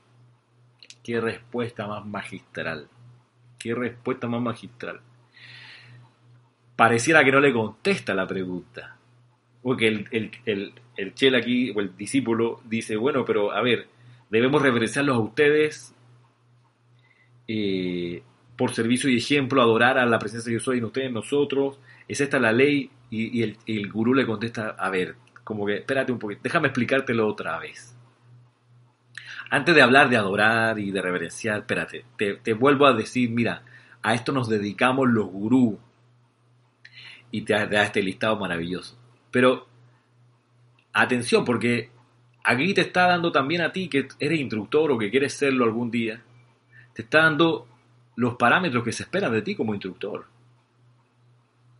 Qué 1.02 1.20
respuesta 1.20 1.86
más 1.86 2.04
magistral. 2.06 2.88
Qué 3.58 3.74
respuesta 3.74 4.26
más 4.26 4.40
magistral. 4.40 5.00
Pareciera 6.76 7.24
que 7.24 7.32
no 7.32 7.40
le 7.40 7.52
contesta 7.52 8.14
la 8.14 8.26
pregunta. 8.26 8.96
Porque 9.62 9.88
el, 9.88 10.08
el, 10.44 10.72
el, 10.96 11.14
chel 11.14 11.34
aquí, 11.34 11.70
o 11.70 11.80
el 11.80 11.96
discípulo, 11.96 12.60
dice, 12.64 12.96
bueno, 12.96 13.24
pero 13.24 13.52
a 13.52 13.62
ver, 13.62 13.86
debemos 14.30 14.60
reverenciarlos 14.60 15.16
a 15.16 15.20
ustedes 15.20 15.94
eh, 17.48 18.22
por 18.56 18.72
servicio 18.72 19.08
y 19.10 19.16
ejemplo, 19.16 19.62
adorar 19.62 19.98
a 19.98 20.06
la 20.06 20.18
presencia 20.18 20.46
de 20.46 20.52
Dios 20.52 20.64
soy 20.64 20.78
en 20.78 20.84
ustedes, 20.84 21.12
nosotros. 21.12 21.78
¿Es 22.08 22.20
esta 22.20 22.38
la 22.38 22.52
ley? 22.52 22.90
Y, 23.10 23.38
y 23.38 23.42
el, 23.42 23.56
el 23.66 23.90
gurú 23.90 24.14
le 24.14 24.26
contesta, 24.26 24.70
a 24.70 24.90
ver, 24.90 25.16
como 25.44 25.66
que, 25.66 25.76
espérate 25.76 26.10
un 26.10 26.18
poquito, 26.18 26.40
déjame 26.42 26.68
explicártelo 26.68 27.28
otra 27.28 27.58
vez. 27.58 27.94
Antes 29.50 29.74
de 29.74 29.82
hablar 29.82 30.08
de 30.08 30.16
adorar 30.16 30.78
y 30.78 30.90
de 30.90 31.02
reverenciar, 31.02 31.58
espérate, 31.58 32.04
te, 32.16 32.52
vuelvo 32.54 32.86
a 32.86 32.94
decir, 32.94 33.30
mira, 33.30 33.62
a 34.02 34.14
esto 34.14 34.32
nos 34.32 34.48
dedicamos 34.48 35.08
los 35.08 35.26
gurús. 35.26 35.76
Y 37.30 37.42
te 37.42 37.52
da 37.66 37.82
este 37.82 38.02
listado 38.02 38.36
maravilloso. 38.36 38.98
Pero, 39.30 39.66
atención, 40.92 41.44
porque 41.44 41.90
aquí 42.42 42.72
te 42.74 42.80
está 42.80 43.06
dando 43.06 43.32
también 43.32 43.60
a 43.60 43.72
ti, 43.72 43.88
que 43.88 44.08
eres 44.18 44.40
instructor 44.40 44.90
o 44.90 44.98
que 44.98 45.10
quieres 45.10 45.34
serlo 45.34 45.64
algún 45.64 45.90
día, 45.90 46.22
te 46.92 47.02
está 47.02 47.22
dando 47.22 47.66
los 48.16 48.36
parámetros 48.36 48.84
que 48.84 48.92
se 48.92 49.02
esperan 49.02 49.32
de 49.32 49.42
ti 49.42 49.54
como 49.54 49.74
instructor. 49.74 50.26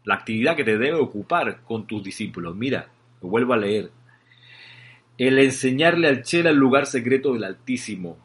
La 0.05 0.17
actividad 0.17 0.57
que 0.57 0.65
te 0.65 0.77
debe 0.77 0.99
ocupar 0.99 1.63
con 1.63 1.87
tus 1.87 2.03
discípulos. 2.03 2.55
Mira, 2.55 2.89
vuelvo 3.29 3.53
a 3.53 3.59
leer. 3.59 3.91
El 5.19 5.39
enseñarle 5.39 6.09
al 6.09 6.23
Chela 6.23 6.51
el 6.51 6.57
lugar 6.57 6.87
secreto 6.87 7.33
del 7.33 7.45
Altísimo. 7.45 8.19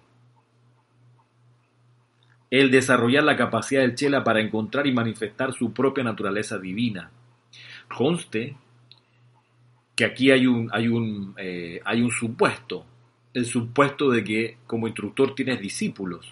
El 2.50 2.72
desarrollar 2.72 3.24
la 3.24 3.36
capacidad 3.36 3.82
del 3.82 3.96
Chela 3.96 4.24
para 4.24 4.42
encontrar 4.42 4.88
y 4.88 4.94
manifestar 4.94 5.54
su 5.54 5.72
propia 5.72 6.04
naturaleza 6.04 6.58
divina. 6.58 7.12
Conste 7.96 8.56
que 9.96 10.06
aquí 10.06 10.32
hay 10.32 10.48
un, 10.48 10.70
hay 10.72 10.88
un, 10.88 11.34
eh, 11.38 11.82
hay 11.84 12.02
un 12.02 12.10
supuesto. 12.10 12.86
El 13.34 13.46
supuesto 13.46 14.10
de 14.10 14.24
que 14.24 14.58
como 14.66 14.88
instructor 14.88 15.36
tienes 15.36 15.60
discípulos. 15.60 16.32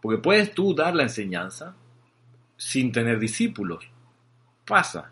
Porque 0.00 0.20
puedes 0.20 0.52
tú 0.52 0.74
dar 0.74 0.96
la 0.96 1.04
enseñanza 1.04 1.76
sin 2.56 2.90
tener 2.90 3.20
discípulos. 3.20 3.88
Pasa. 4.66 5.11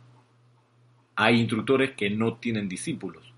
Hay 1.23 1.39
instructores 1.39 1.91
que 1.91 2.09
no 2.09 2.37
tienen 2.37 2.67
discípulos. 2.67 3.31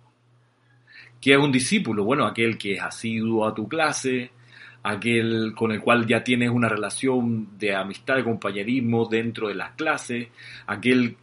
¿Qué 1.21 1.33
es 1.33 1.39
un 1.39 1.51
discípulo? 1.51 2.05
Bueno, 2.05 2.25
aquel 2.25 2.57
que 2.57 2.75
es 2.75 2.81
asiduo 2.81 3.45
a 3.45 3.53
tu 3.53 3.67
clase, 3.67 4.31
aquel 4.85 5.53
con 5.57 5.73
el 5.73 5.81
cual 5.81 6.07
ya 6.07 6.23
tienes 6.23 6.51
una 6.51 6.69
relación 6.69 7.59
de 7.59 7.75
amistad, 7.75 8.15
de 8.15 8.23
compañerismo 8.23 9.09
dentro 9.09 9.49
de 9.49 9.57
las 9.57 9.73
clases, 9.73 10.29
aquel 10.69 11.17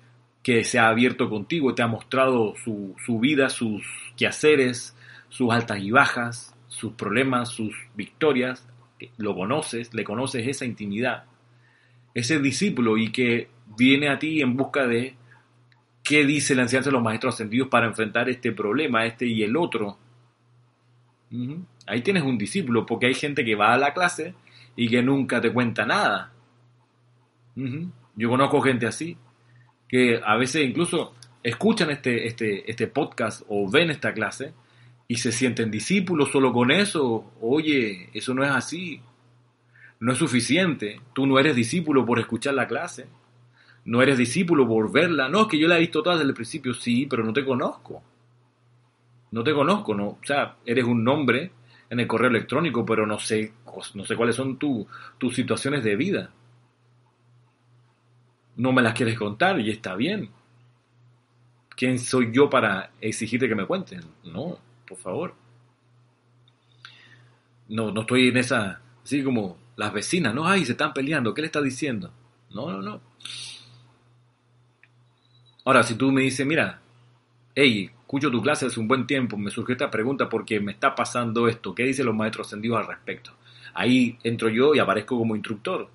que 0.43 0.65
se 0.65 0.79
ha 0.79 0.89
abierto 0.89 1.29
contigo, 1.29 1.73
te 1.73 1.81
ha 1.81 1.87
mostrado 1.87 2.53
su, 2.61 2.93
su 3.05 3.19
vida, 3.19 3.47
sus 3.47 3.81
quehaceres, 4.17 4.97
sus 5.29 5.53
altas 5.53 5.79
y 5.79 5.91
bajas, 5.91 6.53
sus 6.67 6.91
problemas, 6.91 7.51
sus 7.51 7.73
victorias, 7.95 8.67
lo 9.15 9.33
conoces, 9.33 9.93
le 9.93 10.03
conoces 10.03 10.45
esa 10.45 10.65
intimidad, 10.65 11.23
ese 12.13 12.37
discípulo 12.39 12.97
y 12.97 13.13
que 13.13 13.47
viene 13.77 14.09
a 14.09 14.19
ti 14.19 14.41
en 14.41 14.57
busca 14.57 14.85
de 14.85 15.15
qué 16.03 16.25
dice 16.25 16.55
la 16.55 16.63
enseñanza 16.63 16.89
de 16.89 16.93
los 16.93 17.03
maestros 17.03 17.35
ascendidos 17.35 17.67
para 17.67 17.87
enfrentar 17.87 18.29
este 18.29 18.51
problema, 18.51 19.05
este 19.05 19.25
y 19.25 19.43
el 19.43 19.55
otro. 19.55 19.97
Ahí 21.85 22.01
tienes 22.01 22.23
un 22.23 22.37
discípulo, 22.37 22.85
porque 22.85 23.07
hay 23.07 23.13
gente 23.13 23.45
que 23.45 23.55
va 23.55 23.73
a 23.73 23.77
la 23.77 23.93
clase 23.93 24.33
y 24.75 24.89
que 24.89 25.01
nunca 25.03 25.39
te 25.39 25.51
cuenta 25.51 25.85
nada. 25.85 26.31
Yo 28.15 28.29
conozco 28.29 28.61
gente 28.61 28.87
así, 28.87 29.17
que 29.87 30.19
a 30.23 30.35
veces 30.37 30.67
incluso 30.67 31.13
escuchan 31.43 31.89
este, 31.89 32.27
este, 32.27 32.69
este 32.69 32.87
podcast 32.87 33.43
o 33.47 33.69
ven 33.69 33.89
esta 33.89 34.13
clase 34.13 34.53
y 35.07 35.15
se 35.15 35.31
sienten 35.31 35.71
discípulos 35.71 36.31
solo 36.31 36.53
con 36.53 36.71
eso. 36.71 37.33
Oye, 37.41 38.09
eso 38.13 38.33
no 38.33 38.43
es 38.43 38.51
así. 38.51 39.01
No 39.99 40.13
es 40.13 40.17
suficiente. 40.17 41.01
Tú 41.13 41.25
no 41.25 41.37
eres 41.39 41.55
discípulo 41.55 42.05
por 42.05 42.19
escuchar 42.19 42.53
la 42.53 42.67
clase 42.67 43.07
no 43.85 44.01
eres 44.01 44.17
discípulo 44.17 44.67
por 44.67 44.91
verla. 44.91 45.29
No, 45.29 45.41
es 45.41 45.47
que 45.47 45.59
yo 45.59 45.67
la 45.67 45.77
he 45.77 45.81
visto 45.81 46.03
toda 46.03 46.15
desde 46.15 46.29
el 46.29 46.35
principio, 46.35 46.73
sí, 46.73 47.05
pero 47.09 47.23
no 47.23 47.33
te 47.33 47.45
conozco. 47.45 48.01
No 49.31 49.43
te 49.43 49.53
conozco, 49.53 49.93
no. 49.95 50.07
O 50.07 50.19
sea, 50.23 50.57
eres 50.65 50.85
un 50.85 51.03
nombre 51.03 51.51
en 51.89 51.99
el 51.99 52.07
correo 52.07 52.29
electrónico, 52.29 52.85
pero 52.85 53.05
no 53.05 53.19
sé, 53.19 53.53
no 53.93 54.05
sé 54.05 54.15
cuáles 54.15 54.35
son 54.35 54.57
tus 54.57 55.35
situaciones 55.35 55.83
de 55.83 55.95
vida. 55.95 56.31
No 58.57 58.71
me 58.71 58.81
las 58.81 58.93
quieres 58.93 59.17
contar 59.17 59.59
y 59.59 59.69
está 59.69 59.95
bien. 59.95 60.29
¿Quién 61.75 61.97
soy 61.97 62.31
yo 62.33 62.49
para 62.49 62.91
exigirte 62.99 63.47
que 63.47 63.55
me 63.55 63.65
cuenten? 63.65 64.01
No, 64.25 64.59
por 64.87 64.97
favor. 64.97 65.33
No, 67.69 67.91
no 67.91 68.01
estoy 68.01 68.27
en 68.27 68.37
esa, 68.37 68.81
así 69.03 69.23
como 69.23 69.57
las 69.77 69.93
vecinas, 69.93 70.35
no, 70.35 70.45
ay, 70.45 70.65
se 70.65 70.73
están 70.73 70.93
peleando, 70.93 71.33
¿qué 71.33 71.41
le 71.41 71.45
estás 71.45 71.63
diciendo? 71.63 72.11
No, 72.49 72.69
no, 72.69 72.81
no. 72.81 72.99
Ahora, 75.69 75.83
si 75.83 75.93
tú 75.93 76.11
me 76.11 76.23
dices, 76.23 76.47
mira, 76.47 76.81
hey, 77.53 77.91
escucho 77.99 78.31
tu 78.31 78.41
clase 78.41 78.65
hace 78.65 78.79
un 78.79 78.87
buen 78.87 79.05
tiempo, 79.05 79.37
me 79.37 79.51
surgió 79.51 79.73
esta 79.73 79.91
pregunta 79.91 80.27
porque 80.27 80.59
me 80.59 80.71
está 80.71 80.95
pasando 80.95 81.47
esto, 81.47 81.75
¿qué 81.75 81.83
dicen 81.83 82.07
los 82.07 82.15
maestros 82.15 82.47
ascendidos 82.47 82.79
al 82.79 82.87
respecto? 82.87 83.33
Ahí 83.75 84.17
entro 84.23 84.49
yo 84.49 84.73
y 84.73 84.79
aparezco 84.79 85.15
como 85.15 85.35
instructor. 85.35 85.87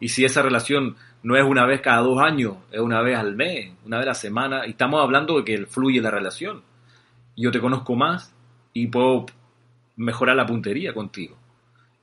Y 0.00 0.08
si 0.08 0.24
esa 0.24 0.42
relación 0.42 0.96
no 1.22 1.36
es 1.36 1.44
una 1.44 1.64
vez 1.64 1.80
cada 1.80 1.98
dos 1.98 2.20
años, 2.20 2.56
es 2.72 2.80
una 2.80 3.02
vez 3.02 3.16
al 3.16 3.36
mes, 3.36 3.72
una 3.86 3.98
vez 3.98 4.06
a 4.06 4.08
la 4.08 4.14
semana, 4.14 4.66
y 4.66 4.70
estamos 4.70 5.00
hablando 5.00 5.36
de 5.36 5.44
que 5.44 5.64
fluye 5.64 6.00
la 6.00 6.10
relación. 6.10 6.62
yo 7.36 7.52
te 7.52 7.60
conozco 7.60 7.94
más 7.94 8.34
y 8.72 8.88
puedo 8.88 9.26
mejorar 9.94 10.34
la 10.34 10.44
puntería 10.44 10.92
contigo. 10.92 11.36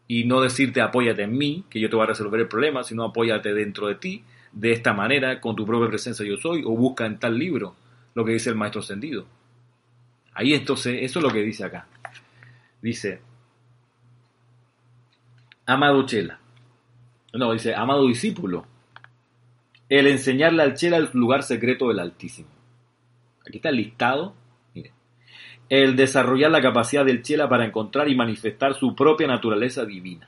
Y 0.08 0.24
no 0.24 0.40
decirte 0.40 0.80
apóyate 0.80 1.24
en 1.24 1.38
mí, 1.38 1.66
que 1.70 1.82
yo 1.82 1.90
te 1.90 1.98
voy 1.98 2.06
a 2.06 2.08
resolver 2.08 2.40
el 2.40 2.48
problema, 2.48 2.86
sino 2.86 3.04
apóyate 3.04 3.54
dentro 3.54 3.88
de 3.88 3.96
ti, 3.96 4.24
de 4.52 4.72
esta 4.72 4.94
manera, 4.94 5.40
con 5.40 5.56
tu 5.56 5.66
propia 5.66 5.90
presencia 5.90 6.26
yo 6.26 6.38
soy, 6.38 6.64
o 6.66 6.72
busca 6.72 7.06
en 7.06 7.20
tal 7.20 7.38
libro 7.38 7.76
lo 8.14 8.26
que 8.26 8.34
dice 8.34 8.50
el 8.50 8.56
maestro 8.56 8.82
ascendido. 8.82 9.26
Ahí 10.34 10.54
entonces, 10.54 11.00
eso 11.02 11.20
es 11.20 11.24
lo 11.24 11.32
que 11.32 11.42
dice 11.42 11.64
acá. 11.64 11.88
Dice, 12.82 13.22
amado 15.66 16.06
Chela, 16.06 16.40
no, 17.34 17.54
dice, 17.54 17.76
amado 17.76 18.08
discípulo, 18.08 18.66
el 19.88 20.08
enseñarle 20.08 20.64
al 20.64 20.74
Chela 20.74 20.98
el 20.98 21.10
lugar 21.14 21.44
secreto 21.44 21.90
del 21.90 22.00
Altísimo. 22.00 22.50
Aquí 23.46 23.58
está 23.58 23.72
listado 23.72 24.34
el 25.72 25.96
desarrollar 25.96 26.52
la 26.52 26.62
capacidad 26.62 27.06
del 27.06 27.22
Chela 27.22 27.48
para 27.48 27.66
encontrar 27.66 28.10
y 28.10 28.16
manifestar 28.16 28.74
su 28.74 28.94
propia 28.94 29.26
naturaleza 29.26 29.86
divina. 29.86 30.28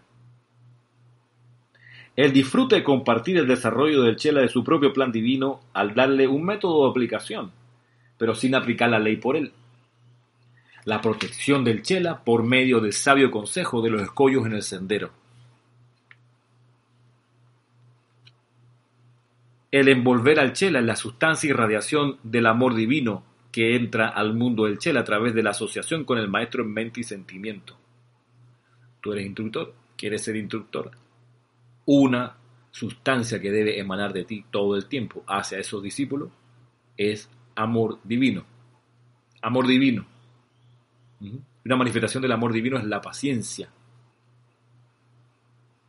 El 2.16 2.32
disfrute 2.32 2.76
de 2.76 2.84
compartir 2.84 3.38
el 3.38 3.47
desarrollo 3.47 4.03
del 4.03 4.18
Chela 4.18 4.41
de 4.41 4.47
su 4.47 4.64
propio 4.64 4.93
plan 4.93 5.11
divino 5.11 5.61
al 5.74 5.95
darle 5.95 6.28
un 6.28 6.45
método 6.45 6.84
de 6.84 6.91
aplicación, 6.91 7.51
pero 8.20 8.36
sin 8.36 8.53
aplicar 8.53 8.89
la 8.89 8.99
ley 8.99 9.16
por 9.16 9.36
él. 9.36 9.51
La 10.86 11.01
protección 11.01 11.64
del 11.64 11.82
Chela 11.82 12.24
por 12.24 12.43
medio 12.43 12.80
del 12.82 12.93
sabio 12.93 13.32
consejo 13.32 13.82
de 13.82 13.89
los 13.89 14.01
escollos 14.03 14.45
en 14.45 14.53
el 14.53 14.61
sendero. 14.61 15.11
El 19.72 19.88
envolver 19.88 20.39
al 20.39 20.53
Chela 20.53 20.78
en 20.78 20.86
la 20.86 20.95
sustancia 20.95 21.49
y 21.49 21.53
radiación 21.53 22.20
del 22.22 22.45
amor 22.45 22.76
divino 22.76 23.24
que 23.51 23.76
entra 23.76 24.07
al 24.07 24.36
mundo 24.36 24.66
del 24.66 24.78
Chela 24.78 24.99
a 24.99 25.03
través 25.03 25.34
de 25.34 25.41
la 25.41 25.49
asociación 25.49 26.05
con 26.05 26.20
el 26.20 26.28
maestro 26.28 26.61
en 26.61 26.74
mente 26.74 26.99
y 26.99 27.03
sentimiento. 27.03 27.76
Tú 29.01 29.14
eres 29.14 29.26
instructor, 29.26 29.74
quieres 29.97 30.24
ser 30.24 30.36
instructor. 30.36 31.03
Una 31.86 32.36
sustancia 32.71 33.39
que 33.39 33.51
debe 33.51 33.79
emanar 33.79 34.13
de 34.13 34.25
ti 34.25 34.45
todo 34.49 34.75
el 34.75 34.88
tiempo 34.88 35.23
hacia 35.27 35.59
esos 35.59 35.84
discípulos 35.84 36.29
es 36.97 37.29
amor 37.55 37.99
divino. 38.03 38.45
Amor 39.41 39.67
divino. 39.67 40.05
Una 41.65 41.75
manifestación 41.75 42.21
del 42.21 42.31
amor 42.31 42.53
divino 42.53 42.77
es 42.77 42.86
la 42.86 43.01
paciencia. 43.01 43.69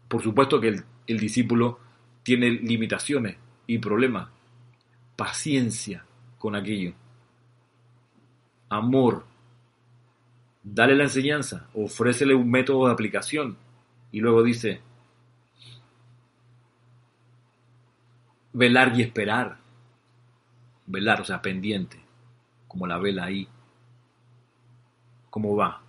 Por 0.08 0.22
supuesto 0.22 0.60
que 0.60 0.68
el, 0.68 0.84
el 1.06 1.18
discípulo 1.18 1.78
tiene 2.22 2.50
limitaciones 2.50 3.36
y 3.66 3.78
problemas. 3.78 4.28
Paciencia 5.16 6.04
con 6.38 6.54
aquello 6.56 6.94
amor. 8.68 9.24
Dale 10.62 10.94
la 10.94 11.04
enseñanza, 11.04 11.68
ofrécele 11.74 12.34
un 12.34 12.50
método 12.50 12.86
de 12.86 12.92
aplicación. 12.92 13.56
Y 14.12 14.20
luego 14.20 14.42
dice, 14.42 14.80
velar 18.54 18.98
y 18.98 19.02
esperar. 19.02 19.58
Velar, 20.86 21.20
o 21.20 21.24
sea, 21.24 21.42
pendiente, 21.42 21.98
como 22.66 22.86
la 22.86 22.98
vela 22.98 23.24
ahí. 23.24 23.46
¿Cómo 25.28 25.56
va 25.56 25.82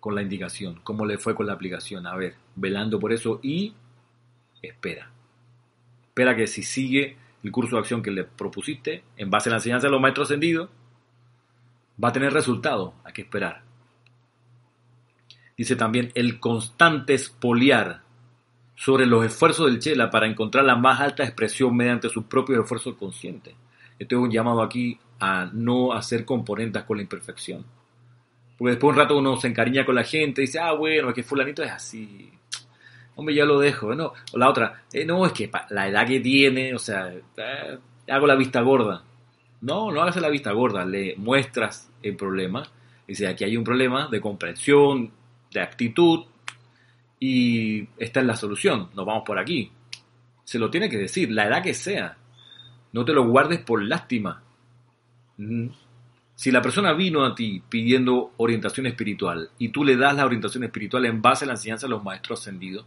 con 0.00 0.16
la 0.16 0.22
indicación? 0.22 0.80
¿Cómo 0.82 1.06
le 1.06 1.18
fue 1.18 1.34
con 1.36 1.46
la 1.46 1.52
aplicación? 1.52 2.06
A 2.06 2.16
ver, 2.16 2.34
velando 2.56 2.98
por 2.98 3.12
eso 3.12 3.38
y 3.42 3.74
espera. 4.60 5.10
Espera 6.04 6.34
que 6.34 6.46
si 6.46 6.62
sigue 6.62 7.16
el 7.42 7.52
curso 7.52 7.76
de 7.76 7.80
acción 7.80 8.02
que 8.02 8.10
le 8.10 8.24
propusiste, 8.24 9.04
en 9.16 9.30
base 9.30 9.48
a 9.48 9.52
la 9.52 9.56
enseñanza 9.58 9.86
de 9.86 9.92
los 9.92 10.00
maestros 10.00 10.28
ascendidos, 10.28 10.70
va 12.02 12.08
a 12.08 12.12
tener 12.12 12.32
resultado, 12.32 12.94
hay 13.04 13.12
que 13.12 13.22
esperar. 13.22 13.62
Dice 15.56 15.76
también 15.76 16.10
el 16.14 16.40
constante 16.40 17.14
espoliar 17.14 18.02
sobre 18.74 19.06
los 19.06 19.24
esfuerzos 19.24 19.66
del 19.66 19.78
Chela 19.78 20.10
para 20.10 20.26
encontrar 20.26 20.64
la 20.64 20.76
más 20.76 21.00
alta 21.00 21.22
expresión 21.22 21.76
mediante 21.76 22.08
sus 22.08 22.24
propios 22.24 22.60
esfuerzos 22.60 22.96
conscientes. 22.96 23.54
Esto 23.98 24.16
es 24.16 24.22
un 24.22 24.30
llamado 24.30 24.62
aquí 24.62 24.98
a 25.20 25.48
no 25.52 25.92
hacer 25.92 26.24
componentes 26.24 26.82
con 26.84 26.96
la 26.96 27.02
imperfección. 27.02 27.64
Porque 28.58 28.72
después 28.72 28.92
un 28.94 28.98
rato 28.98 29.18
uno 29.18 29.36
se 29.36 29.48
encariña 29.48 29.84
con 29.84 29.94
la 29.94 30.04
gente 30.04 30.42
y 30.42 30.46
dice, 30.46 30.58
ah, 30.58 30.72
bueno, 30.72 31.08
es 31.08 31.14
que 31.14 31.22
fulanito 31.22 31.62
es 31.62 31.70
así. 31.70 32.30
Hombre, 33.14 33.34
ya 33.34 33.44
lo 33.44 33.58
dejo. 33.58 33.94
No, 33.94 34.12
o 34.32 34.38
la 34.38 34.48
otra, 34.48 34.84
eh, 34.92 35.04
no, 35.04 35.24
es 35.26 35.32
que 35.32 35.50
la 35.70 35.88
edad 35.88 36.06
que 36.06 36.20
tiene, 36.20 36.74
o 36.74 36.78
sea, 36.78 37.12
eh, 37.12 37.78
hago 38.08 38.26
la 38.26 38.34
vista 38.34 38.60
gorda. 38.60 39.04
No, 39.60 39.92
no 39.92 40.02
hagas 40.02 40.16
la 40.16 40.28
vista 40.28 40.52
gorda, 40.52 40.84
le 40.84 41.14
muestras 41.16 41.90
el 42.02 42.16
problema. 42.16 42.64
Dice, 43.06 43.28
aquí 43.28 43.44
hay 43.44 43.56
un 43.56 43.64
problema 43.64 44.08
de 44.08 44.20
comprensión, 44.20 45.12
de 45.52 45.60
actitud, 45.60 46.24
y 47.24 47.86
esta 47.98 48.18
es 48.18 48.26
la 48.26 48.34
solución, 48.34 48.88
nos 48.96 49.06
vamos 49.06 49.22
por 49.24 49.38
aquí. 49.38 49.70
Se 50.42 50.58
lo 50.58 50.70
tiene 50.70 50.88
que 50.88 50.98
decir, 50.98 51.30
la 51.30 51.46
edad 51.46 51.62
que 51.62 51.72
sea. 51.72 52.16
No 52.92 53.04
te 53.04 53.12
lo 53.12 53.24
guardes 53.28 53.60
por 53.60 53.80
lástima. 53.80 54.42
Mm. 55.36 55.68
Si 56.34 56.50
la 56.50 56.60
persona 56.60 56.94
vino 56.94 57.24
a 57.24 57.32
ti 57.32 57.62
pidiendo 57.68 58.32
orientación 58.38 58.86
espiritual 58.86 59.50
y 59.56 59.68
tú 59.68 59.84
le 59.84 59.96
das 59.96 60.16
la 60.16 60.26
orientación 60.26 60.64
espiritual 60.64 61.06
en 61.06 61.22
base 61.22 61.44
a 61.44 61.46
la 61.46 61.52
enseñanza 61.52 61.86
de 61.86 61.90
los 61.90 62.02
maestros 62.02 62.40
ascendidos, 62.40 62.86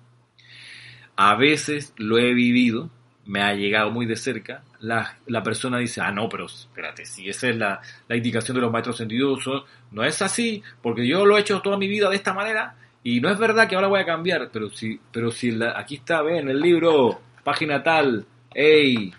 a 1.15 1.35
veces 1.35 1.93
lo 1.95 2.17
he 2.17 2.33
vivido, 2.33 2.89
me 3.25 3.41
ha 3.41 3.53
llegado 3.53 3.89
muy 3.89 4.05
de 4.05 4.17
cerca, 4.17 4.65
la, 4.81 5.17
la, 5.27 5.43
persona 5.43 5.77
dice, 5.77 6.01
ah, 6.01 6.11
no, 6.11 6.27
pero 6.27 6.47
espérate, 6.47 7.05
si 7.05 7.29
esa 7.29 7.47
es 7.47 7.55
la, 7.55 7.79
la 8.09 8.17
indicación 8.17 8.55
de 8.55 8.61
los 8.61 8.71
maestros 8.71 8.97
sentidosos, 8.97 9.63
no 9.91 10.03
es 10.03 10.21
así, 10.21 10.61
porque 10.81 11.07
yo 11.07 11.25
lo 11.25 11.37
he 11.37 11.39
hecho 11.39 11.61
toda 11.61 11.77
mi 11.77 11.87
vida 11.87 12.09
de 12.09 12.17
esta 12.17 12.33
manera, 12.33 12.75
y 13.07 13.21
no 13.21 13.29
es 13.29 13.37
verdad 13.37 13.69
que 13.69 13.75
ahora 13.75 13.87
voy 13.87 13.99
a 13.99 14.05
cambiar, 14.05 14.49
pero 14.51 14.67
si, 14.71 14.99
pero 15.11 15.29
si 15.29 15.55
aquí 15.75 15.97
está, 15.97 16.23
ve, 16.23 16.39
en 16.39 16.49
el 16.49 16.59
libro, 16.59 17.21
página 17.43 17.83
tal, 17.83 18.25
hey, 18.51 19.13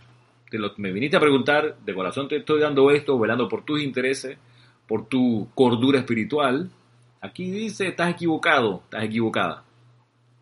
te 0.50 0.58
lo, 0.58 0.72
me 0.78 0.90
viniste 0.90 1.16
a 1.16 1.20
preguntar, 1.20 1.76
de 1.84 1.94
corazón 1.94 2.26
te 2.26 2.38
estoy 2.38 2.60
dando 2.60 2.90
esto, 2.90 3.16
velando 3.16 3.48
por 3.48 3.64
tus 3.64 3.80
intereses, 3.80 4.36
por 4.88 5.06
tu 5.06 5.50
cordura 5.54 6.00
espiritual, 6.00 6.68
aquí 7.20 7.48
dice, 7.48 7.86
estás 7.86 8.10
equivocado, 8.10 8.82
estás 8.86 9.04
equivocada. 9.04 9.62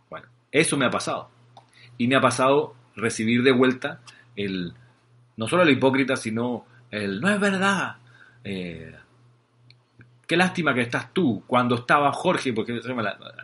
Bueno, 0.09 0.27
eso 0.51 0.79
me 0.79 0.87
ha 0.87 0.91
pasado. 0.91 1.29
Y 1.99 2.09
me 2.09 2.17
ha 2.17 2.23
pasado 2.23 2.75
recibir 2.97 3.43
de 3.43 3.53
vuelta 3.53 4.01
el, 4.37 4.73
no 5.37 5.49
solo 5.49 5.65
el 5.65 5.71
hipócrita, 5.71 6.17
sino 6.17 6.65
el, 6.91 7.21
no 7.21 7.29
es 7.29 7.39
verdad. 7.39 7.97
Eh, 8.43 8.95
qué 10.27 10.37
lástima 10.37 10.75
que 10.75 10.83
estás 10.83 11.13
tú. 11.13 11.43
Cuando 11.47 11.77
estaba 11.77 12.13
Jorge, 12.13 12.53
porque 12.53 12.81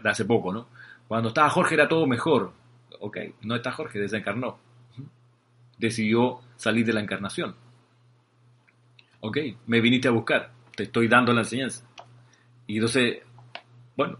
hace 0.05 0.25
poco, 0.25 0.53
¿no? 0.53 0.69
Cuando 1.09 1.29
estaba 1.29 1.51
Jorge 1.51 1.75
era 1.75 1.89
todo 1.89 2.07
mejor. 2.07 2.53
Ok, 3.01 3.19
no 3.43 3.57
está 3.57 3.73
Jorge, 3.73 3.99
desencarnó. 3.99 4.59
Decidió 5.79 6.41
salir 6.57 6.85
de 6.85 6.93
la 6.93 7.01
encarnación. 7.01 7.55
Ok, 9.21 9.39
me 9.67 9.81
viniste 9.81 10.09
a 10.09 10.13
buscar, 10.13 10.51
te 10.75 10.85
estoy 10.85 11.09
dando 11.09 11.33
la 11.33 11.41
enseñanza. 11.41 11.85
Y 12.67 12.77
entonces, 12.77 13.19
bueno, 13.97 14.19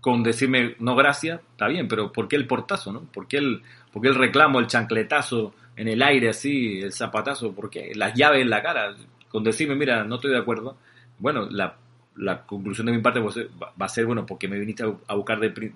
con 0.00 0.22
decirme 0.22 0.74
no 0.80 0.96
gracias, 0.96 1.40
está 1.50 1.68
bien, 1.68 1.86
pero 1.86 2.12
¿por 2.12 2.26
qué 2.26 2.36
el 2.36 2.46
portazo, 2.46 2.92
no? 2.92 3.02
¿Por 3.02 3.28
qué 3.28 3.38
el, 3.38 3.62
por 3.92 4.02
qué 4.02 4.08
el 4.08 4.14
reclamo, 4.14 4.58
el 4.58 4.66
chancletazo 4.66 5.54
en 5.76 5.88
el 5.88 6.02
aire 6.02 6.30
así, 6.30 6.80
el 6.80 6.92
zapatazo? 6.92 7.52
¿Por 7.52 7.70
qué? 7.70 7.92
Las 7.94 8.14
llaves 8.14 8.42
en 8.42 8.50
la 8.50 8.62
cara, 8.62 8.96
con 9.28 9.44
decirme, 9.44 9.76
mira, 9.76 10.04
no 10.04 10.16
estoy 10.16 10.30
de 10.32 10.38
acuerdo. 10.38 10.78
Bueno, 11.18 11.48
la, 11.50 11.76
la 12.16 12.44
conclusión 12.46 12.86
de 12.86 12.92
mi 12.92 13.02
parte 13.02 13.20
va 13.20 13.30
a 13.78 13.88
ser, 13.88 14.06
bueno, 14.06 14.26
porque 14.26 14.48
me 14.48 14.58
viniste 14.58 14.84
a, 14.84 15.14
buscar 15.14 15.40
de, 15.40 15.72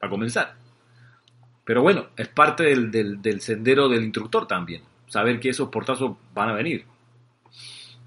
a 0.00 0.08
comenzar. 0.08 0.54
Pero 1.64 1.82
bueno, 1.82 2.06
es 2.16 2.28
parte 2.28 2.64
del, 2.64 2.90
del, 2.90 3.40
sendero 3.40 3.88
del 3.88 4.04
instructor 4.04 4.46
también, 4.46 4.82
saber 5.06 5.40
que 5.40 5.50
esos 5.50 5.68
portazos 5.70 6.16
van 6.34 6.50
a 6.50 6.54
venir. 6.54 6.84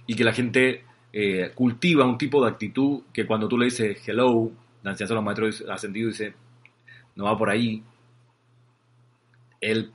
Y 0.05 0.15
que 0.15 0.23
la 0.23 0.33
gente 0.33 0.83
eh, 1.11 1.51
cultiva 1.55 2.05
un 2.05 2.17
tipo 2.17 2.43
de 2.43 2.51
actitud 2.51 3.01
que 3.11 3.25
cuando 3.25 3.47
tú 3.47 3.57
le 3.57 3.65
dices 3.65 4.07
hello, 4.07 4.51
la 4.83 4.91
enseñanza 4.91 5.13
de 5.13 5.15
los 5.15 5.23
maestros 5.23 5.63
ascendidos 5.69 6.17
dice, 6.17 6.33
no 7.15 7.25
va 7.25 7.37
por 7.37 7.49
ahí, 7.49 7.83
el 9.59 9.91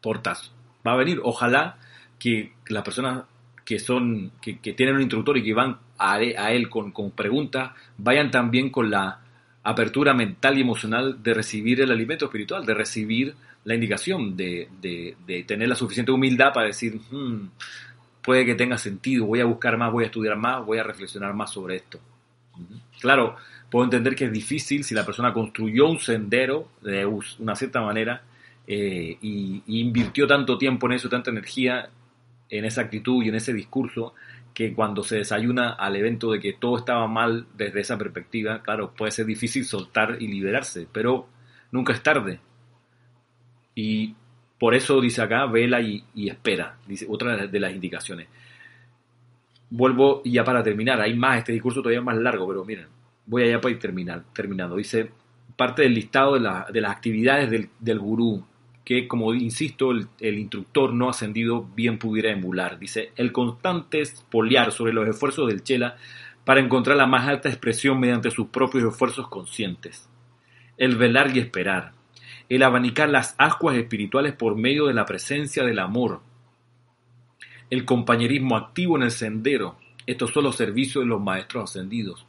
portazo. 0.00 0.52
Va 0.86 0.92
a 0.92 0.96
venir, 0.96 1.20
ojalá 1.22 1.78
que 2.18 2.52
las 2.68 2.84
personas 2.84 3.24
que 3.64 3.78
son, 3.78 4.32
que, 4.40 4.54
tienen 4.72 4.96
un 4.96 5.02
instructor 5.02 5.36
y 5.36 5.44
que 5.44 5.54
van 5.54 5.78
a, 6.00 6.52
él 6.52 6.68
con, 6.70 6.92
preguntas, 7.12 7.72
vayan 7.98 8.30
también 8.30 8.70
con 8.70 8.90
la 8.90 9.20
apertura 9.62 10.14
mental 10.14 10.56
y 10.56 10.62
emocional 10.62 11.22
de 11.22 11.34
recibir 11.34 11.80
el 11.82 11.90
alimento 11.90 12.24
espiritual, 12.24 12.64
de 12.64 12.74
recibir 12.74 13.34
la 13.64 13.74
indicación, 13.74 14.36
de, 14.36 14.68
tener 15.46 15.68
la 15.68 15.74
suficiente 15.74 16.10
humildad 16.10 16.52
para 16.54 16.68
decir, 16.68 16.98
hmm, 17.10 17.50
puede 18.22 18.46
que 18.46 18.54
tenga 18.54 18.78
sentido, 18.78 19.26
voy 19.26 19.40
a 19.40 19.44
buscar 19.44 19.76
más, 19.76 19.92
voy 19.92 20.04
a 20.04 20.06
estudiar 20.06 20.36
más, 20.36 20.64
voy 20.64 20.78
a 20.78 20.82
reflexionar 20.82 21.34
más 21.34 21.52
sobre 21.52 21.76
esto. 21.76 22.00
Claro, 23.00 23.36
puedo 23.70 23.84
entender 23.84 24.14
que 24.14 24.24
es 24.24 24.32
difícil 24.32 24.84
si 24.84 24.94
la 24.94 25.04
persona 25.04 25.32
construyó 25.32 25.86
un 25.88 25.98
sendero 25.98 26.68
de 26.82 27.06
una 27.06 27.54
cierta 27.54 27.80
manera 27.80 28.22
eh, 28.66 29.18
y, 29.20 29.62
invirtió 29.66 30.26
tanto 30.26 30.56
tiempo 30.56 30.86
en 30.86 30.92
eso, 30.92 31.08
tanta 31.08 31.30
energía 31.30 31.90
en 32.48 32.64
esa 32.64 32.82
actitud 32.82 33.22
y 33.22 33.28
en 33.28 33.36
ese 33.36 33.52
discurso, 33.52 34.14
que 34.60 34.74
cuando 34.74 35.02
se 35.02 35.16
desayuna 35.16 35.70
al 35.70 35.96
evento 35.96 36.32
de 36.32 36.38
que 36.38 36.52
todo 36.52 36.76
estaba 36.76 37.08
mal 37.08 37.46
desde 37.56 37.80
esa 37.80 37.96
perspectiva, 37.96 38.60
claro, 38.60 38.92
puede 38.94 39.10
ser 39.10 39.24
difícil 39.24 39.64
soltar 39.64 40.18
y 40.20 40.26
liberarse, 40.26 40.86
pero 40.92 41.28
nunca 41.72 41.94
es 41.94 42.02
tarde. 42.02 42.40
Y 43.74 44.14
por 44.58 44.74
eso 44.74 45.00
dice 45.00 45.22
acá, 45.22 45.46
vela 45.46 45.80
y, 45.80 46.04
espera, 46.28 46.76
dice 46.86 47.06
otra 47.08 47.46
de 47.46 47.58
las 47.58 47.72
indicaciones. 47.72 48.28
Vuelvo 49.70 50.20
ya 50.26 50.44
para 50.44 50.62
terminar, 50.62 51.00
hay 51.00 51.14
más, 51.14 51.38
este 51.38 51.52
discurso 51.52 51.80
todavía 51.80 52.00
es 52.00 52.04
más 52.04 52.18
largo, 52.18 52.46
pero 52.46 52.62
miren, 52.62 52.88
voy 53.24 53.44
allá 53.44 53.62
para 53.62 53.72
ir 53.72 53.78
terminar, 53.78 54.24
terminando. 54.34 54.76
Dice, 54.76 55.10
parte 55.56 55.80
del 55.80 55.94
listado 55.94 56.34
de, 56.34 56.80
las 56.82 56.92
actividades 56.92 57.48
del, 57.48 57.70
del 57.78 57.98
gurú, 57.98 58.44
que 58.84 59.06
como 59.06 59.34
insisto, 59.34 59.90
el, 59.90 60.38
instructor 60.38 60.92
no 60.92 61.08
ascendido 61.08 61.68
bien 61.74 61.98
pudiera 61.98 62.30
emular. 62.30 62.78
Dice, 62.78 63.12
el 63.16 63.32
constante 63.32 64.00
espoliar 64.00 64.72
sobre 64.72 64.92
los 64.92 65.08
esfuerzos 65.08 65.48
del 65.48 65.62
Chela 65.62 65.96
para 66.44 66.60
encontrar 66.60 66.96
la 66.96 67.06
más 67.06 67.28
alta 67.28 67.48
expresión 67.48 68.00
mediante 68.00 68.30
sus 68.30 68.48
propios 68.48 68.84
esfuerzos 68.84 69.28
conscientes. 69.28 70.08
El 70.76 70.96
velar 70.96 71.36
y 71.36 71.40
esperar, 71.40 71.92
el 72.48 72.62
abanicar 72.62 73.10
las 73.10 73.34
ascuas 73.38 73.76
espirituales 73.76 74.32
por 74.34 74.56
medio 74.56 74.86
de 74.86 74.94
la 74.94 75.04
presencia 75.04 75.62
del 75.62 75.78
amor, 75.78 76.22
el 77.70 77.84
compañerismo 77.84 78.56
activo 78.56 78.96
en 78.96 79.04
el 79.04 79.12
sendero, 79.12 79.76
estos 80.06 80.32
son 80.32 80.44
los 80.44 80.56
servicios 80.56 81.04
de 81.04 81.08
los 81.08 81.20
maestros 81.20 81.70
ascendidos, 81.70 82.26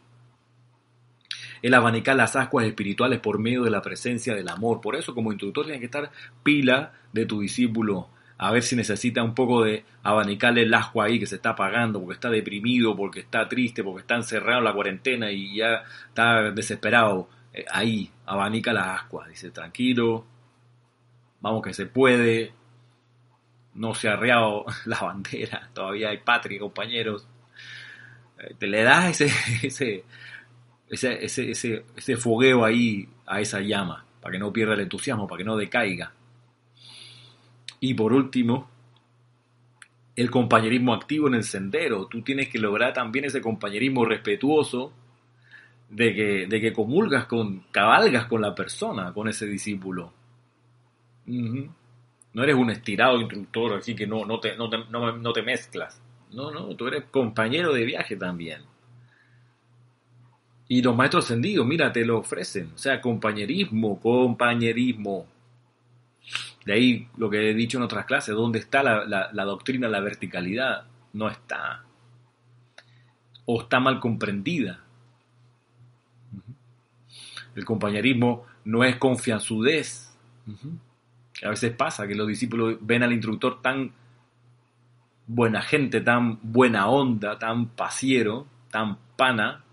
el 1.61 1.73
abanicar 1.73 2.15
las 2.15 2.35
ascuas 2.35 2.65
espirituales 2.65 3.19
por 3.19 3.39
medio 3.39 3.63
de 3.63 3.71
la 3.71 3.81
presencia 3.81 4.33
del 4.33 4.49
amor. 4.49 4.81
Por 4.81 4.95
eso 4.95 5.13
como 5.13 5.31
instructor 5.31 5.65
tienes 5.65 5.79
que 5.79 5.85
estar 5.85 6.11
pila 6.43 6.93
de 7.13 7.25
tu 7.25 7.41
discípulo, 7.41 8.09
a 8.41 8.51
ver 8.51 8.63
si 8.63 8.75
necesita 8.75 9.21
un 9.21 9.35
poco 9.35 9.63
de 9.63 9.85
abanicarle 10.01 10.63
el 10.63 10.73
ascua 10.73 11.05
ahí 11.05 11.19
que 11.19 11.27
se 11.27 11.35
está 11.35 11.51
apagando, 11.51 11.99
porque 11.99 12.15
está 12.15 12.29
deprimido, 12.31 12.95
porque 12.95 13.19
está 13.19 13.47
triste, 13.47 13.83
porque 13.83 14.01
está 14.01 14.15
encerrado 14.15 14.57
en 14.57 14.65
la 14.65 14.73
cuarentena 14.73 15.31
y 15.31 15.57
ya 15.57 15.83
está 16.07 16.49
desesperado 16.49 17.29
eh, 17.53 17.65
ahí, 17.71 18.09
abanica 18.25 18.73
las 18.73 19.01
ascuas, 19.01 19.29
dice, 19.29 19.51
tranquilo, 19.51 20.25
vamos 21.39 21.61
que 21.61 21.73
se 21.73 21.85
puede, 21.85 22.51
no 23.75 23.93
se 23.93 24.09
ha 24.09 24.13
arreado 24.13 24.65
la 24.85 24.99
bandera, 24.99 25.69
todavía 25.73 26.09
hay 26.09 26.17
patria, 26.17 26.59
compañeros. 26.59 27.27
Eh, 28.39 28.55
te 28.57 28.65
le 28.65 28.81
das 28.81 29.21
ese, 29.21 30.03
ese, 30.91 31.25
ese, 31.25 31.49
ese, 31.51 31.85
ese 31.95 32.17
fogueo 32.17 32.63
ahí 32.63 33.07
a 33.25 33.41
esa 33.41 33.61
llama, 33.61 34.05
para 34.21 34.33
que 34.33 34.39
no 34.39 34.53
pierda 34.53 34.75
el 34.75 34.81
entusiasmo, 34.81 35.27
para 35.27 35.39
que 35.39 35.45
no 35.45 35.57
decaiga. 35.57 36.11
Y 37.79 37.95
por 37.95 38.13
último, 38.13 38.69
el 40.15 40.29
compañerismo 40.29 40.93
activo 40.93 41.27
en 41.27 41.35
el 41.35 41.43
sendero. 41.43 42.05
Tú 42.05 42.21
tienes 42.21 42.49
que 42.49 42.59
lograr 42.59 42.93
también 42.93 43.25
ese 43.25 43.41
compañerismo 43.41 44.05
respetuoso 44.05 44.93
de 45.89 46.13
que, 46.13 46.47
de 46.47 46.61
que 46.61 46.73
comulgas 46.73 47.25
con, 47.25 47.61
cabalgas 47.71 48.25
con 48.25 48.41
la 48.41 48.53
persona, 48.53 49.13
con 49.13 49.27
ese 49.27 49.45
discípulo. 49.45 50.13
No 51.25 52.43
eres 52.43 52.55
un 52.55 52.69
estirado 52.69 53.19
instructor, 53.19 53.73
así 53.73 53.95
que 53.95 54.07
no, 54.07 54.25
no, 54.25 54.39
te, 54.39 54.55
no, 54.55 54.69
te, 54.69 54.77
no, 54.89 55.33
te 55.33 55.41
mezclas. 55.41 56.01
No, 56.31 56.51
no, 56.51 56.75
tú 56.75 56.87
eres 56.87 57.05
compañero 57.05 57.73
de 57.73 57.85
viaje 57.85 58.15
también. 58.15 58.61
Y 60.71 60.81
los 60.81 60.95
maestros 60.95 61.25
ascendidos, 61.25 61.67
mira, 61.67 61.91
te 61.91 62.05
lo 62.05 62.19
ofrecen. 62.19 62.71
O 62.73 62.77
sea, 62.77 63.01
compañerismo, 63.01 63.99
compañerismo. 63.99 65.25
De 66.63 66.71
ahí 66.71 67.09
lo 67.17 67.29
que 67.29 67.51
he 67.51 67.53
dicho 67.53 67.77
en 67.77 67.83
otras 67.83 68.05
clases, 68.05 68.33
¿dónde 68.33 68.59
está 68.59 68.81
la, 68.81 69.29
la, 69.33 69.43
doctrina, 69.43 69.89
la 69.89 69.99
verticalidad? 69.99 70.85
No 71.11 71.27
está. 71.27 71.83
O 73.43 73.63
está 73.63 73.81
mal 73.81 73.99
comprendida. 73.99 74.81
El 77.53 77.65
compañerismo 77.65 78.45
no 78.63 78.85
es 78.85 78.95
confianzudez. 78.95 80.17
A 81.43 81.49
veces 81.49 81.75
pasa 81.75 82.07
que 82.07 82.15
los 82.15 82.29
discípulos 82.29 82.77
ven 82.79 83.03
al 83.03 83.11
instructor 83.11 83.61
tan 83.61 83.91
buena 85.27 85.61
gente, 85.63 85.99
tan 85.99 86.39
buena 86.41 86.87
onda, 86.87 87.37
tan 87.37 87.67
pasiero, 87.67 88.47
tan 88.69 88.97
pana, 89.17 89.65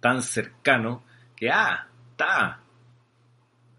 tan 0.00 0.22
cercano, 0.22 1.02
que, 1.34 1.50
ah, 1.50 1.86
está, 2.10 2.60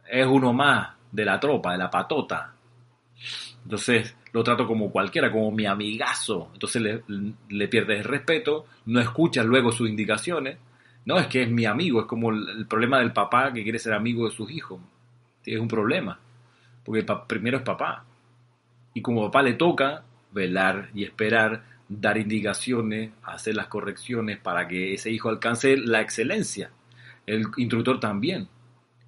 es 0.09 0.25
uno 0.25 0.53
más 0.53 0.89
de 1.11 1.25
la 1.25 1.39
tropa, 1.39 1.71
de 1.71 1.77
la 1.77 1.89
patota. 1.89 2.53
Entonces 3.63 4.15
lo 4.31 4.43
trato 4.43 4.67
como 4.67 4.91
cualquiera, 4.91 5.31
como 5.31 5.51
mi 5.51 5.65
amigazo. 5.65 6.49
Entonces 6.53 6.81
le, 6.81 7.03
le 7.49 7.67
pierdes 7.67 7.99
el 7.99 8.05
respeto, 8.05 8.65
no 8.85 8.99
escuchas 8.99 9.45
luego 9.45 9.71
sus 9.71 9.89
indicaciones 9.89 10.57
no, 11.07 11.17
es 11.17 11.27
que 11.27 11.43
es 11.43 11.49
mi 11.49 11.63
amigo, 11.63 12.01
es 12.01 12.05
como 12.05 12.31
el, 12.31 12.67
problema 12.67 12.99
del 12.99 13.13
papá 13.13 13.53
que 13.53 13.63
quiere 13.63 13.79
ser 13.79 13.93
amigo 13.93 14.27
de 14.27 14.35
sus 14.35 14.51
hijos. 14.51 14.81
Es 15.45 15.57
un 15.57 15.69
problema, 15.69 16.19
porque 16.83 17.05
primero 17.25 17.59
es 17.59 17.63
papá. 17.63 18.03
Y 18.93 19.01
como 19.01 19.23
papá 19.27 19.41
le 19.41 19.53
toca 19.53 20.03
velar 20.33 20.89
y 20.93 21.05
esperar, 21.05 21.63
dar 21.89 22.17
indicaciones, 22.17 23.11
hacer 23.23 23.55
las 23.55 23.67
correcciones 23.67 24.39
para 24.39 24.67
que 24.67 24.93
ese 24.93 25.11
hijo 25.11 25.29
alcance 25.29 25.77
la 25.77 26.01
excelencia. 26.01 26.69
El 27.25 27.45
instructor 27.57 27.99
también. 27.99 28.47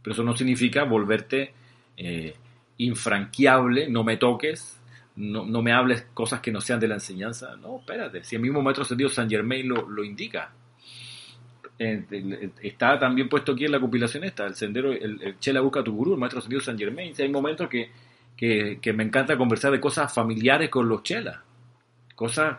Pero 0.01 0.13
eso 0.13 0.23
no 0.23 0.35
significa 0.35 0.83
volverte 0.83 1.53
eh, 1.97 2.35
infranqueable, 2.77 3.89
no 3.89 4.03
me 4.03 4.17
toques, 4.17 4.79
no, 5.17 5.45
me 5.61 5.73
hables 5.73 6.07
cosas 6.13 6.39
que 6.39 6.51
no 6.51 6.61
sean 6.61 6.79
de 6.79 6.87
la 6.87 6.95
enseñanza. 6.95 7.55
No, 7.57 7.79
espérate, 7.79 8.23
si 8.23 8.35
el 8.35 8.41
mismo 8.41 8.61
maestro 8.61 8.85
sentido 8.85 9.09
San 9.09 9.29
Germain 9.29 9.67
lo, 9.67 9.89
lo 9.89 10.03
indica 10.03 10.51
está 11.79 12.99
también 12.99 13.29
puesto 13.29 13.53
aquí 13.53 13.65
en 13.65 13.71
la 13.71 13.79
compilación 13.79 14.25
esta, 14.25 14.45
el 14.45 14.55
sendero, 14.55 14.91
el, 14.91 15.39
Chela 15.39 15.61
busca 15.61 15.81
tu 15.81 15.95
gurú, 15.95 16.13
el 16.13 16.19
maestro 16.19 16.41
sentido 16.41 16.61
San 16.61 16.77
Germain. 16.77 17.13
hay 17.17 17.29
momentos 17.29 17.69
que, 17.69 17.89
que, 18.35 18.93
me 18.93 19.03
encanta 19.03 19.37
conversar 19.37 19.71
de 19.71 19.79
cosas 19.79 20.13
familiares 20.13 20.69
con 20.69 20.89
los 20.89 21.03
chelas, 21.03 21.39
cosas 22.15 22.57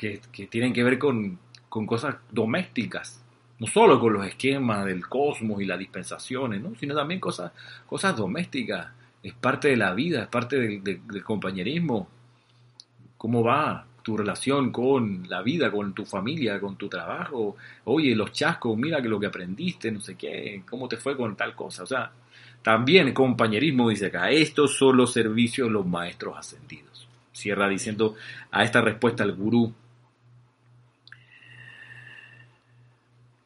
que, 0.00 0.46
tienen 0.46 0.72
que 0.72 0.82
ver 0.82 0.98
con, 0.98 1.38
con, 1.68 1.86
cosas 1.86 2.16
domésticas, 2.30 3.22
no 3.58 3.66
solo 3.66 4.00
con 4.00 4.14
los 4.14 4.26
esquemas 4.26 4.86
del 4.86 5.06
cosmos 5.06 5.60
y 5.60 5.66
las 5.66 5.78
dispensaciones, 5.78 6.62
¿no? 6.62 6.74
sino 6.76 6.94
también 6.94 7.20
cosas, 7.20 7.52
cosas 7.86 8.16
domésticas. 8.16 8.88
Es 9.22 9.34
parte 9.34 9.68
de 9.68 9.76
la 9.76 9.92
vida, 9.92 10.22
es 10.22 10.28
parte 10.28 10.56
del 10.56 11.22
compañerismo. 11.22 12.08
¿Cómo 13.18 13.44
va? 13.44 13.84
tu 14.02 14.16
relación 14.16 14.72
con 14.72 15.28
la 15.28 15.42
vida, 15.42 15.70
con 15.70 15.92
tu 15.92 16.04
familia, 16.04 16.58
con 16.58 16.76
tu 16.76 16.88
trabajo. 16.88 17.56
Oye, 17.84 18.14
los 18.14 18.32
chascos, 18.32 18.76
mira 18.76 19.02
que 19.02 19.08
lo 19.08 19.20
que 19.20 19.26
aprendiste, 19.26 19.90
no 19.90 20.00
sé 20.00 20.16
qué, 20.16 20.62
cómo 20.68 20.88
te 20.88 20.96
fue 20.96 21.16
con 21.16 21.36
tal 21.36 21.54
cosa. 21.54 21.82
O 21.82 21.86
sea, 21.86 22.10
también 22.62 23.12
compañerismo 23.12 23.88
dice 23.90 24.06
acá, 24.06 24.30
estos 24.30 24.76
son 24.76 24.96
los 24.96 25.12
servicios 25.12 25.70
los 25.70 25.86
maestros 25.86 26.36
ascendidos. 26.36 27.08
Cierra 27.32 27.68
diciendo 27.68 28.16
a 28.50 28.64
esta 28.64 28.80
respuesta 28.80 29.24
el 29.24 29.34
gurú. 29.34 29.72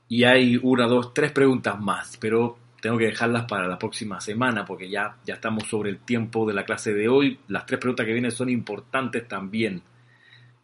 Y 0.09 0.24
hay 0.24 0.59
una, 0.62 0.86
dos, 0.86 1.14
tres 1.14 1.32
preguntas 1.32 1.80
más, 1.80 2.16
pero 2.18 2.59
tengo 2.80 2.98
que 2.98 3.07
dejarlas 3.07 3.46
para 3.46 3.66
la 3.66 3.78
próxima 3.78 4.20
semana 4.20 4.64
porque 4.64 4.90
ya, 4.90 5.16
ya 5.24 5.34
estamos 5.34 5.64
sobre 5.64 5.90
el 5.90 5.98
tiempo 5.98 6.46
de 6.46 6.55
la 6.55 6.64
clase 6.64 6.92
de 6.92 7.09
hoy. 7.09 7.38
Las 7.48 7.66
tres 7.66 7.80
preguntas 7.80 8.05
que 8.05 8.12
vienen 8.12 8.30
son 8.30 8.50
importantes 8.50 9.26
también 9.26 9.82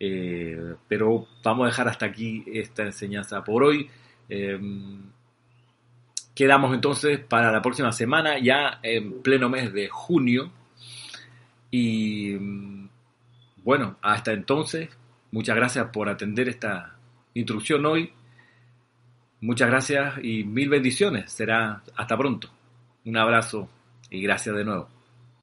eh, 0.03 0.77
pero 0.89 1.29
vamos 1.45 1.65
a 1.65 1.67
dejar 1.67 1.89
hasta 1.89 2.07
aquí 2.07 2.43
esta 2.47 2.85
enseñanza 2.85 3.45
por 3.45 3.63
hoy. 3.63 3.89
Em, 4.31 5.03
quedamos 6.35 6.75
entonces 6.75 7.21
para 7.21 7.53
la 7.53 7.61
próxima 7.61 7.93
semana, 7.93 8.39
ya 8.39 8.81
en 8.83 9.21
pleno 9.23 9.51
mes 9.51 9.73
de 9.75 9.89
junio. 9.89 10.51
Y 11.71 12.35
bueno, 13.63 13.99
hasta 14.01 14.33
entonces, 14.33 14.89
muchas 15.31 15.55
gracias 15.55 15.89
por 15.93 16.09
atender 16.09 16.49
esta 16.49 16.97
instrucción 17.35 17.85
hoy. 17.85 18.13
Muchas 19.41 19.71
gracias 19.71 20.15
y 20.23 20.45
mil 20.45 20.69
bendiciones. 20.69 21.33
Será 21.33 21.83
hasta 21.97 22.17
pronto. 22.17 22.49
Un 23.05 23.17
abrazo 23.17 23.69
y 24.11 24.21
gracias 24.23 24.55
de 24.55 24.65
nuevo. 24.65 25.00